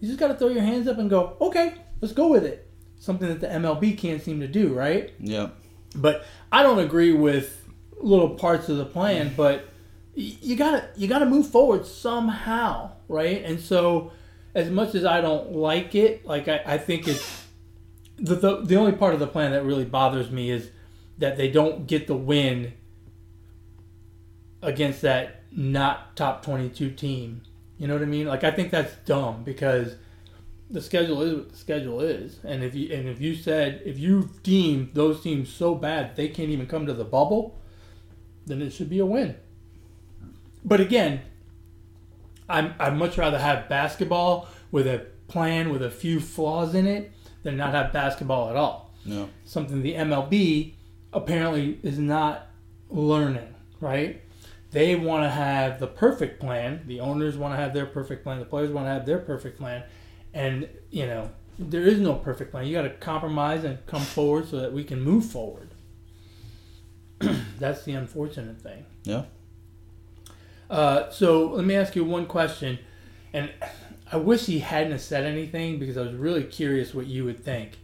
you 0.00 0.08
just 0.08 0.18
got 0.18 0.28
to 0.28 0.34
throw 0.34 0.48
your 0.48 0.62
hands 0.62 0.88
up 0.88 0.98
and 0.98 1.08
go, 1.08 1.36
okay, 1.40 1.74
let's 2.00 2.14
go 2.14 2.28
with 2.28 2.44
it. 2.44 2.66
Something 2.98 3.28
that 3.28 3.40
the 3.40 3.46
MLB 3.46 3.96
can't 3.96 4.22
seem 4.22 4.40
to 4.40 4.48
do, 4.48 4.74
right? 4.74 5.12
yeah 5.18 5.50
But 5.94 6.24
I 6.50 6.62
don't 6.62 6.78
agree 6.78 7.12
with 7.12 7.64
little 7.98 8.30
parts 8.30 8.68
of 8.68 8.76
the 8.76 8.84
plan. 8.84 9.30
Mm. 9.30 9.36
But 9.36 9.68
you 10.14 10.56
gotta 10.56 10.88
you 10.96 11.08
gotta 11.08 11.26
move 11.26 11.48
forward 11.48 11.86
somehow, 11.86 12.92
right? 13.08 13.42
And 13.44 13.60
so, 13.60 14.12
as 14.54 14.70
much 14.70 14.94
as 14.94 15.04
I 15.04 15.20
don't 15.20 15.52
like 15.52 15.94
it, 15.94 16.26
like 16.26 16.48
I, 16.48 16.60
I 16.66 16.78
think 16.78 17.08
it's 17.08 17.44
the, 18.16 18.34
the 18.34 18.60
the 18.62 18.76
only 18.76 18.92
part 18.92 19.14
of 19.14 19.20
the 19.20 19.26
plan 19.26 19.52
that 19.52 19.64
really 19.64 19.84
bothers 19.84 20.30
me 20.30 20.50
is 20.50 20.70
that 21.18 21.36
they 21.36 21.50
don't 21.50 21.86
get 21.86 22.06
the 22.06 22.16
win 22.16 22.72
against 24.62 25.02
that 25.02 25.42
not 25.52 26.16
top 26.16 26.44
twenty 26.44 26.68
two 26.68 26.90
team. 26.90 27.42
You 27.80 27.88
know 27.88 27.94
what 27.94 28.02
I 28.02 28.06
mean? 28.06 28.26
Like 28.26 28.44
I 28.44 28.50
think 28.50 28.70
that's 28.70 28.94
dumb 29.06 29.42
because 29.42 29.94
the 30.68 30.82
schedule 30.82 31.22
is 31.22 31.34
what 31.34 31.50
the 31.50 31.56
schedule 31.56 32.02
is, 32.02 32.38
and 32.44 32.62
if 32.62 32.74
you 32.74 32.94
and 32.94 33.08
if 33.08 33.22
you 33.22 33.34
said 33.34 33.80
if 33.86 33.98
you 33.98 34.28
deem 34.42 34.90
those 34.92 35.22
teams 35.22 35.48
so 35.48 35.74
bad 35.74 36.14
they 36.14 36.28
can't 36.28 36.50
even 36.50 36.66
come 36.66 36.84
to 36.84 36.92
the 36.92 37.04
bubble, 37.04 37.58
then 38.44 38.60
it 38.60 38.74
should 38.74 38.90
be 38.90 38.98
a 38.98 39.06
win. 39.06 39.34
But 40.62 40.80
again, 40.80 41.22
I'm 42.50 42.74
I'd 42.78 42.98
much 42.98 43.16
rather 43.16 43.38
have 43.38 43.66
basketball 43.70 44.48
with 44.70 44.86
a 44.86 45.06
plan 45.28 45.70
with 45.70 45.82
a 45.82 45.90
few 45.90 46.20
flaws 46.20 46.74
in 46.74 46.86
it 46.86 47.10
than 47.44 47.56
not 47.56 47.72
have 47.72 47.94
basketball 47.94 48.50
at 48.50 48.56
all. 48.56 48.92
no 49.06 49.30
Something 49.46 49.80
the 49.80 49.94
MLB 49.94 50.74
apparently 51.14 51.78
is 51.82 51.98
not 51.98 52.46
learning, 52.90 53.54
right? 53.80 54.20
They 54.72 54.94
want 54.94 55.24
to 55.24 55.30
have 55.30 55.80
the 55.80 55.86
perfect 55.86 56.40
plan. 56.40 56.82
The 56.86 57.00
owners 57.00 57.36
want 57.36 57.54
to 57.54 57.56
have 57.56 57.74
their 57.74 57.86
perfect 57.86 58.22
plan. 58.22 58.38
The 58.38 58.44
players 58.44 58.70
want 58.70 58.86
to 58.86 58.90
have 58.90 59.04
their 59.04 59.18
perfect 59.18 59.58
plan. 59.58 59.82
And, 60.32 60.68
you 60.90 61.06
know, 61.06 61.30
there 61.58 61.82
is 61.82 61.98
no 61.98 62.14
perfect 62.14 62.52
plan. 62.52 62.66
You 62.66 62.74
got 62.74 62.82
to 62.82 62.90
compromise 62.90 63.64
and 63.64 63.84
come 63.86 64.02
forward 64.02 64.48
so 64.48 64.60
that 64.60 64.72
we 64.72 64.84
can 64.84 65.00
move 65.00 65.24
forward. 65.26 65.70
That's 67.58 67.84
the 67.84 67.92
unfortunate 67.92 68.60
thing. 68.62 68.86
yeah 69.02 69.24
Uh, 70.70 71.10
so 71.10 71.48
let 71.48 71.64
me 71.64 71.74
ask 71.74 71.96
you 71.96 72.04
one 72.04 72.26
question, 72.26 72.78
and 73.32 73.50
I 74.10 74.16
wish 74.16 74.46
he 74.46 74.60
hadn't 74.60 75.00
said 75.00 75.24
anything 75.24 75.80
because 75.80 75.96
I 75.96 76.02
was 76.02 76.14
really 76.14 76.44
curious 76.44 76.94
what 76.94 77.06
you 77.06 77.24
would 77.24 77.44
think. 77.44 77.78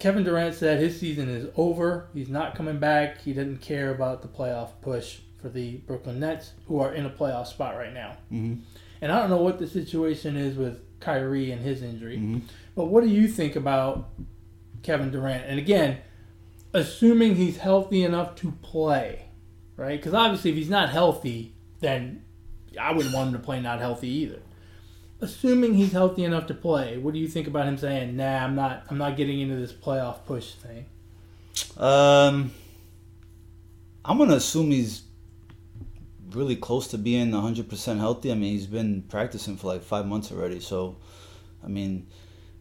Kevin 0.00 0.24
Durant 0.24 0.54
said 0.54 0.80
his 0.80 0.98
season 0.98 1.28
is 1.28 1.48
over. 1.56 2.08
He's 2.12 2.28
not 2.28 2.54
coming 2.54 2.78
back. 2.78 3.22
He 3.22 3.32
didn't 3.32 3.60
care 3.60 3.90
about 3.90 4.22
the 4.22 4.28
playoff 4.28 4.70
push 4.80 5.20
for 5.40 5.48
the 5.48 5.76
Brooklyn 5.78 6.20
Nets, 6.20 6.52
who 6.66 6.80
are 6.80 6.92
in 6.92 7.06
a 7.06 7.10
playoff 7.10 7.46
spot 7.46 7.76
right 7.76 7.92
now. 7.94 8.16
hmm 8.28 8.54
And 9.00 9.12
I 9.12 9.20
don't 9.20 9.30
know 9.30 9.42
what 9.42 9.58
the 9.58 9.66
situation 9.66 10.36
is 10.36 10.56
with 10.56 10.80
Kyrie 11.00 11.52
and 11.52 11.62
his 11.62 11.82
injury. 11.82 12.18
Mhm. 12.18 12.42
But 12.74 12.86
what 12.86 13.04
do 13.04 13.10
you 13.10 13.28
think 13.28 13.54
about 13.56 14.08
Kevin 14.82 15.10
Durant? 15.10 15.44
And 15.46 15.58
again, 15.58 15.98
assuming 16.72 17.36
he's 17.36 17.58
healthy 17.58 18.02
enough 18.02 18.34
to 18.36 18.52
play, 18.62 19.26
right? 19.76 19.98
Because 19.98 20.14
obviously, 20.14 20.50
if 20.50 20.56
he's 20.56 20.70
not 20.70 20.90
healthy, 20.90 21.54
then 21.80 22.22
I 22.80 22.92
wouldn't 22.92 23.14
want 23.14 23.28
him 23.28 23.34
to 23.34 23.38
play 23.44 23.60
not 23.60 23.78
healthy 23.80 24.08
either. 24.08 24.40
Assuming 25.20 25.74
he's 25.74 25.92
healthy 25.92 26.22
enough 26.24 26.46
to 26.46 26.54
play, 26.54 26.96
what 26.98 27.12
do 27.14 27.18
you 27.20 27.26
think 27.26 27.46
about 27.48 27.66
him 27.66 27.76
saying, 27.76 28.16
"Nah, 28.16 28.44
I'm 28.44 28.54
not. 28.54 28.84
I'm 28.88 28.98
not 28.98 29.16
getting 29.16 29.40
into 29.40 29.56
this 29.56 29.72
playoff 29.72 30.24
push 30.26 30.52
thing." 30.52 30.86
Um, 31.76 32.52
I'm 34.04 34.18
gonna 34.18 34.34
assume 34.36 34.70
he's 34.70 35.02
really 36.32 36.56
close 36.56 36.88
to 36.88 36.98
being 36.98 37.30
100% 37.30 37.98
healthy. 37.98 38.30
I 38.30 38.34
mean, 38.34 38.52
he's 38.52 38.66
been 38.66 39.02
practicing 39.02 39.56
for 39.56 39.68
like 39.68 39.82
five 39.82 40.06
months 40.06 40.32
already. 40.32 40.60
So, 40.60 40.96
I 41.64 41.68
mean, 41.68 42.06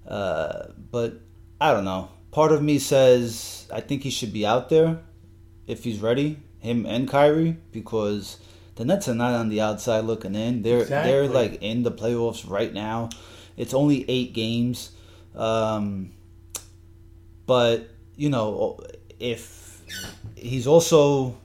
uh, 0.08 0.68
but 0.92 1.22
I 1.60 1.74
don't 1.74 1.86
know. 1.86 2.10
Part 2.32 2.52
of 2.52 2.62
me 2.62 2.80
says 2.80 3.68
I 3.74 3.82
think 3.82 4.04
he 4.04 4.10
should 4.10 4.34
be 4.34 4.46
out 4.46 4.70
there 4.70 5.00
if 5.66 5.84
he's 5.84 6.00
ready, 6.00 6.40
him 6.60 6.86
and 6.86 7.08
Kyrie, 7.08 7.58
because 7.72 8.38
the 8.76 8.86
Nets 8.86 9.08
are 9.08 9.16
not 9.16 9.34
on 9.34 9.50
the 9.50 9.62
outside 9.62 10.06
looking 10.06 10.36
in. 10.36 10.62
They're 10.62 10.86
they're 10.86 11.28
like 11.28 11.62
in 11.62 11.84
the 11.84 11.92
playoffs 11.92 12.50
right 12.50 12.74
now. 12.74 13.10
It's 13.56 13.74
only 13.74 14.06
eight 14.10 14.34
games. 14.34 14.92
Um, 15.36 16.12
but 17.46 17.90
you 18.16 18.30
know, 18.30 18.80
if 19.20 19.82
he's 20.36 20.68
also, 20.68 21.36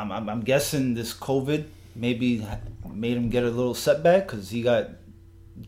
I'm, 0.00 0.12
I'm, 0.12 0.28
I'm 0.28 0.40
guessing 0.40 0.94
this 0.94 1.12
COVID 1.14 1.64
maybe 1.94 2.46
made 2.92 3.16
him 3.16 3.28
get 3.30 3.44
a 3.44 3.50
little 3.50 3.74
setback 3.74 4.26
because 4.26 4.50
he 4.50 4.62
got 4.62 4.88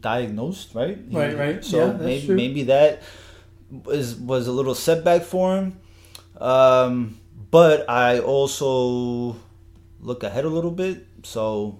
diagnosed, 0.00 0.74
right? 0.74 0.98
He- 1.08 1.16
Right, 1.16 1.36
right. 1.36 1.64
So 1.64 1.78
Yeah, 1.78 1.86
that's 1.92 2.02
maybe 2.04 2.26
true. 2.26 2.36
maybe 2.36 2.62
that 2.64 3.02
was 3.84 4.16
was 4.16 4.46
a 4.46 4.52
little 4.52 4.74
setback 4.74 5.22
for 5.22 5.56
him. 5.56 5.78
Um, 6.40 7.18
but 7.50 7.88
I 7.88 8.18
also 8.20 9.36
look 10.00 10.22
ahead 10.22 10.44
a 10.44 10.48
little 10.48 10.70
bit, 10.72 11.06
so. 11.22 11.78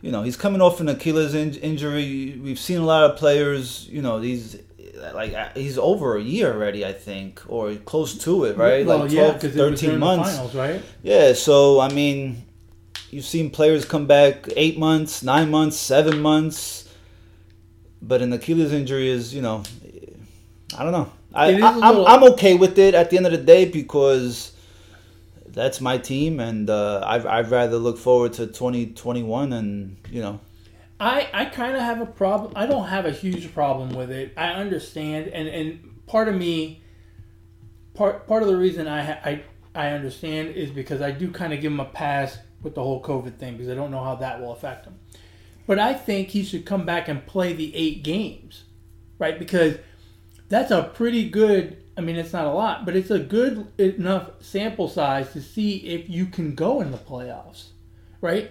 You 0.00 0.12
know, 0.12 0.22
he's 0.22 0.36
coming 0.36 0.60
off 0.60 0.78
an 0.80 0.88
Achilles 0.88 1.34
in- 1.34 1.54
injury. 1.56 2.38
We've 2.40 2.58
seen 2.58 2.78
a 2.78 2.84
lot 2.84 3.10
of 3.10 3.16
players. 3.16 3.88
You 3.90 4.00
know, 4.00 4.20
these 4.20 4.56
like 5.14 5.56
he's 5.56 5.78
over 5.78 6.16
a 6.16 6.22
year 6.22 6.52
already, 6.52 6.84
I 6.84 6.92
think, 6.92 7.42
or 7.48 7.74
close 7.76 8.16
to 8.24 8.44
it, 8.44 8.56
right? 8.56 8.86
Well, 8.86 9.00
like 9.00 9.10
yeah, 9.10 9.20
12, 9.22 9.34
because 9.34 9.56
it 9.56 9.70
was 9.70 9.80
13 9.80 9.98
months. 9.98 10.30
finals, 10.30 10.54
right? 10.54 10.82
Yeah, 11.02 11.32
so 11.32 11.80
I 11.80 11.92
mean, 11.92 12.44
you've 13.10 13.24
seen 13.24 13.50
players 13.50 13.84
come 13.84 14.06
back 14.06 14.46
eight 14.56 14.78
months, 14.78 15.22
nine 15.22 15.50
months, 15.50 15.76
seven 15.76 16.20
months, 16.20 16.88
but 18.00 18.22
an 18.22 18.32
Achilles 18.32 18.72
injury 18.72 19.08
is, 19.08 19.34
you 19.34 19.42
know, 19.42 19.62
I 20.76 20.82
don't 20.84 20.92
know. 20.92 21.12
I, 21.34 21.46
I, 21.46 21.50
a 21.50 21.64
I'm, 21.64 21.80
little- 21.80 22.06
I'm 22.06 22.24
okay 22.32 22.54
with 22.54 22.78
it 22.78 22.94
at 22.94 23.10
the 23.10 23.16
end 23.16 23.26
of 23.26 23.32
the 23.32 23.38
day 23.38 23.64
because 23.66 24.52
that's 25.46 25.80
my 25.80 25.98
team, 25.98 26.40
and 26.40 26.70
uh, 26.70 27.02
I'd, 27.04 27.26
I'd 27.26 27.50
rather 27.50 27.76
look 27.78 27.98
forward 27.98 28.32
to 28.34 28.46
2021 28.46 29.52
and 29.52 29.96
you 30.10 30.22
know. 30.22 30.40
I, 31.00 31.28
I 31.32 31.44
kind 31.44 31.76
of 31.76 31.82
have 31.82 32.00
a 32.00 32.06
problem. 32.06 32.52
I 32.56 32.66
don't 32.66 32.88
have 32.88 33.06
a 33.06 33.12
huge 33.12 33.52
problem 33.54 33.90
with 33.90 34.10
it. 34.10 34.32
I 34.36 34.48
understand, 34.48 35.28
and, 35.28 35.48
and 35.48 36.06
part 36.06 36.28
of 36.28 36.34
me, 36.34 36.82
part 37.94 38.26
part 38.26 38.42
of 38.42 38.48
the 38.48 38.56
reason 38.56 38.88
I 38.88 39.12
I 39.12 39.42
I 39.74 39.90
understand 39.90 40.56
is 40.56 40.70
because 40.70 41.00
I 41.00 41.12
do 41.12 41.30
kind 41.30 41.52
of 41.52 41.60
give 41.60 41.70
him 41.70 41.80
a 41.80 41.84
pass 41.84 42.38
with 42.62 42.74
the 42.74 42.82
whole 42.82 43.02
COVID 43.02 43.36
thing 43.36 43.56
because 43.56 43.70
I 43.70 43.74
don't 43.76 43.92
know 43.92 44.02
how 44.02 44.16
that 44.16 44.40
will 44.40 44.52
affect 44.52 44.86
him. 44.86 44.98
But 45.68 45.78
I 45.78 45.94
think 45.94 46.28
he 46.28 46.42
should 46.42 46.64
come 46.64 46.84
back 46.84 47.08
and 47.08 47.24
play 47.26 47.52
the 47.52 47.74
eight 47.76 48.02
games, 48.02 48.64
right? 49.18 49.38
Because 49.38 49.76
that's 50.48 50.70
a 50.70 50.82
pretty 50.82 51.28
good. 51.28 51.84
I 51.96 52.00
mean, 52.00 52.16
it's 52.16 52.32
not 52.32 52.46
a 52.46 52.52
lot, 52.52 52.84
but 52.84 52.96
it's 52.96 53.10
a 53.10 53.18
good 53.18 53.72
enough 53.78 54.30
sample 54.40 54.88
size 54.88 55.32
to 55.32 55.42
see 55.42 55.76
if 55.78 56.08
you 56.08 56.26
can 56.26 56.54
go 56.54 56.80
in 56.80 56.90
the 56.90 56.98
playoffs, 56.98 57.68
right? 58.20 58.50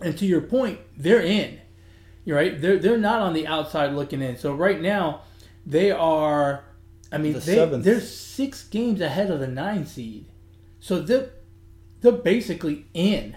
And 0.00 0.18
to 0.18 0.26
your 0.26 0.40
point, 0.40 0.80
they're 0.96 1.22
in. 1.22 1.61
Right. 2.26 2.60
They're 2.60 2.78
they're 2.78 2.98
not 2.98 3.20
on 3.20 3.32
the 3.32 3.46
outside 3.46 3.92
looking 3.94 4.22
in. 4.22 4.36
So 4.36 4.54
right 4.54 4.80
now, 4.80 5.22
they 5.66 5.90
are. 5.90 6.64
I 7.10 7.18
mean, 7.18 7.34
The 7.34 7.40
they 7.40 7.66
they're 7.78 8.00
six 8.00 8.64
games 8.64 9.00
ahead 9.00 9.30
of 9.30 9.40
the 9.40 9.48
nine 9.48 9.86
seed. 9.86 10.26
So 10.80 11.00
they're 11.00 11.30
they're 12.00 12.12
basically 12.12 12.86
in. 12.94 13.36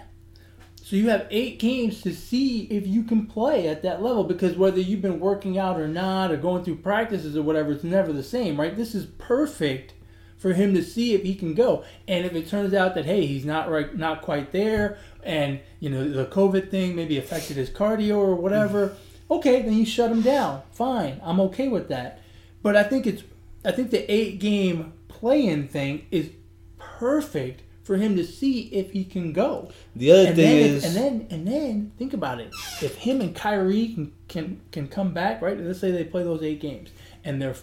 So 0.82 0.94
you 0.94 1.08
have 1.08 1.26
eight 1.30 1.58
games 1.58 2.00
to 2.02 2.14
see 2.14 2.62
if 2.66 2.86
you 2.86 3.02
can 3.02 3.26
play 3.26 3.66
at 3.66 3.82
that 3.82 4.02
level 4.02 4.22
because 4.22 4.56
whether 4.56 4.78
you've 4.78 5.02
been 5.02 5.18
working 5.18 5.58
out 5.58 5.80
or 5.80 5.88
not 5.88 6.30
or 6.30 6.36
going 6.36 6.62
through 6.62 6.76
practices 6.76 7.36
or 7.36 7.42
whatever, 7.42 7.72
it's 7.72 7.82
never 7.82 8.12
the 8.12 8.22
same, 8.22 8.56
right? 8.58 8.76
This 8.76 8.94
is 8.94 9.06
perfect 9.18 9.94
for 10.36 10.52
him 10.52 10.74
to 10.74 10.82
see 10.82 11.14
if 11.14 11.22
he 11.22 11.34
can 11.34 11.54
go. 11.54 11.84
And 12.06 12.26
if 12.26 12.34
it 12.34 12.48
turns 12.48 12.74
out 12.74 12.94
that 12.94 13.04
hey, 13.04 13.26
he's 13.26 13.44
not 13.44 13.70
right 13.70 13.96
not 13.96 14.22
quite 14.22 14.52
there 14.52 14.98
and 15.22 15.60
you 15.80 15.90
know 15.90 16.08
the 16.08 16.26
COVID 16.26 16.70
thing 16.70 16.94
maybe 16.94 17.18
affected 17.18 17.56
his 17.56 17.70
cardio 17.70 18.16
or 18.16 18.34
whatever, 18.34 18.88
mm-hmm. 18.88 19.34
okay, 19.34 19.62
then 19.62 19.74
you 19.74 19.86
shut 19.86 20.10
him 20.10 20.22
down. 20.22 20.62
Fine. 20.72 21.20
I'm 21.22 21.40
okay 21.40 21.68
with 21.68 21.88
that. 21.88 22.22
But 22.62 22.76
I 22.76 22.82
think 22.82 23.06
it's 23.06 23.22
I 23.64 23.72
think 23.72 23.90
the 23.90 24.10
eight 24.12 24.38
game 24.38 24.92
play-in 25.08 25.66
thing 25.68 26.06
is 26.10 26.30
perfect 26.78 27.62
for 27.82 27.96
him 27.96 28.16
to 28.16 28.24
see 28.24 28.62
if 28.72 28.90
he 28.90 29.04
can 29.04 29.32
go. 29.32 29.70
The 29.94 30.10
other 30.10 30.26
And 30.26 30.36
thing 30.36 30.56
is, 30.56 30.84
if, 30.84 30.88
and 30.88 30.96
then 30.96 31.26
and 31.30 31.46
then 31.46 31.92
think 31.96 32.12
about 32.12 32.40
it. 32.40 32.52
If 32.82 32.96
him 32.96 33.20
and 33.20 33.34
Kyrie 33.34 33.88
can 33.94 34.12
can 34.28 34.60
can 34.72 34.88
come 34.88 35.14
back, 35.14 35.40
right? 35.40 35.58
Let's 35.58 35.80
say 35.80 35.90
they 35.90 36.04
play 36.04 36.22
those 36.22 36.42
eight 36.42 36.60
games 36.60 36.90
and 37.24 37.40
they're 37.40 37.56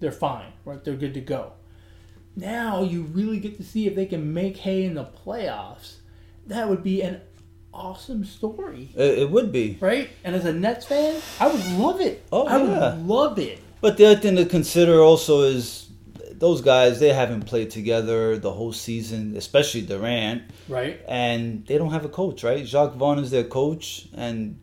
they're 0.00 0.12
fine, 0.12 0.52
right? 0.64 0.82
They're 0.82 0.94
good 0.94 1.14
to 1.14 1.20
go. 1.20 1.52
Now 2.38 2.82
you 2.82 3.02
really 3.02 3.40
get 3.40 3.56
to 3.56 3.64
see 3.64 3.86
if 3.86 3.94
they 3.96 4.06
can 4.06 4.32
make 4.32 4.56
hay 4.58 4.84
in 4.84 4.94
the 4.94 5.04
playoffs. 5.04 5.96
That 6.46 6.68
would 6.68 6.82
be 6.82 7.02
an 7.02 7.20
awesome 7.74 8.24
story, 8.24 8.90
it, 8.96 9.18
it 9.20 9.30
would 9.30 9.52
be. 9.52 9.76
right? 9.80 10.08
And 10.24 10.34
as 10.34 10.44
a 10.44 10.52
Nets 10.52 10.86
fan, 10.86 11.20
I 11.40 11.48
would 11.48 11.64
love 11.72 12.00
it. 12.00 12.24
Oh, 12.32 12.46
I 12.46 12.58
yeah. 12.58 12.94
would 12.94 13.06
love 13.06 13.38
it. 13.38 13.60
But 13.80 13.96
the 13.96 14.06
other 14.06 14.20
thing 14.20 14.36
to 14.36 14.44
consider 14.46 15.00
also 15.00 15.42
is 15.42 15.88
those 16.32 16.60
guys 16.60 17.00
they 17.00 17.12
haven't 17.12 17.42
played 17.42 17.70
together 17.70 18.36
the 18.38 18.52
whole 18.52 18.72
season, 18.72 19.36
especially 19.36 19.82
Durant, 19.82 20.42
Right? 20.68 21.00
and 21.08 21.66
they 21.66 21.76
don't 21.78 21.90
have 21.90 22.04
a 22.04 22.08
coach, 22.08 22.44
right? 22.44 22.64
Jacque 22.64 22.94
Vaughn 22.94 23.18
is 23.18 23.30
their 23.32 23.44
coach, 23.44 24.08
and 24.16 24.58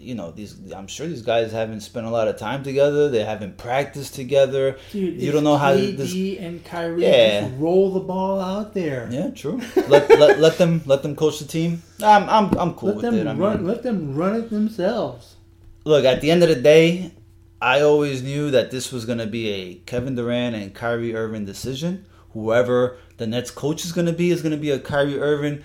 you 0.00 0.14
know 0.14 0.30
these. 0.30 0.56
I'm 0.72 0.86
sure 0.86 1.06
these 1.06 1.22
guys 1.22 1.52
haven't 1.52 1.80
spent 1.80 2.06
a 2.06 2.10
lot 2.10 2.28
of 2.28 2.36
time 2.36 2.62
together. 2.62 3.08
They 3.10 3.24
haven't 3.24 3.56
practiced 3.58 4.14
together. 4.14 4.76
Dude, 4.92 5.20
You 5.20 5.32
don't 5.32 5.44
know 5.44 5.56
how 5.56 5.72
KD 5.74 5.96
this- 5.96 6.38
and 6.40 6.64
Kyrie 6.64 7.02
Yeah. 7.02 7.42
just 7.42 7.54
roll 7.58 7.92
the 7.92 8.00
ball 8.00 8.40
out 8.40 8.74
there. 8.74 9.08
Yeah, 9.10 9.30
true. 9.30 9.60
let, 9.88 10.08
let 10.18 10.38
let 10.46 10.58
them 10.58 10.82
let 10.86 11.02
them 11.02 11.14
coach 11.16 11.38
the 11.38 11.44
team. 11.46 11.82
I'm 12.02 12.28
I'm 12.28 12.58
I'm 12.58 12.74
cool 12.74 12.88
Let 12.90 12.96
with 12.96 13.04
them 13.04 13.14
it. 13.16 13.26
I 13.26 13.34
run. 13.34 13.56
mean, 13.58 13.66
let 13.66 13.82
them 13.82 14.14
run 14.14 14.34
it 14.36 14.50
themselves. 14.50 15.36
look 15.84 16.04
at 16.04 16.20
the 16.20 16.30
end 16.30 16.42
of 16.42 16.48
the 16.48 16.56
day, 16.56 17.12
I 17.60 17.80
always 17.82 18.22
knew 18.22 18.50
that 18.50 18.70
this 18.70 18.90
was 18.92 19.04
gonna 19.04 19.26
be 19.26 19.48
a 19.50 19.74
Kevin 19.86 20.14
Durant 20.14 20.54
and 20.56 20.74
Kyrie 20.74 21.14
Irving 21.14 21.44
decision. 21.44 22.06
Whoever 22.32 22.96
the 23.18 23.26
Nets 23.26 23.50
coach 23.50 23.84
is 23.84 23.92
gonna 23.92 24.12
be 24.12 24.30
is 24.30 24.42
gonna 24.42 24.56
be 24.56 24.70
a 24.70 24.78
Kyrie 24.78 25.18
Irving, 25.20 25.62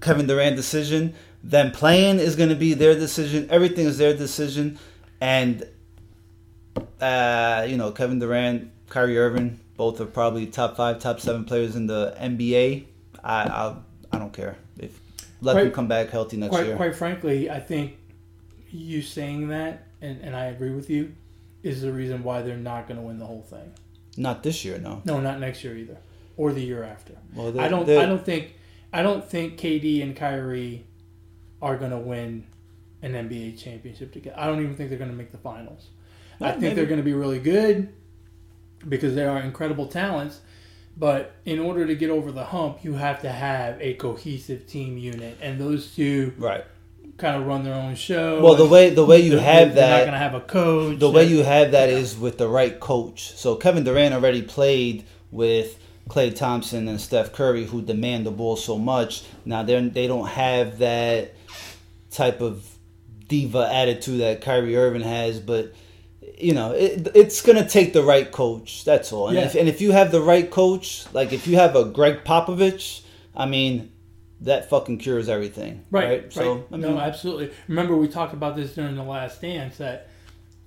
Kevin 0.00 0.26
Durant 0.26 0.56
decision. 0.56 1.14
Them 1.46 1.70
playing 1.70 2.18
is 2.18 2.34
gonna 2.34 2.56
be 2.56 2.74
their 2.74 2.94
decision. 2.94 3.46
Everything 3.50 3.86
is 3.86 3.98
their 3.98 4.16
decision, 4.16 4.80
and 5.20 5.64
uh, 7.00 7.64
you 7.68 7.76
know 7.76 7.92
Kevin 7.92 8.18
Durant, 8.18 8.72
Kyrie 8.88 9.16
Irving, 9.16 9.60
both 9.76 10.00
are 10.00 10.06
probably 10.06 10.46
top 10.46 10.76
five, 10.76 10.98
top 10.98 11.20
seven 11.20 11.44
players 11.44 11.76
in 11.76 11.86
the 11.86 12.16
NBA. 12.18 12.86
I 13.22 13.42
I, 13.44 13.76
I 14.12 14.18
don't 14.18 14.32
care 14.32 14.56
if 14.76 14.98
let 15.40 15.54
them 15.54 15.70
come 15.70 15.86
back 15.86 16.10
healthy 16.10 16.36
next 16.36 16.50
Quite, 16.50 16.66
year. 16.66 16.76
quite 16.76 16.96
frankly, 16.96 17.48
I 17.48 17.60
think 17.60 17.96
you 18.70 19.00
saying 19.00 19.46
that, 19.48 19.86
and, 20.02 20.20
and 20.22 20.34
I 20.34 20.46
agree 20.46 20.74
with 20.74 20.90
you, 20.90 21.12
is 21.62 21.80
the 21.80 21.92
reason 21.92 22.24
why 22.24 22.42
they're 22.42 22.56
not 22.56 22.88
going 22.88 22.98
to 22.98 23.06
win 23.06 23.20
the 23.20 23.26
whole 23.26 23.42
thing. 23.42 23.72
Not 24.16 24.42
this 24.42 24.64
year, 24.64 24.78
no. 24.78 25.00
No, 25.04 25.20
not 25.20 25.38
next 25.38 25.62
year 25.62 25.76
either, 25.76 25.98
or 26.36 26.52
the 26.52 26.60
year 26.60 26.82
after. 26.82 27.14
Well, 27.36 27.60
I 27.60 27.68
don't. 27.68 27.88
I 27.88 28.06
don't 28.06 28.24
think. 28.24 28.54
I 28.92 29.02
don't 29.02 29.24
think 29.24 29.60
KD 29.60 30.02
and 30.02 30.16
Kyrie 30.16 30.84
are 31.66 31.76
going 31.76 31.90
to 31.90 31.98
win 31.98 32.46
an 33.02 33.12
NBA 33.12 33.58
championship 33.62 34.12
together. 34.12 34.36
I 34.38 34.46
don't 34.46 34.62
even 34.62 34.76
think 34.76 34.88
they're 34.88 34.98
going 34.98 35.10
to 35.10 35.16
make 35.16 35.32
the 35.32 35.38
finals. 35.38 35.88
I 36.40 36.50
think 36.50 36.62
maybe. 36.62 36.74
they're 36.76 36.86
going 36.86 37.00
to 37.00 37.04
be 37.04 37.14
really 37.14 37.40
good 37.40 37.92
because 38.88 39.14
they 39.14 39.24
are 39.24 39.38
incredible 39.40 39.86
talents. 39.86 40.40
But 40.96 41.34
in 41.44 41.58
order 41.58 41.86
to 41.86 41.94
get 41.94 42.10
over 42.10 42.30
the 42.32 42.44
hump, 42.44 42.78
you 42.82 42.94
have 42.94 43.20
to 43.22 43.30
have 43.30 43.80
a 43.82 43.94
cohesive 43.94 44.66
team 44.66 44.96
unit, 44.96 45.36
and 45.42 45.60
those 45.60 45.94
two 45.94 46.32
right. 46.38 46.64
kind 47.18 47.36
of 47.36 47.46
run 47.46 47.64
their 47.64 47.74
own 47.74 47.96
show. 47.96 48.42
Well, 48.42 48.54
the 48.54 48.66
way 48.66 48.90
the 48.90 49.04
way 49.04 49.20
you 49.20 49.32
They're- 49.32 49.40
have 49.40 49.74
they're 49.74 49.90
not 49.90 49.98
going 50.00 50.12
to 50.12 50.18
have 50.18 50.34
a 50.34 50.40
coach. 50.40 50.98
the 50.98 51.10
way 51.10 51.24
you 51.24 51.42
have 51.42 51.72
that 51.72 51.90
is 51.90 52.16
with 52.16 52.38
the 52.38 52.48
right 52.48 52.78
coach. 52.80 53.34
So 53.34 53.56
Kevin 53.56 53.84
Durant 53.84 54.14
already 54.14 54.40
played 54.40 55.04
with 55.30 55.78
Klay 56.08 56.34
Thompson 56.34 56.88
and 56.88 56.98
Steph 56.98 57.32
Curry, 57.32 57.66
who 57.66 57.82
demand 57.82 58.24
the 58.24 58.30
ball 58.30 58.56
so 58.56 58.78
much. 58.78 59.24
Now 59.44 59.62
they 59.62 59.78
they 59.88 60.06
don't 60.06 60.28
have 60.28 60.78
that 60.78 61.35
type 62.10 62.40
of 62.40 62.66
diva 63.28 63.68
attitude 63.72 64.20
that 64.20 64.40
Kyrie 64.40 64.76
Irving 64.76 65.02
has, 65.02 65.40
but 65.40 65.72
you 66.38 66.52
know, 66.52 66.72
it, 66.72 67.08
it's 67.14 67.40
gonna 67.42 67.68
take 67.68 67.92
the 67.92 68.02
right 68.02 68.30
coach. 68.30 68.84
That's 68.84 69.12
all. 69.12 69.28
And, 69.28 69.36
Yeah. 69.36 69.44
if, 69.46 69.54
and 69.54 69.68
if 69.68 69.80
you 69.80 69.92
have 69.92 70.12
the 70.12 70.20
right 70.20 70.50
coach, 70.50 71.06
like 71.12 71.32
if 71.32 71.46
you 71.46 71.56
have 71.56 71.74
a 71.76 71.84
Gregg 71.84 72.24
Popovich, 72.24 73.02
I 73.34 73.46
mean, 73.46 73.92
that 74.42 74.68
fucking 74.68 74.98
cures 74.98 75.28
everything. 75.28 75.84
Right. 75.90 76.04
Right. 76.04 76.22
Right. 76.22 76.32
So 76.32 76.64
I 76.70 76.76
mean, 76.76 76.82
no, 76.82 76.98
absolutely. 76.98 77.50
Remember 77.68 77.96
we 77.96 78.08
talked 78.08 78.34
about 78.34 78.54
this 78.56 78.74
during 78.74 78.96
the 78.96 79.02
last 79.02 79.40
dance 79.40 79.78
that 79.78 80.10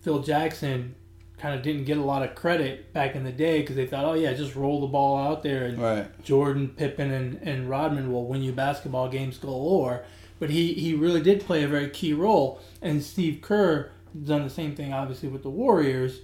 Phil 0.02 0.20
Jackson 0.24 0.96
kind 1.38 1.56
of 1.56 1.62
didn't 1.62 1.86
get 1.86 1.98
a 1.98 2.04
lot 2.04 2.22
of 2.24 2.36
credit 2.36 2.92
back 2.94 3.16
in 3.16 3.24
the 3.24 3.32
day 3.32 3.62
because 3.62 3.76
they 3.76 3.86
thought, 3.86 4.06
oh 4.06 4.14
yeah, 4.14 4.34
just 4.34 4.56
roll 4.56 4.82
the 4.82 4.88
ball 4.88 5.18
out 5.18 5.44
there 5.44 5.66
and 5.66 5.80
right. 5.82 6.24
Jordan, 6.24 6.68
Pippen, 6.70 7.12
and, 7.12 7.40
and 7.44 7.70
Rodman 7.70 8.12
will 8.12 8.26
win 8.26 8.42
you 8.42 8.52
basketball 8.52 9.08
games 9.08 9.38
galore. 9.38 10.04
But 10.40 10.50
he, 10.50 10.74
he 10.74 10.94
really 10.94 11.22
did 11.22 11.42
play 11.42 11.64
a 11.64 11.68
very 11.68 11.90
key 11.90 12.14
role. 12.14 12.62
And 12.82 13.04
Steve 13.04 13.42
Kerr 13.42 13.92
done 14.24 14.44
the 14.44 14.50
same 14.50 14.76
thing, 14.76 14.94
obviously, 14.94 15.30
with 15.30 15.44
the 15.44 15.50
Warriors. 15.50 16.22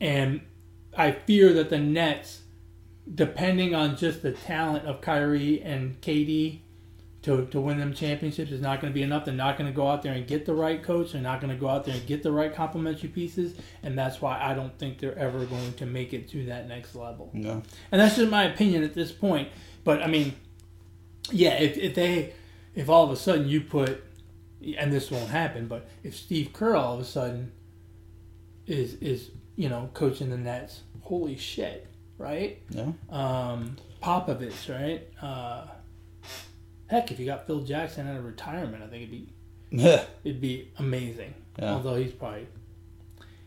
And 0.00 0.40
I 0.96 1.12
fear 1.12 1.52
that 1.52 1.70
the 1.70 1.78
Nets, 1.78 2.42
depending 3.12 3.74
on 3.74 3.96
just 3.96 4.22
the 4.22 4.32
talent 4.32 4.86
of 4.86 5.00
Kyrie 5.00 5.62
and 5.62 6.00
KD 6.00 6.60
to, 7.22 7.44
to 7.46 7.60
win 7.60 7.78
them 7.78 7.92
championships, 7.92 8.50
is 8.50 8.60
not 8.60 8.80
going 8.80 8.92
to 8.92 8.94
be 8.94 9.02
enough. 9.02 9.24
They're 9.26 9.34
not 9.34 9.58
going 9.58 9.70
to 9.70 9.76
go 9.76 9.88
out 9.88 10.02
there 10.02 10.14
and 10.14 10.26
get 10.26 10.46
the 10.46 10.54
right 10.54 10.82
coach. 10.82 11.12
They're 11.12 11.20
not 11.20 11.40
going 11.40 11.52
to 11.52 11.60
go 11.60 11.68
out 11.68 11.84
there 11.84 11.94
and 11.94 12.06
get 12.06 12.22
the 12.22 12.32
right 12.32 12.54
complementary 12.54 13.08
pieces. 13.08 13.54
And 13.82 13.98
that's 13.98 14.22
why 14.22 14.40
I 14.40 14.54
don't 14.54 14.76
think 14.78 14.98
they're 14.98 15.18
ever 15.18 15.44
going 15.44 15.74
to 15.74 15.86
make 15.86 16.14
it 16.14 16.28
to 16.30 16.46
that 16.46 16.68
next 16.68 16.94
level. 16.94 17.30
No. 17.32 17.62
And 17.92 18.00
that's 18.00 18.16
just 18.16 18.30
my 18.30 18.44
opinion 18.44 18.82
at 18.82 18.94
this 18.94 19.12
point. 19.12 19.48
But 19.84 20.02
I 20.02 20.06
mean, 20.06 20.34
yeah, 21.30 21.54
if, 21.54 21.76
if 21.76 21.94
they, 21.94 22.32
if 22.76 22.88
all 22.88 23.02
of 23.04 23.10
a 23.10 23.16
sudden 23.16 23.48
you 23.48 23.62
put, 23.62 24.04
and 24.78 24.92
this 24.92 25.10
won't 25.10 25.28
happen, 25.30 25.66
but 25.66 25.88
if 26.04 26.14
Steve 26.16 26.52
Kerr 26.52 26.76
all 26.76 26.94
of 26.94 27.00
a 27.00 27.04
sudden 27.04 27.50
is 28.66 28.94
is 28.94 29.30
you 29.56 29.68
know 29.68 29.90
coaching 29.94 30.30
the 30.30 30.36
Nets, 30.36 30.82
holy 31.02 31.36
shit, 31.36 31.86
right? 32.18 32.62
Yeah. 32.70 32.92
Um, 33.10 33.76
Popovich, 34.02 34.68
right? 34.72 35.08
Uh, 35.20 35.66
heck, 36.88 37.10
if 37.10 37.18
you 37.18 37.26
got 37.26 37.46
Phil 37.46 37.60
Jackson 37.62 38.06
out 38.06 38.16
of 38.16 38.24
retirement, 38.24 38.82
I 38.82 38.86
think 38.86 39.02
it'd 39.04 39.10
be 39.10 39.28
Yeah. 39.70 40.04
it'd 40.24 40.40
be 40.40 40.70
amazing. 40.78 41.34
Yeah. 41.58 41.74
Although 41.74 41.96
he's 41.96 42.12
probably 42.12 42.46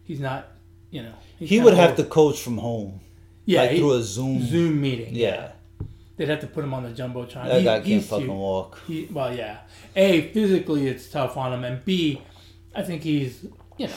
he's 0.04 0.20
not, 0.20 0.48
you 0.90 1.04
know, 1.04 1.14
He 1.38 1.60
would 1.60 1.76
have 1.76 1.92
old. 1.92 1.98
to 1.98 2.04
coach 2.06 2.42
from 2.42 2.58
home, 2.58 3.00
yeah 3.46 3.62
like 3.62 3.72
he- 3.72 3.78
through 3.80 3.94
a 3.94 4.02
Zoom. 4.04 4.42
Zoom 4.46 4.82
meeting. 4.82 5.16
Yeah. 5.16 5.52
They'd 6.20 6.28
have 6.28 6.42
to 6.42 6.48
put 6.48 6.66
him 6.66 6.74
on 6.74 6.84
the 6.84 6.90
jumbotron. 6.90 7.46
That 7.48 7.60
He- 7.60 7.64
guy 7.64 7.80
can't 7.80 8.04
fucking 8.04 8.26
too- 8.26 8.34
walk. 8.34 8.82
He, 8.86 9.06
well, 9.10 9.34
yeah. 9.34 9.60
A 9.96 10.30
physically, 10.34 10.86
it's 10.90 11.10
tough 11.10 11.38
on 11.38 11.54
him, 11.54 11.64
and 11.64 11.86
B, 11.86 12.22
I 12.76 12.84
think 12.84 13.04
he's 13.04 13.46
you 13.78 13.88
know 13.88 13.94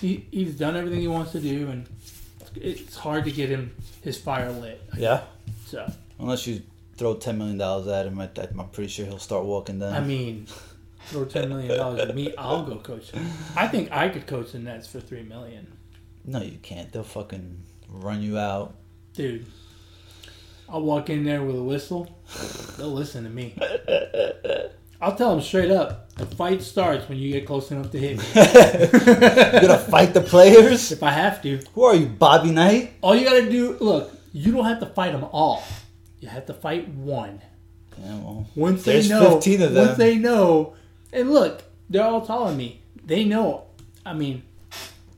he 0.00 0.26
he's 0.30 0.56
done 0.56 0.76
everything 0.76 1.00
he 1.00 1.08
wants 1.08 1.32
to 1.32 1.40
do, 1.40 1.68
and 1.70 1.88
it's 2.54 2.96
hard 2.96 3.24
to 3.24 3.32
get 3.32 3.48
him 3.48 3.74
his 4.02 4.16
fire 4.16 4.52
lit. 4.52 4.80
Yeah. 4.96 5.22
So 5.66 5.90
Unless 6.20 6.46
you 6.46 6.62
throw 6.96 7.14
ten 7.16 7.36
million 7.36 7.58
dollars 7.58 7.88
at 7.88 8.06
him, 8.06 8.20
I, 8.20 8.28
I'm 8.56 8.68
pretty 8.68 8.88
sure 8.88 9.04
he'll 9.04 9.18
start 9.18 9.44
walking 9.44 9.80
down. 9.80 9.94
I 9.94 10.00
mean, 10.00 10.46
throw 11.06 11.24
ten 11.24 11.48
million 11.48 11.76
dollars 11.76 11.98
at 12.00 12.14
me, 12.14 12.32
I'll 12.38 12.62
go 12.62 12.76
coach. 12.76 13.10
I 13.56 13.66
think 13.66 13.90
I 13.90 14.08
could 14.08 14.28
coach 14.28 14.52
the 14.52 14.60
Nets 14.60 14.86
for 14.86 15.00
three 15.00 15.24
million, 15.24 15.66
no, 16.24 16.40
you 16.42 16.58
can't. 16.62 16.92
They'll 16.92 17.02
fucking 17.02 17.60
run 17.88 18.22
you 18.22 18.38
out. 18.38 18.74
dude. 19.14 19.46
I'll 20.72 20.80
walk 20.80 21.10
in 21.10 21.22
there 21.24 21.42
with 21.42 21.56
a 21.56 21.62
whistle. 21.62 22.08
They'll 22.78 22.92
listen 22.92 23.24
to 23.24 23.30
me. 23.30 23.54
I'll 25.02 25.14
tell 25.14 25.30
them 25.32 25.42
straight 25.42 25.70
up. 25.70 26.14
The 26.14 26.24
fight 26.24 26.62
starts 26.62 27.08
when 27.08 27.18
you 27.18 27.30
get 27.32 27.46
close 27.46 27.70
enough 27.70 27.90
to 27.90 27.98
hit 27.98 28.16
me. 28.18 28.24
You're 28.34 29.60
gonna 29.60 29.78
fight 29.78 30.14
the 30.14 30.22
players? 30.22 30.90
If 30.90 31.02
I 31.02 31.10
have 31.10 31.42
to, 31.42 31.58
Who 31.74 31.82
are 31.82 31.94
you, 31.94 32.06
Bobby 32.06 32.52
Knight? 32.52 32.94
all 33.02 33.14
you 33.14 33.24
gotta 33.26 33.50
do, 33.50 33.76
look, 33.80 34.12
you 34.32 34.50
don't 34.52 34.64
have 34.64 34.80
to 34.80 34.86
fight 34.86 35.12
them 35.12 35.24
all. 35.24 35.62
You 36.20 36.28
have 36.28 36.46
to 36.46 36.54
fight 36.54 36.88
one. 36.88 37.42
Yeah, 37.98 38.16
well, 38.18 38.46
Once 38.54 38.84
There's 38.84 39.08
they 39.08 39.14
know, 39.14 39.34
15 39.34 39.62
of 39.62 39.72
once 39.74 39.98
they 39.98 40.16
know, 40.16 40.74
and 41.12 41.30
look, 41.30 41.64
they're 41.90 42.04
all 42.04 42.24
taller 42.24 42.48
than 42.48 42.56
me. 42.56 42.80
They 43.04 43.24
know. 43.24 43.64
I 44.06 44.14
mean, 44.14 44.42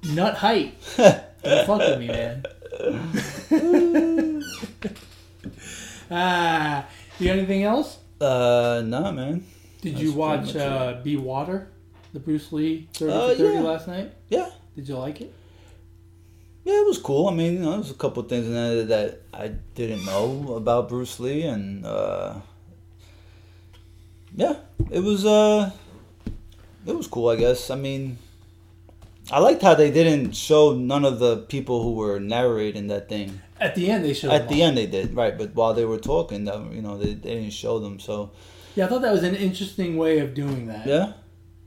nut 0.03 0.35
height. 0.37 0.75
Don't 0.97 1.67
fuck 1.67 1.79
with 1.79 2.01
me, 2.01 2.09
man. 2.09 2.45
ah, 6.15 6.87
do 7.19 7.25
you 7.25 7.31
got 7.31 7.39
anything 7.39 7.63
else? 7.65 7.99
uh, 8.21 8.83
nah, 8.87 9.11
man. 9.11 9.45
Did 9.83 9.95
That's 9.95 10.03
you 10.03 10.13
watch 10.13 10.57
uh, 10.57 11.01
Be 11.03 11.17
Water, 11.17 11.69
the 12.15 12.21
Bruce 12.21 12.53
Lee 12.53 12.89
30 12.95 13.13
Uh, 13.13 13.35
30 13.35 13.43
yeah. 13.43 13.61
last 13.61 13.89
night? 13.89 14.13
Yeah, 14.31 14.49
Did 14.77 14.89
you 14.89 14.97
like 14.97 15.21
it? 15.21 15.33
yeah, 16.65 16.81
it 16.81 16.87
was 16.87 16.97
cool. 16.99 17.29
I 17.29 17.35
mean, 17.35 17.55
you 17.55 17.59
know, 17.61 17.73
there's 17.73 17.91
a 17.91 17.95
couple 18.01 18.23
things 18.23 18.47
in 18.47 18.55
there 18.55 18.85
that 18.85 19.21
I 19.35 19.49
didn't 19.75 20.07
know 20.07 20.55
about 20.57 20.89
Bruce 20.89 21.21
Lee, 21.21 21.43
and 21.43 21.85
uh, 21.85 22.41
yeah, 24.35 24.57
it 24.91 25.01
was 25.01 25.27
uh, 25.27 25.71
it 26.87 26.97
was 26.97 27.07
cool. 27.07 27.29
I 27.29 27.37
guess. 27.37 27.69
I 27.71 27.77
mean, 27.77 28.17
I 29.31 29.39
liked 29.41 29.61
how 29.61 29.75
they 29.75 29.91
didn't 29.91 30.33
show 30.33 30.73
none 30.75 31.05
of 31.05 31.19
the 31.19 31.37
people 31.53 31.83
who 31.83 31.93
were 31.95 32.19
narrating 32.21 32.89
that 32.89 33.09
thing. 33.11 33.41
At 33.61 33.75
the 33.75 33.91
end, 33.91 34.05
they 34.05 34.15
showed 34.15 34.33
At 34.33 34.49
the 34.49 34.63
all. 34.63 34.69
end, 34.69 34.77
they 34.79 34.87
did 34.87 35.15
right, 35.15 35.37
but 35.39 35.55
while 35.55 35.75
they 35.75 35.85
were 35.85 35.99
talking, 35.99 36.47
you 36.47 36.83
know, 36.83 36.99
they, 36.99 37.15
they 37.15 37.35
didn't 37.37 37.53
show 37.53 37.79
them. 37.79 37.99
So 38.01 38.31
Yeah, 38.75 38.87
I 38.87 38.89
thought 38.89 39.03
that 39.03 39.13
was 39.13 39.23
an 39.23 39.35
interesting 39.37 39.97
way 39.97 40.19
of 40.19 40.35
doing 40.35 40.67
that. 40.67 40.87
yeah, 40.87 41.13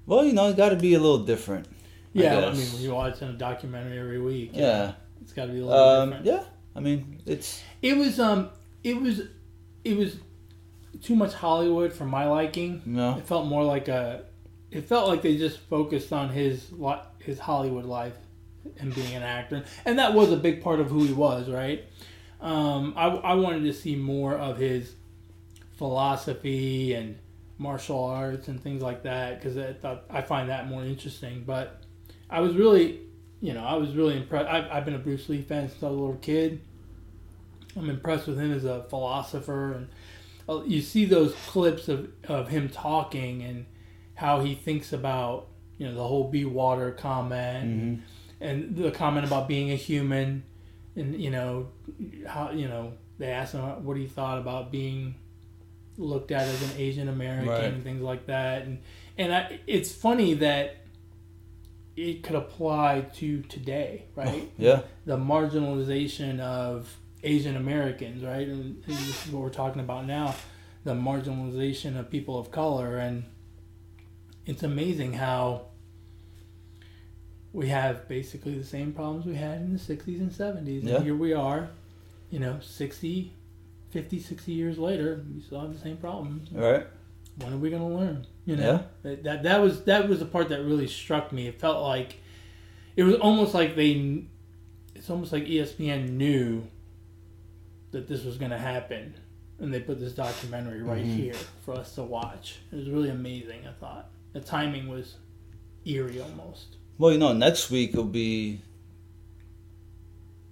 well, 0.05 0.25
you 0.25 0.33
know, 0.33 0.49
it 0.49 0.57
got 0.57 0.69
to 0.69 0.75
be 0.75 0.93
a 0.93 0.99
little 0.99 1.19
different. 1.25 1.65
Yeah, 2.13 2.37
I, 2.37 2.41
guess. 2.41 2.57
mean, 2.57 2.73
when 2.73 2.81
you're 2.81 2.95
watching 2.95 3.29
a 3.29 3.33
documentary 3.33 3.99
every 3.99 4.19
week, 4.19 4.51
Yeah. 4.53 4.93
it's 5.21 5.33
got 5.33 5.45
to 5.45 5.51
be 5.53 5.59
a 5.59 5.65
little 5.65 5.73
Um, 5.79 6.09
different. 6.09 6.25
yeah. 6.25 6.43
I 6.75 6.79
mean, 6.79 7.21
it's 7.25 7.61
It 7.81 7.95
was 7.97 8.19
um, 8.19 8.49
it 8.83 8.99
was, 9.01 9.21
it 9.83 9.95
was 9.97 10.17
too 11.01 11.15
much 11.15 11.33
Hollywood 11.33 11.93
for 11.93 12.05
my 12.05 12.25
liking. 12.27 12.81
No. 12.85 13.17
It 13.17 13.25
felt 13.25 13.47
more 13.47 13.63
like 13.63 13.87
a, 13.87 14.23
it 14.71 14.81
felt 14.85 15.07
like 15.07 15.21
they 15.21 15.37
just 15.37 15.57
focused 15.59 16.11
on 16.11 16.29
his 16.29 16.71
his 17.19 17.39
Hollywood 17.39 17.85
life 17.85 18.15
and 18.79 18.93
being 18.93 19.13
an 19.15 19.23
actor, 19.23 19.63
and 19.85 19.99
that 19.99 20.13
was 20.13 20.31
a 20.31 20.37
big 20.37 20.61
part 20.61 20.79
of 20.79 20.89
who 20.89 21.03
he 21.03 21.13
was, 21.13 21.49
right? 21.49 21.83
Um, 22.41 22.93
I 22.95 23.07
I 23.07 23.33
wanted 23.35 23.63
to 23.63 23.73
see 23.73 23.95
more 23.95 24.35
of 24.35 24.57
his 24.57 24.93
philosophy 25.77 26.93
and 26.93 27.17
martial 27.57 28.03
arts 28.03 28.47
and 28.47 28.61
things 28.61 28.81
like 28.81 29.03
that 29.03 29.39
because 29.39 29.57
I 29.57 29.73
thought 29.73 30.03
I 30.09 30.21
find 30.21 30.49
that 30.49 30.67
more 30.67 30.83
interesting. 30.83 31.43
But 31.45 31.81
I 32.29 32.41
was 32.41 32.55
really, 32.55 32.99
you 33.41 33.53
know, 33.53 33.63
I 33.63 33.75
was 33.75 33.95
really 33.95 34.17
impressed. 34.17 34.47
I've, 34.49 34.69
I've 34.71 34.85
been 34.85 34.95
a 34.95 34.99
Bruce 34.99 35.29
Lee 35.29 35.41
fan 35.41 35.69
since 35.69 35.81
I 35.83 35.87
was 35.87 35.97
a 35.97 35.99
little 35.99 36.17
kid. 36.17 36.61
I'm 37.75 37.89
impressed 37.89 38.27
with 38.27 38.39
him 38.39 38.51
as 38.51 38.65
a 38.65 38.83
philosopher, 38.89 39.73
and 39.73 39.87
uh, 40.49 40.63
you 40.63 40.81
see 40.81 41.05
those 41.05 41.33
clips 41.47 41.87
of, 41.87 42.09
of 42.27 42.49
him 42.49 42.69
talking 42.69 43.43
and 43.43 43.65
how 44.15 44.39
he 44.39 44.55
thinks 44.55 44.93
about 44.93 45.47
you 45.77 45.87
know 45.87 45.93
the 45.93 46.03
whole 46.07 46.29
be 46.29 46.43
water 46.43 46.91
comment 46.91 47.67
mhm. 47.67 48.01
And 48.39 48.75
the 48.75 48.91
comment 48.91 49.25
about 49.25 49.47
being 49.47 49.71
a 49.71 49.75
human 49.75 50.43
and 50.95 51.19
you 51.21 51.29
know 51.29 51.67
how 52.27 52.51
you 52.51 52.67
know 52.67 52.93
they 53.17 53.27
asked 53.27 53.53
him 53.53 53.61
what 53.83 53.97
he 53.97 54.05
thought 54.07 54.37
about 54.37 54.71
being 54.71 55.15
looked 55.97 56.31
at 56.31 56.43
as 56.43 56.61
an 56.71 56.77
Asian 56.79 57.07
American 57.09 57.47
Right. 57.49 57.63
and 57.63 57.83
things 57.83 58.01
like 58.01 58.27
that 58.27 58.63
and 58.63 58.79
and 59.17 59.33
I, 59.33 59.59
it's 59.67 59.91
funny 59.91 60.35
that 60.35 60.77
it 61.95 62.21
could 62.21 62.35
apply 62.35 63.01
to 63.15 63.41
today 63.43 64.05
right 64.15 64.51
yeah, 64.57 64.81
the 65.05 65.17
marginalization 65.17 66.39
of 66.39 66.95
Asian 67.23 67.55
Americans, 67.55 68.23
right? 68.23 68.47
And 68.47 68.83
this 68.83 69.25
is 69.25 69.31
what 69.33 69.41
we're 69.41 69.49
talking 69.49 69.81
about 69.81 70.05
now 70.05 70.35
the 70.83 70.93
marginalization 70.93 71.99
of 71.99 72.09
people 72.09 72.39
of 72.39 72.49
color. 72.51 72.97
And 72.97 73.25
it's 74.45 74.63
amazing 74.63 75.13
how 75.13 75.66
we 77.57 77.67
have 77.69 78.07
basically 78.07 78.55
the 78.55 78.63
same 78.63 78.93
problems 78.93 79.25
we 79.25 79.33
had 79.33 79.59
in 79.61 79.73
the 79.73 79.79
60s 79.79 80.19
and 80.19 80.31
70s. 80.31 80.81
And 80.81 80.89
Yeah. 80.89 81.01
here 81.01 81.15
we 81.15 81.33
are, 81.33 81.71
you 82.29 82.37
know, 82.39 82.59
60, 82.61 83.33
50, 83.89 84.19
60 84.19 84.51
years 84.51 84.77
later, 84.77 85.25
we 85.33 85.41
still 85.41 85.61
have 85.61 85.73
the 85.73 85.79
same 85.79 85.97
problems 85.97 86.49
all 86.55 86.61
right, 86.61 86.85
when 87.37 87.53
are 87.53 87.57
we 87.57 87.71
going 87.71 87.81
to 87.81 87.97
learn? 87.97 88.27
You 88.45 88.57
know, 88.57 88.85
that, 89.01 89.23
that 89.23 89.43
that 89.43 89.59
was 89.61 89.83
that 89.85 90.07
was 90.07 90.19
the 90.19 90.25
part 90.25 90.49
that 90.49 90.61
really 90.63 90.87
struck 90.87 91.31
me. 91.33 91.47
It 91.47 91.59
felt 91.59 91.81
like 91.81 92.17
it 92.95 93.03
was 93.03 93.15
almost 93.15 93.53
like 93.55 93.75
they, 93.75 94.23
it's 94.95 95.09
almost 95.09 95.33
like 95.33 95.45
ESPN 95.45 96.11
knew 96.11 96.63
that 97.91 98.07
this 98.07 98.23
was 98.23 98.37
going 98.37 98.51
to 98.51 98.57
happen, 98.57 99.15
and 99.59 99.73
they 99.73 99.79
put 99.81 99.99
this 99.99 100.13
documentary 100.13 100.81
right 100.83 101.03
Mhm. 101.03 101.15
here 101.15 101.33
for 101.65 101.73
us 101.73 101.95
to 101.95 102.03
watch. 102.03 102.59
It 102.71 102.75
was 102.75 102.87
really 102.89 103.09
amazing. 103.09 103.65
I 103.67 103.73
thought 103.73 104.09
the 104.33 104.41
timing 104.41 104.87
was 104.87 105.15
eerie 105.85 106.21
almost. 106.21 106.76
Well, 106.97 107.11
you 107.11 107.17
know, 107.17 107.33
next 107.33 107.69
week 107.69 107.93
will 107.95 108.03
be 108.05 108.61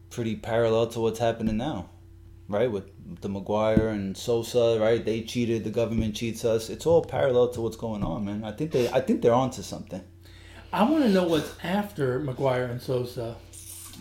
pretty 0.09 0.35
parallel 0.35 0.87
to 0.87 0.99
what's 0.99 1.19
happening 1.19 1.57
now. 1.57 1.89
right? 2.47 2.71
With 2.71 2.85
the 3.21 3.27
McGwire 3.29 3.89
and 3.91 4.15
Sosa, 4.15 4.77
right? 4.79 5.03
They 5.03 5.21
cheated. 5.23 5.63
The 5.63 5.71
government 5.71 6.15
cheats 6.15 6.45
us. 6.45 6.69
It's 6.69 6.85
all 6.85 7.03
parallel 7.03 7.49
to 7.49 7.61
what's 7.61 7.75
going 7.75 8.03
on, 8.03 8.25
man. 8.25 8.43
I 8.43 8.51
think 8.51 8.71
they, 8.71 8.87
I 8.89 9.01
think 9.01 9.21
they're 9.21 9.33
onto 9.33 9.61
something. 9.63 10.03
I 10.71 10.83
want 10.83 11.03
to 11.03 11.09
know 11.09 11.23
what's 11.23 11.51
after 11.63 12.19
McGwire 12.19 12.69
and 12.69 12.81
Sosa. 12.81 13.35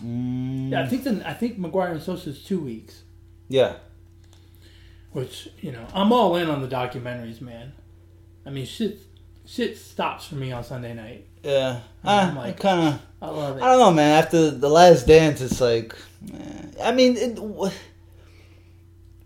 Mm, 0.05 0.71
Yeah, 0.71 0.83
I 0.83 0.87
think 0.87 1.03
the, 1.05 1.27
I 1.27 1.33
think 1.33 1.57
McGwire 1.59 1.91
and 1.91 2.01
Sosa 2.01 2.29
is 2.29 2.43
two 2.43 2.59
weeks. 2.59 3.03
yeah. 3.49 3.77
Which 5.11 5.47
you 5.61 5.71
know, 5.71 5.87
I'm 5.93 6.11
all 6.11 6.35
in 6.35 6.49
on 6.49 6.61
the 6.61 6.67
documentaries, 6.67 7.39
man. 7.39 7.71
I 8.45 8.49
mean, 8.49 8.65
shit, 8.65 8.99
shit 9.45 9.77
stops 9.77 10.27
for 10.27 10.35
me 10.35 10.51
on 10.51 10.61
Sunday 10.65 10.93
night. 10.93 11.25
Yeah, 11.45 11.79
I'm 12.03 12.37
ah, 12.37 12.39
like- 12.41 12.59
kind 12.59 12.87
of. 12.95 13.01
I 13.21 13.27
love 13.29 13.57
it. 13.57 13.63
I 13.63 13.67
don't 13.71 13.79
know, 13.79 13.91
man. 13.93 14.23
After 14.23 14.51
the 14.51 14.69
last 14.69 15.07
dance, 15.07 15.41
it's 15.41 15.61
like, 15.61 15.95
eh, 16.33 16.61
I 16.83 16.91
mean, 16.91 17.15
it, 17.17 17.37
wh- 17.39 17.73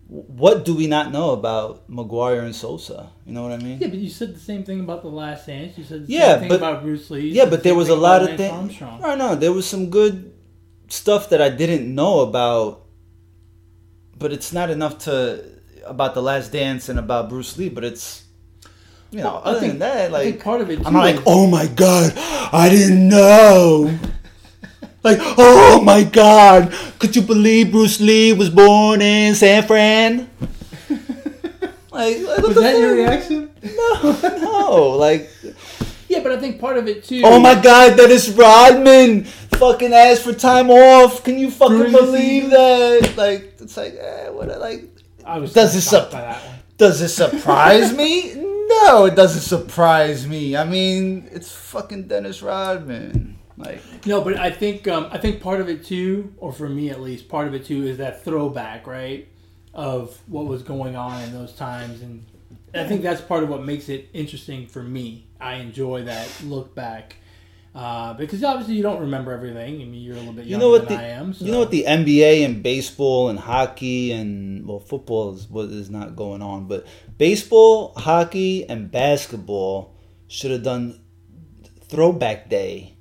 what 0.08 0.64
do 0.64 0.74
we 0.74 0.86
not 0.86 1.12
know 1.12 1.30
about 1.30 1.88
McGwire 1.90 2.42
and 2.44 2.54
Sosa? 2.54 3.10
You 3.26 3.32
know 3.32 3.42
what 3.42 3.52
I 3.52 3.58
mean? 3.58 3.78
Yeah, 3.80 3.88
but 3.88 3.98
you 3.98 4.08
said 4.10 4.34
the 4.34 4.40
same 4.40 4.64
thing 4.64 4.80
about 4.80 5.02
the 5.02 5.08
Last 5.08 5.46
Dance. 5.46 5.76
You 5.78 5.84
said 5.84 6.06
the 6.06 6.12
Yeah, 6.12 6.32
same 6.32 6.40
thing 6.40 6.48
but- 6.50 6.56
about 6.56 6.82
Bruce 6.82 7.10
Lee. 7.10 7.28
Yeah, 7.30 7.44
but 7.44 7.58
the 7.62 7.70
there 7.70 7.74
was 7.74 7.88
a 7.88 7.94
lot 7.96 8.22
of 8.22 8.36
things. 8.36 8.80
I 8.82 9.14
know 9.16 9.34
there 9.34 9.52
was 9.52 9.66
some 9.66 9.90
good 9.90 10.32
stuff 10.88 11.28
that 11.30 11.40
I 11.42 11.48
didn't 11.48 11.92
know 11.94 12.20
about, 12.20 12.86
but 14.18 14.32
it's 14.32 14.52
not 14.52 14.70
enough 14.70 14.98
to 15.06 15.44
about 15.86 16.14
the 16.14 16.22
Last 16.22 16.52
Dance 16.52 16.88
and 16.88 16.98
about 16.98 17.28
Bruce 17.28 17.56
Lee. 17.58 17.68
But 17.68 17.84
it's 17.84 18.24
you 19.10 19.18
know, 19.18 19.24
Well, 19.24 19.42
other 19.44 19.60
think- 19.60 19.72
than 19.72 19.78
that, 19.80 20.14
I 20.14 20.24
think 20.24 20.36
like 20.36 20.44
part 20.44 20.60
of 20.60 20.70
it. 20.70 20.78
I'm 20.86 20.92
not 20.92 21.00
like, 21.00 21.20
oh 21.26 21.46
my 21.46 21.66
god, 21.66 22.12
I 22.52 22.68
didn't 22.70 23.08
know. 23.08 23.98
like, 25.02 25.18
oh 25.20 25.80
my 25.82 26.04
god, 26.04 26.72
could 26.98 27.16
you 27.16 27.22
believe 27.22 27.72
Bruce 27.72 28.00
Lee 28.00 28.32
was 28.32 28.50
born 28.50 29.00
in 29.02 29.34
San 29.34 29.66
Fran? 29.66 30.28
like, 31.90 32.18
was 32.42 32.54
that 32.56 32.78
your 32.78 32.94
reaction? 32.94 33.50
No, 33.62 34.18
no, 34.40 34.88
like. 34.96 35.30
Yeah, 36.08 36.24
but 36.24 36.32
I 36.32 36.38
think 36.40 36.58
part 36.60 36.76
of 36.76 36.88
it 36.88 37.04
too. 37.04 37.22
Oh 37.24 37.38
my 37.38 37.54
god, 37.54 37.96
that 37.96 38.10
is 38.10 38.30
Rodman 38.32 39.24
fucking 39.24 39.92
asked 39.92 40.22
for 40.22 40.32
time 40.32 40.68
off. 40.68 41.22
Can 41.22 41.38
you 41.38 41.50
fucking 41.52 41.78
the 41.78 41.88
believe 41.90 42.44
season? 42.44 42.50
that? 42.50 43.14
Like, 43.16 43.54
it's 43.60 43.76
like, 43.76 43.94
eh, 43.94 44.28
what? 44.30 44.48
Like, 44.58 44.88
I 45.24 45.38
was 45.38 45.52
Does 45.52 45.72
this 45.74 45.84
shocked 45.88 46.10
sup- 46.10 46.12
by 46.12 46.20
that 46.22 46.44
one. 46.44 46.54
does 46.78 47.00
it 47.00 47.10
surprise 47.10 47.92
me? 47.96 48.32
No, 48.70 49.04
it 49.04 49.16
doesn't 49.16 49.42
surprise 49.42 50.26
me. 50.26 50.56
I 50.56 50.64
mean, 50.64 51.28
it's 51.32 51.50
fucking 51.50 52.08
Dennis 52.08 52.40
Rodman. 52.40 53.38
Like, 53.56 54.06
No, 54.06 54.22
but 54.22 54.38
I 54.38 54.50
think 54.50 54.88
um, 54.88 55.08
I 55.10 55.18
think 55.18 55.42
part 55.42 55.60
of 55.60 55.68
it 55.68 55.84
too, 55.84 56.32
or 56.38 56.52
for 56.52 56.68
me 56.68 56.88
at 56.88 57.00
least, 57.00 57.28
part 57.28 57.46
of 57.46 57.54
it 57.54 57.66
too 57.66 57.86
is 57.86 57.98
that 57.98 58.24
throwback, 58.24 58.86
right, 58.86 59.28
of 59.74 60.18
what 60.26 60.46
was 60.46 60.62
going 60.62 60.96
on 60.96 61.22
in 61.24 61.32
those 61.32 61.52
times, 61.52 62.00
and 62.00 62.24
I 62.74 62.86
think 62.86 63.02
that's 63.02 63.20
part 63.20 63.42
of 63.42 63.48
what 63.48 63.64
makes 63.64 63.88
it 63.88 64.08
interesting 64.12 64.66
for 64.66 64.82
me. 64.82 65.26
I 65.40 65.54
enjoy 65.56 66.04
that 66.04 66.28
look 66.44 66.74
back 66.74 67.16
uh, 67.74 68.14
because 68.14 68.42
obviously 68.42 68.74
you 68.74 68.82
don't 68.82 69.00
remember 69.00 69.32
everything. 69.32 69.80
I 69.80 69.84
mean, 69.84 70.02
you're 70.02 70.16
a 70.16 70.18
little 70.18 70.32
bit 70.32 70.44
you 70.44 70.52
younger 70.52 70.66
know 70.66 70.70
what 70.70 70.88
than 70.88 70.98
the 70.98 71.04
I 71.04 71.08
am. 71.08 71.32
So. 71.32 71.44
you 71.44 71.52
know 71.52 71.60
what 71.60 71.70
the 71.70 71.84
NBA 71.84 72.44
and 72.44 72.62
baseball 72.62 73.28
and 73.28 73.38
hockey 73.38 74.10
and 74.12 74.66
well, 74.66 74.80
football 74.80 75.34
is 75.34 75.48
what 75.48 75.66
is 75.66 75.88
not 75.88 76.16
going 76.16 76.42
on, 76.42 76.66
but 76.66 76.86
baseball, 77.16 77.92
hockey, 77.96 78.68
and 78.68 78.90
basketball 78.90 79.94
should 80.26 80.50
have 80.50 80.64
done 80.64 81.00
throwback 81.88 82.48
day 82.48 82.96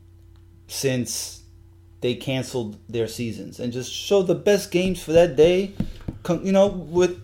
since 0.67 1.43
they 2.01 2.15
canceled 2.15 2.77
their 2.87 3.07
seasons 3.07 3.59
and 3.59 3.73
just 3.73 3.91
show 3.91 4.21
the 4.21 4.35
best 4.35 4.71
games 4.71 5.01
for 5.01 5.13
that 5.13 5.35
day. 5.35 5.73
You 6.27 6.51
know, 6.51 6.67
with 6.67 7.17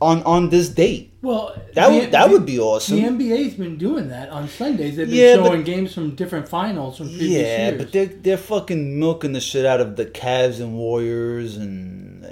on 0.00 0.22
on 0.24 0.50
this 0.50 0.68
date, 0.68 1.12
well 1.22 1.54
that 1.74 1.88
the- 1.88 1.94
would 1.94 2.10
that 2.12 2.26
the- 2.26 2.32
would 2.32 2.46
be 2.46 2.58
awesome. 2.60 2.96
The 2.96 3.02
NBA's 3.04 3.54
been 3.54 3.76
doing 3.78 4.08
that 4.10 4.28
on 4.28 4.48
Sundays. 4.48 4.96
They've 4.96 5.08
been 5.08 5.16
Yeah, 5.16 5.36
but- 5.38 5.46
showing 5.46 5.64
games 5.64 5.94
from 5.94 6.14
different 6.14 6.48
finals 6.48 6.98
from 6.98 7.08
previous 7.08 7.30
years. 7.30 7.48
Yeah, 7.48 7.68
years. 7.70 7.78
but 7.78 7.92
they're 7.92 8.06
they're 8.06 8.36
fucking 8.36 8.98
milking 9.00 9.32
the 9.32 9.40
shit 9.40 9.64
out 9.66 9.80
of 9.80 9.96
the 9.96 10.04
Cavs 10.06 10.60
and 10.60 10.76
Warriors 10.76 11.56
and 11.56 12.24
uh, 12.24 12.28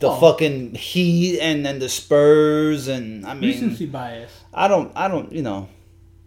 the 0.00 0.08
Oh. 0.10 0.20
fucking 0.20 0.74
Heat 0.74 1.38
and 1.40 1.64
then 1.64 1.78
the 1.78 1.88
Spurs 1.88 2.88
and 2.88 3.24
I 3.24 3.32
mean 3.34 3.48
recency 3.50 3.86
bias. 3.86 4.30
I 4.52 4.68
don't 4.68 4.90
I 4.96 5.08
don't 5.08 5.32
you 5.32 5.42
know 5.42 5.68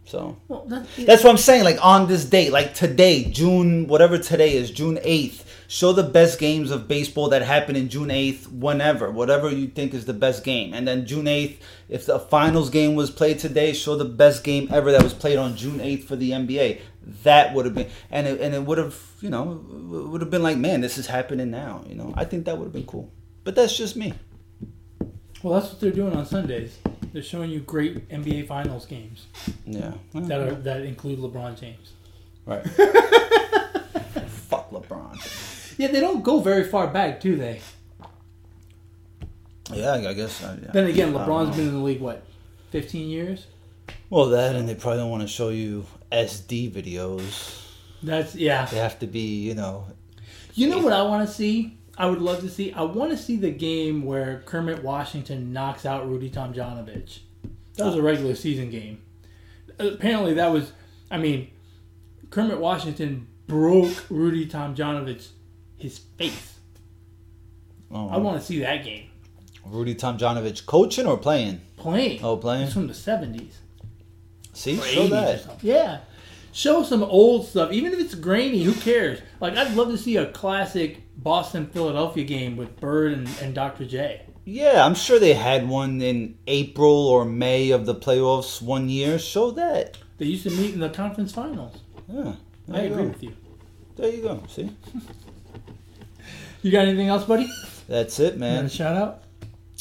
so 0.05 0.37
Well, 0.47 0.65
that, 0.69 0.87
that's 1.05 1.23
what 1.23 1.29
I'm 1.29 1.37
saying 1.37 1.65
like 1.65 1.77
on 1.85 2.07
this 2.07 2.25
date 2.25 2.51
like 2.51 2.73
today 2.73 3.25
June 3.25 3.87
whatever 3.87 4.17
today 4.17 4.53
is 4.55 4.71
June 4.71 4.97
8th 5.03 5.43
show 5.69 5.93
the 5.93 6.01
best 6.01 6.39
games 6.39 6.71
of 6.71 6.87
baseball 6.87 7.29
that 7.29 7.43
happened 7.43 7.77
in 7.77 7.89
June 7.89 8.07
8th 8.07 8.51
whenever 8.51 9.11
whatever 9.11 9.51
you 9.51 9.67
think 9.67 9.93
is 9.93 10.05
the 10.05 10.13
best 10.13 10.43
game. 10.43 10.73
And 10.73 10.87
then 10.87 11.05
June 11.05 11.25
8th 11.25 11.57
if 11.87 12.07
the 12.07 12.17
finals 12.19 12.71
game 12.71 12.95
was 12.95 13.11
played 13.11 13.37
today 13.37 13.71
show 13.73 13.95
the 13.95 14.03
best 14.03 14.43
game 14.43 14.67
ever 14.71 14.91
that 14.91 15.03
was 15.03 15.13
played 15.13 15.37
on 15.37 15.55
June 15.55 15.77
8th 15.77 16.05
for 16.05 16.15
the 16.15 16.31
NBA 16.31 16.81
that 17.23 17.53
would 17.53 17.65
have 17.65 17.75
been 17.75 17.87
and 18.09 18.25
it, 18.25 18.41
and 18.41 18.55
it 18.55 18.63
would 18.63 18.79
have 18.79 18.99
you 19.21 19.29
know 19.29 19.63
would 19.69 20.21
have 20.21 20.31
been 20.31 20.41
like 20.41 20.57
man 20.57 20.81
this 20.81 20.97
is 20.97 21.05
happening 21.05 21.51
now 21.51 21.83
you 21.87 21.93
know? 21.93 22.15
I 22.17 22.25
think 22.25 22.45
that 22.45 22.57
would 22.57 22.65
have 22.65 22.73
been 22.73 22.87
cool. 22.87 23.11
But 23.43 23.55
that's 23.55 23.77
just 23.77 23.95
me. 23.95 24.13
Well, 25.43 25.53
that's 25.53 25.71
what 25.71 25.79
they're 25.79 25.91
doing 25.91 26.15
on 26.15 26.25
Sundays. 26.25 26.79
They're 27.13 27.21
showing 27.21 27.51
you 27.51 27.59
great 27.59 28.09
NBA 28.09 28.47
Finals 28.47 28.85
games. 28.85 29.27
Yeah. 29.65 29.93
That 30.13 30.41
are 30.41 30.55
that 30.55 30.81
include 30.81 31.19
LeBron 31.19 31.59
James. 31.59 31.93
right. 32.45 32.63
Fuck 34.49 34.71
LeBron 34.71 35.48
Yeah, 35.79 35.87
they 35.87 36.01
don't 36.01 36.25
go 36.25 36.41
very 36.41 36.65
far 36.65 36.87
back, 36.87 37.21
do 37.21 37.37
they? 37.37 37.61
yeah 39.71 39.93
I 39.93 40.13
guess 40.13 40.43
uh, 40.43 40.57
yeah. 40.61 40.71
Then 40.73 40.87
again, 40.87 41.13
LeBron's 41.13 41.55
been 41.55 41.69
in 41.69 41.73
the 41.75 41.79
league 41.79 42.01
what, 42.01 42.21
fifteen 42.69 43.09
years? 43.09 43.47
Well, 44.09 44.25
that 44.25 44.57
and 44.57 44.67
they 44.67 44.75
probably 44.75 44.99
don't 44.99 45.09
want 45.09 45.21
to 45.21 45.27
show 45.29 45.47
you 45.47 45.85
SD 46.11 46.73
videos. 46.73 47.65
That's 48.03 48.35
yeah. 48.35 48.65
They 48.65 48.75
have 48.75 48.99
to 48.99 49.07
be, 49.07 49.39
you 49.39 49.55
know. 49.55 49.85
You 50.53 50.67
know 50.67 50.79
what 50.79 50.91
I 50.91 51.01
want 51.03 51.25
to 51.25 51.33
see? 51.33 51.77
I 51.97 52.07
would 52.07 52.19
love 52.19 52.41
to 52.41 52.49
see. 52.49 52.73
I 52.73 52.81
want 52.81 53.11
to 53.11 53.17
see 53.17 53.37
the 53.37 53.51
game 53.51 54.03
where 54.03 54.43
Kermit 54.45 54.83
Washington 54.83 55.53
knocks 55.53 55.85
out 55.85 56.09
Rudy 56.09 56.29
Tomjanovich. 56.29 57.19
That 57.75 57.85
was 57.85 57.95
a 57.95 58.01
regular 58.01 58.35
season 58.35 58.69
game. 58.69 59.01
Apparently, 59.79 60.33
that 60.33 60.51
was. 60.51 60.73
I 61.09 61.19
mean, 61.19 61.51
Kermit 62.31 62.59
Washington 62.59 63.27
broke 63.47 64.09
Rudy 64.09 64.45
Tomjanovich 64.45 65.29
his 65.79 65.97
face. 65.97 66.57
Oh, 67.91 68.09
I 68.09 68.17
want 68.17 68.39
to 68.39 68.45
see 68.45 68.59
that 68.59 68.83
game 68.83 69.05
Rudy 69.65 69.95
Tomjanovich 69.95 70.65
coaching 70.65 71.05
or 71.07 71.17
playing? 71.17 71.61
playing. 71.77 72.19
Oh, 72.23 72.35
It's 72.35 72.41
playing. 72.43 72.69
from 72.69 72.87
the 72.87 72.93
seventies. 72.93 73.57
See, 74.53 74.77
or 74.79 74.83
show 74.83 75.07
that. 75.07 75.63
Yeah. 75.63 75.99
Show 76.51 76.83
some 76.83 77.03
old 77.03 77.47
stuff, 77.47 77.71
even 77.71 77.93
if 77.93 77.99
it's 77.99 78.15
grainy. 78.15 78.63
Who 78.63 78.73
cares? 78.73 79.19
Like 79.39 79.55
I'd 79.57 79.75
love 79.75 79.89
to 79.89 79.97
see 79.97 80.17
a 80.17 80.31
classic 80.31 81.03
Boston 81.17 81.67
Philadelphia 81.67 82.23
game 82.23 82.57
with 82.57 82.79
Bird 82.79 83.13
and, 83.13 83.29
and 83.41 83.53
Dr. 83.55 83.85
J. 83.85 84.21
Yeah, 84.45 84.83
I'm 84.83 84.95
sure 84.95 85.19
they 85.19 85.35
had 85.35 85.69
one 85.69 86.01
in 86.01 86.37
April 86.47 87.07
or 87.07 87.23
May 87.23 87.69
of 87.69 87.85
the 87.85 87.93
playoffs 87.93 88.61
one 88.61 88.89
year. 88.89 89.19
Show 89.19 89.51
that. 89.51 89.97
They 90.17 90.25
used 90.25 90.43
to 90.43 90.49
meet 90.49 90.73
in 90.73 90.79
the 90.79 90.89
conference 90.89 91.31
finals. 91.31 91.77
Yeah, 92.11 92.33
I 92.73 92.79
agree 92.81 93.03
go. 93.03 93.09
with 93.09 93.23
you. 93.23 93.35
There 93.95 94.09
you 94.09 94.21
go. 94.23 94.43
See, 94.49 94.71
You 96.61 96.71
got 96.71 96.85
anything 96.87 97.07
else, 97.07 97.23
buddy? 97.23 97.49
that's 97.87 98.19
it, 98.19 98.31
got 98.31 98.39
man. 98.39 98.65
a 98.65 98.69
shout 98.69 98.95
out? 98.97 99.23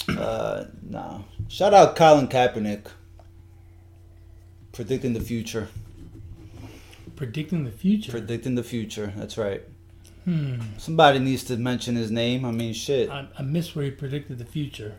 Uh, 0.09 0.65
no. 0.83 1.25
Shout 1.49 1.75
out 1.75 1.97
Colin 1.97 2.29
Kaepernick. 2.29 2.87
Predicting 4.73 5.13
the 5.13 5.21
future. 5.21 5.69
Predicting 7.17 7.65
the 7.65 7.73
future. 7.73 8.13
Predicting 8.13 8.55
the 8.55 8.63
future. 8.63 9.13
That's 9.17 9.37
right. 9.37 9.63
hmm. 10.25 10.61
Somebody 10.77 11.19
needs 11.19 11.43
to 11.45 11.57
mention 11.57 11.97
his 11.97 12.11
name. 12.13 12.45
I 12.45 12.53
mean, 12.53 12.73
shit. 12.75 13.11
I, 13.11 13.27
I 13.37 13.43
miss 13.43 13.75
where 13.75 13.87
he 13.87 13.91
predicted 13.91 14.39
the 14.39 14.45
future. 14.45 14.95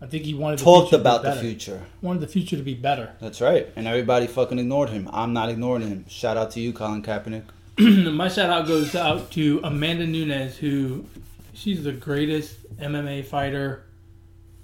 I 0.00 0.06
think 0.06 0.24
he 0.24 0.34
wanted 0.34 0.58
the 0.58 0.64
Talked 0.64 0.90
be 0.90 0.96
about 0.96 1.22
the 1.22 1.36
future. 1.36 1.80
Wanted 2.00 2.20
the 2.22 2.26
future 2.26 2.56
to 2.56 2.62
be 2.62 2.74
better. 2.74 3.12
That's 3.20 3.40
right. 3.40 3.68
And 3.76 3.86
everybody 3.86 4.26
fucking 4.26 4.58
ignored 4.58 4.90
him. 4.90 5.08
I'm 5.12 5.32
not 5.32 5.48
ignoring 5.48 5.86
him. 5.86 6.04
Shout 6.08 6.36
out 6.36 6.50
to 6.52 6.60
you, 6.60 6.72
Colin 6.72 7.02
Kaepernick. 7.02 7.44
My 7.78 8.28
shout 8.28 8.50
out 8.50 8.66
goes 8.66 8.94
out 8.94 9.30
to 9.32 9.60
Amanda 9.64 10.06
Nunes, 10.06 10.56
who 10.56 11.06
she's 11.54 11.82
the 11.84 11.92
greatest 11.92 12.62
MMA 12.76 13.24
fighter. 13.24 13.84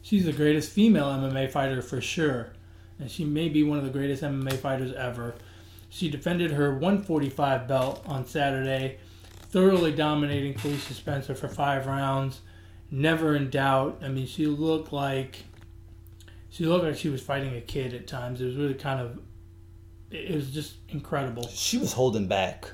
She's 0.02 0.26
the 0.26 0.32
greatest 0.32 0.70
female 0.70 1.06
MMA 1.06 1.50
fighter 1.50 1.80
for 1.80 2.02
sure, 2.02 2.52
and 2.98 3.10
she 3.10 3.24
may 3.24 3.48
be 3.48 3.62
one 3.62 3.78
of 3.78 3.84
the 3.84 3.90
greatest 3.90 4.22
MMA 4.22 4.58
fighters 4.58 4.92
ever. 4.92 5.34
She 5.88 6.10
defended 6.10 6.50
her 6.50 6.72
145 6.72 7.66
belt 7.66 8.02
on 8.04 8.26
Saturday, 8.26 8.98
thoroughly 9.50 9.92
dominating 9.92 10.54
Felicia 10.58 10.92
Spencer 10.92 11.34
for 11.34 11.48
five 11.48 11.86
rounds. 11.86 12.40
Never 12.90 13.34
in 13.34 13.48
doubt. 13.48 14.02
I 14.02 14.08
mean, 14.08 14.26
she 14.26 14.46
looked 14.46 14.92
like 14.92 15.44
she 16.50 16.66
looked 16.66 16.84
like 16.84 16.96
she 16.96 17.08
was 17.08 17.22
fighting 17.22 17.56
a 17.56 17.60
kid 17.62 17.94
at 17.94 18.06
times. 18.06 18.40
It 18.40 18.46
was 18.46 18.56
really 18.56 18.74
kind 18.74 19.00
of, 19.00 19.18
it 20.10 20.34
was 20.34 20.50
just 20.50 20.74
incredible. 20.90 21.48
She 21.48 21.78
was 21.78 21.92
holding 21.94 22.26
back. 22.26 22.70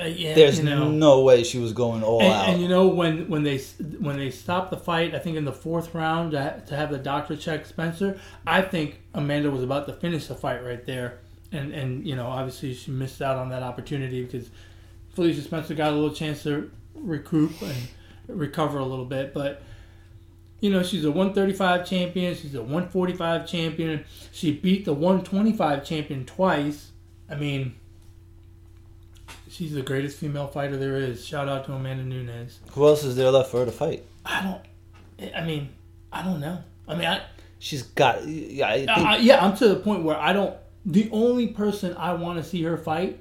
Uh, 0.00 0.06
yeah, 0.06 0.34
There's 0.34 0.58
you 0.58 0.64
know. 0.64 0.90
no 0.90 1.22
way 1.22 1.44
she 1.44 1.58
was 1.58 1.72
going 1.72 2.02
all 2.02 2.20
And, 2.22 2.32
out. 2.32 2.48
and 2.48 2.62
you 2.62 2.68
know 2.68 2.88
when 2.88 3.28
when 3.28 3.42
they 3.42 3.58
when 3.98 4.16
they 4.16 4.30
stopped 4.30 4.70
the 4.70 4.76
fight, 4.78 5.14
I 5.14 5.18
think 5.18 5.36
in 5.36 5.44
the 5.44 5.52
fourth 5.52 5.94
round 5.94 6.32
to, 6.32 6.42
ha- 6.42 6.54
to 6.66 6.76
have 6.76 6.90
the 6.90 6.98
doctor 6.98 7.36
check 7.36 7.66
Spencer. 7.66 8.18
I 8.46 8.62
think 8.62 9.00
Amanda 9.14 9.50
was 9.50 9.62
about 9.62 9.86
to 9.88 9.92
finish 9.92 10.26
the 10.28 10.34
fight 10.34 10.64
right 10.64 10.84
there, 10.86 11.18
and 11.52 11.72
and 11.74 12.06
you 12.06 12.16
know 12.16 12.26
obviously 12.26 12.72
she 12.74 12.90
missed 12.90 13.20
out 13.20 13.36
on 13.36 13.50
that 13.50 13.62
opportunity 13.62 14.24
because 14.24 14.48
Felicia 15.14 15.42
Spencer 15.42 15.74
got 15.74 15.92
a 15.92 15.94
little 15.96 16.14
chance 16.14 16.42
to 16.44 16.70
recoup 16.94 17.60
and 17.60 17.76
recover 18.28 18.78
a 18.78 18.84
little 18.86 19.04
bit, 19.06 19.34
but. 19.34 19.62
You 20.60 20.70
know, 20.70 20.84
she's 20.84 21.04
a 21.04 21.10
135 21.10 21.84
champion. 21.84 22.36
She's 22.36 22.54
a 22.54 22.60
145 22.62 23.48
champion. 23.48 24.04
She 24.30 24.52
beat 24.52 24.84
the 24.84 24.92
125 24.92 25.84
champion 25.84 26.24
twice. 26.24 26.92
I 27.28 27.34
mean, 27.34 27.74
she's 29.52 29.72
the 29.72 29.82
greatest 29.82 30.18
female 30.18 30.48
fighter 30.48 30.76
there 30.76 30.96
is. 30.96 31.24
Shout 31.24 31.48
out 31.48 31.66
to 31.66 31.72
Amanda 31.72 32.04
Nunes. 32.04 32.60
Who 32.72 32.86
else 32.86 33.04
is 33.04 33.16
there 33.16 33.30
left 33.30 33.50
for 33.50 33.58
her 33.60 33.66
to 33.66 33.72
fight? 33.72 34.04
I 34.24 34.42
don't. 34.42 35.34
I 35.34 35.44
mean, 35.44 35.68
I 36.12 36.22
don't 36.22 36.40
know. 36.40 36.58
I 36.88 36.94
mean, 36.94 37.06
I, 37.06 37.22
She's 37.62 37.82
got. 37.82 38.26
Yeah, 38.26 38.66
I 38.66 38.72
uh, 38.72 38.94
think 38.94 39.06
I, 39.06 39.16
yeah, 39.18 39.44
I'm 39.44 39.56
to 39.58 39.68
the 39.68 39.76
point 39.76 40.02
where 40.02 40.16
I 40.16 40.32
don't. 40.32 40.56
The 40.84 41.08
only 41.12 41.48
person 41.48 41.94
I 41.96 42.12
want 42.14 42.42
to 42.42 42.44
see 42.44 42.62
her 42.64 42.76
fight 42.76 43.20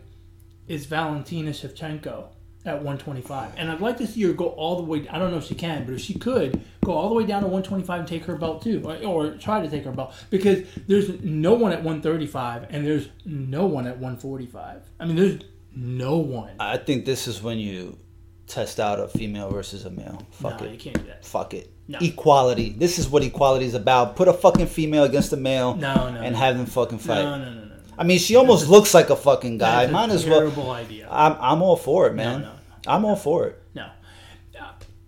is 0.68 0.88
Valentina 0.88 1.52
Shevchenko 1.52 2.26
at 2.66 2.76
125, 2.78 3.54
and 3.58 3.70
I'd 3.70 3.82
like 3.82 3.98
to 3.98 4.08
see 4.08 4.24
her 4.24 4.34
go 4.34 4.48
all 4.48 4.78
the 4.78 4.84
way. 4.84 5.08
I 5.10 5.20
don't 5.20 5.30
know 5.30 5.38
if 5.38 5.46
she 5.46 5.54
can, 5.54 5.86
but 5.86 5.94
if 5.94 6.02
she 6.02 6.16
could 6.16 6.60
go 6.84 6.94
all 6.94 7.10
the 7.10 7.14
way 7.14 7.26
down 7.26 7.42
to 7.44 7.48
125 7.48 8.00
and 8.00 8.08
take 8.08 8.26
her 8.26 8.36
belt 8.36 8.64
too, 8.64 8.82
or, 8.84 8.96
or 9.04 9.32
try 9.36 9.62
to 9.62 9.70
take 9.70 9.84
her 9.86 9.92
belt, 9.92 10.14
because 10.32 10.68
there's 10.88 11.22
no 11.22 11.54
one 11.54 11.72
at 11.72 11.84
135 11.84 12.66
and 12.72 12.86
there's 12.86 13.10
no 13.26 13.68
one 13.68 13.86
at 13.86 13.98
145. 13.98 14.82
I 15.00 15.06
mean, 15.06 15.16
there's 15.18 15.42
no 15.76 16.17
one. 16.17 16.51
I 16.59 16.78
think 16.78 17.05
this 17.05 17.28
is 17.28 17.41
when 17.41 17.57
you 17.59 17.97
test 18.47 18.80
out 18.80 18.99
a 18.99 19.07
female 19.07 19.49
versus 19.49 19.86
a 19.86 19.89
male. 19.89 20.26
Fuck 20.32 20.61
no, 20.61 20.67
it. 20.67 20.72
you 20.74 20.78
can't 20.78 20.97
do 20.97 21.03
that. 21.07 21.26
Fuck 21.26 21.53
it. 21.53 21.72
No. 21.88 21.99
Equality. 22.01 22.69
This 22.72 22.99
is 22.99 23.09
what 23.09 23.24
equality 23.24 23.65
is 23.65 23.74
about. 23.74 24.15
Put 24.15 24.28
a 24.28 24.34
fucking 24.34 24.67
female 24.67 25.03
against 25.03 25.32
a 25.34 25.38
male 25.38 25.76
No, 25.78 26.09
no, 26.09 26.22
and 26.22 26.34
no. 26.34 26.39
have 26.39 26.57
them 26.57 26.65
fucking 26.65 26.99
fight. 26.99 27.24
No, 27.24 27.38
no, 27.38 27.45
no, 27.45 27.53
no. 27.53 27.65
no. 27.65 27.72
I 27.97 28.03
mean, 28.03 28.19
she 28.19 28.36
almost 28.36 28.67
looks 28.67 28.93
like 28.93 29.09
a 29.09 29.15
fucking 29.15 29.57
guy. 29.57 29.88
Might 29.88 30.09
as 30.09 30.26
well. 30.26 30.39
terrible 30.39 30.72
idea. 30.72 31.07
I'm, 31.09 31.36
I'm 31.39 31.61
all 31.61 31.76
for 31.76 32.07
it, 32.07 32.13
man. 32.13 32.41
no, 32.41 32.47
no. 32.47 32.53
I'm 32.88 33.05
all 33.05 33.15
for 33.15 33.47
it. 33.47 33.61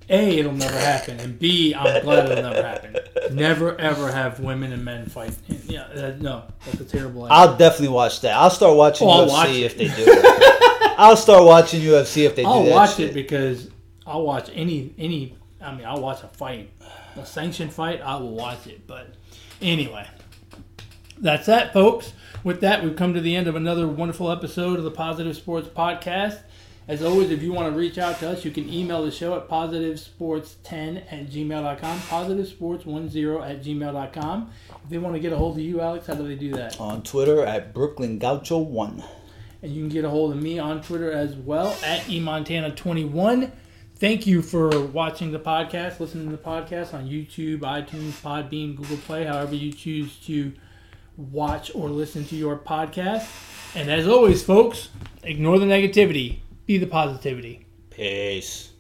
Uh, 0.10 0.14
A, 0.14 0.40
it'll 0.40 0.52
never 0.54 0.78
happen, 0.78 1.20
and 1.20 1.40
B, 1.40 1.74
I'm 1.74 2.02
glad 2.04 2.30
it'll 2.30 2.44
never 2.44 2.62
happen. 2.68 2.96
Never 3.36 3.80
ever 3.80 4.12
have 4.12 4.40
women 4.40 4.74
and 4.74 4.84
men 4.84 5.06
fight. 5.08 5.36
Yeah, 5.68 5.88
that, 5.96 6.22
no, 6.22 6.44
that's 6.66 6.82
a 6.82 6.86
terrible 6.86 7.24
idea. 7.24 7.36
I'll 7.38 7.58
definitely 7.58 7.90
watch 7.90 8.22
that. 8.22 8.36
I'll 8.36 8.50
start 8.50 8.76
watching 8.76 9.08
Oh, 9.08 9.26
UFC 9.26 9.30
watch 9.30 9.50
if 9.50 9.78
they 9.78 9.86
do 9.88 9.94
it. 9.98 10.96
I'll 11.00 11.16
start 11.18 11.44
watching 11.46 11.82
UFC 11.82 12.26
if 12.26 12.36
they 12.36 12.44
do 12.44 12.48
I'll 12.50 12.64
that 12.66 12.72
watch 12.72 12.96
shit. 12.98 13.10
it 13.12 13.14
because 13.14 13.70
I'll 14.06 14.24
watch 14.24 14.50
any 14.54 14.94
any. 14.98 15.38
I 15.62 15.74
mean, 15.74 15.86
I'll 15.86 16.02
watch 16.02 16.22
a 16.24 16.28
fight, 16.28 16.70
a 17.16 17.26
sanctioned 17.26 17.74
fight. 17.74 18.02
I 18.02 18.16
will 18.18 18.36
watch 18.36 18.68
it. 18.68 18.86
But 18.86 19.14
anyway, 19.62 20.06
that's 21.18 21.46
that, 21.48 21.72
folks. 21.74 22.14
With 22.44 22.60
that, 22.62 22.84
we've 22.84 22.96
come 22.98 23.14
to 23.14 23.22
the 23.22 23.36
end 23.36 23.48
of 23.48 23.56
another 23.56 23.88
wonderful 23.88 24.30
episode 24.30 24.78
of 24.78 24.84
the 24.84 24.92
Positive 24.92 25.36
Sports 25.36 25.70
Podcast. 25.70 26.40
As 26.86 27.02
always, 27.02 27.32
if 27.32 27.42
you 27.42 27.54
want 27.54 27.74
to 27.74 27.80
reach 27.80 27.98
out 27.98 28.20
to 28.20 28.30
us, 28.30 28.44
you 28.44 28.52
can 28.52 28.72
email 28.72 29.06
the 29.06 29.12
show 29.12 29.38
at 29.38 29.48
positivesports10 29.48 31.04
at 31.12 31.30
gmail.com, 31.30 32.00
positivesports10 32.00 33.50
at 33.50 33.64
gmail.com. 33.64 34.52
If 34.84 34.90
they 34.90 34.98
want 34.98 35.16
to 35.16 35.22
get 35.22 35.32
a 35.32 35.38
hold 35.38 35.58
of 35.58 35.64
you, 35.64 35.80
Alex, 35.80 36.08
how 36.08 36.16
do 36.16 36.28
they 36.28 36.36
do 36.36 36.52
that? 36.56 36.80
on 36.82 37.02
Twitter 37.04 37.46
at 37.46 37.74
Brooklyn 37.74 38.20
Gaucho 38.20 38.58
One. 38.60 39.02
And 39.62 39.72
you 39.72 39.82
can 39.84 39.90
get 39.90 40.04
a 40.04 40.10
hold 40.10 40.34
of 40.34 40.42
me 40.42 40.60
on 40.60 40.82
Twitter 40.82 41.10
as 41.10 41.36
well 41.36 41.68
at 41.86 42.02
eMontana21. 42.02 43.52
Thank 43.96 44.28
you 44.28 44.42
for 44.42 44.82
watching 44.88 45.32
the 45.32 45.40
podcast, 45.40 46.02
listening 46.02 46.30
to 46.30 46.36
the 46.36 46.44
podcast 46.44 46.94
on 46.94 47.08
YouTube, 47.08 47.60
iTunes, 47.60 48.12
Podbean, 48.22 48.76
Google 48.76 48.98
Play, 48.98 49.24
however 49.24 49.56
you 49.56 49.72
choose 49.72 50.18
to 50.26 50.52
watch 51.16 51.72
or 51.74 51.88
listen 51.88 52.26
to 52.26 52.36
your 52.36 52.58
podcast. 52.58 53.26
And 53.74 53.90
as 53.90 54.06
always, 54.06 54.44
folks, 54.44 54.90
ignore 55.24 55.60
the 55.60 55.66
negativity, 55.66 56.40
be 56.66 56.78
the 56.78 56.88
positivity. 56.88 57.66
Peace. 57.90 58.73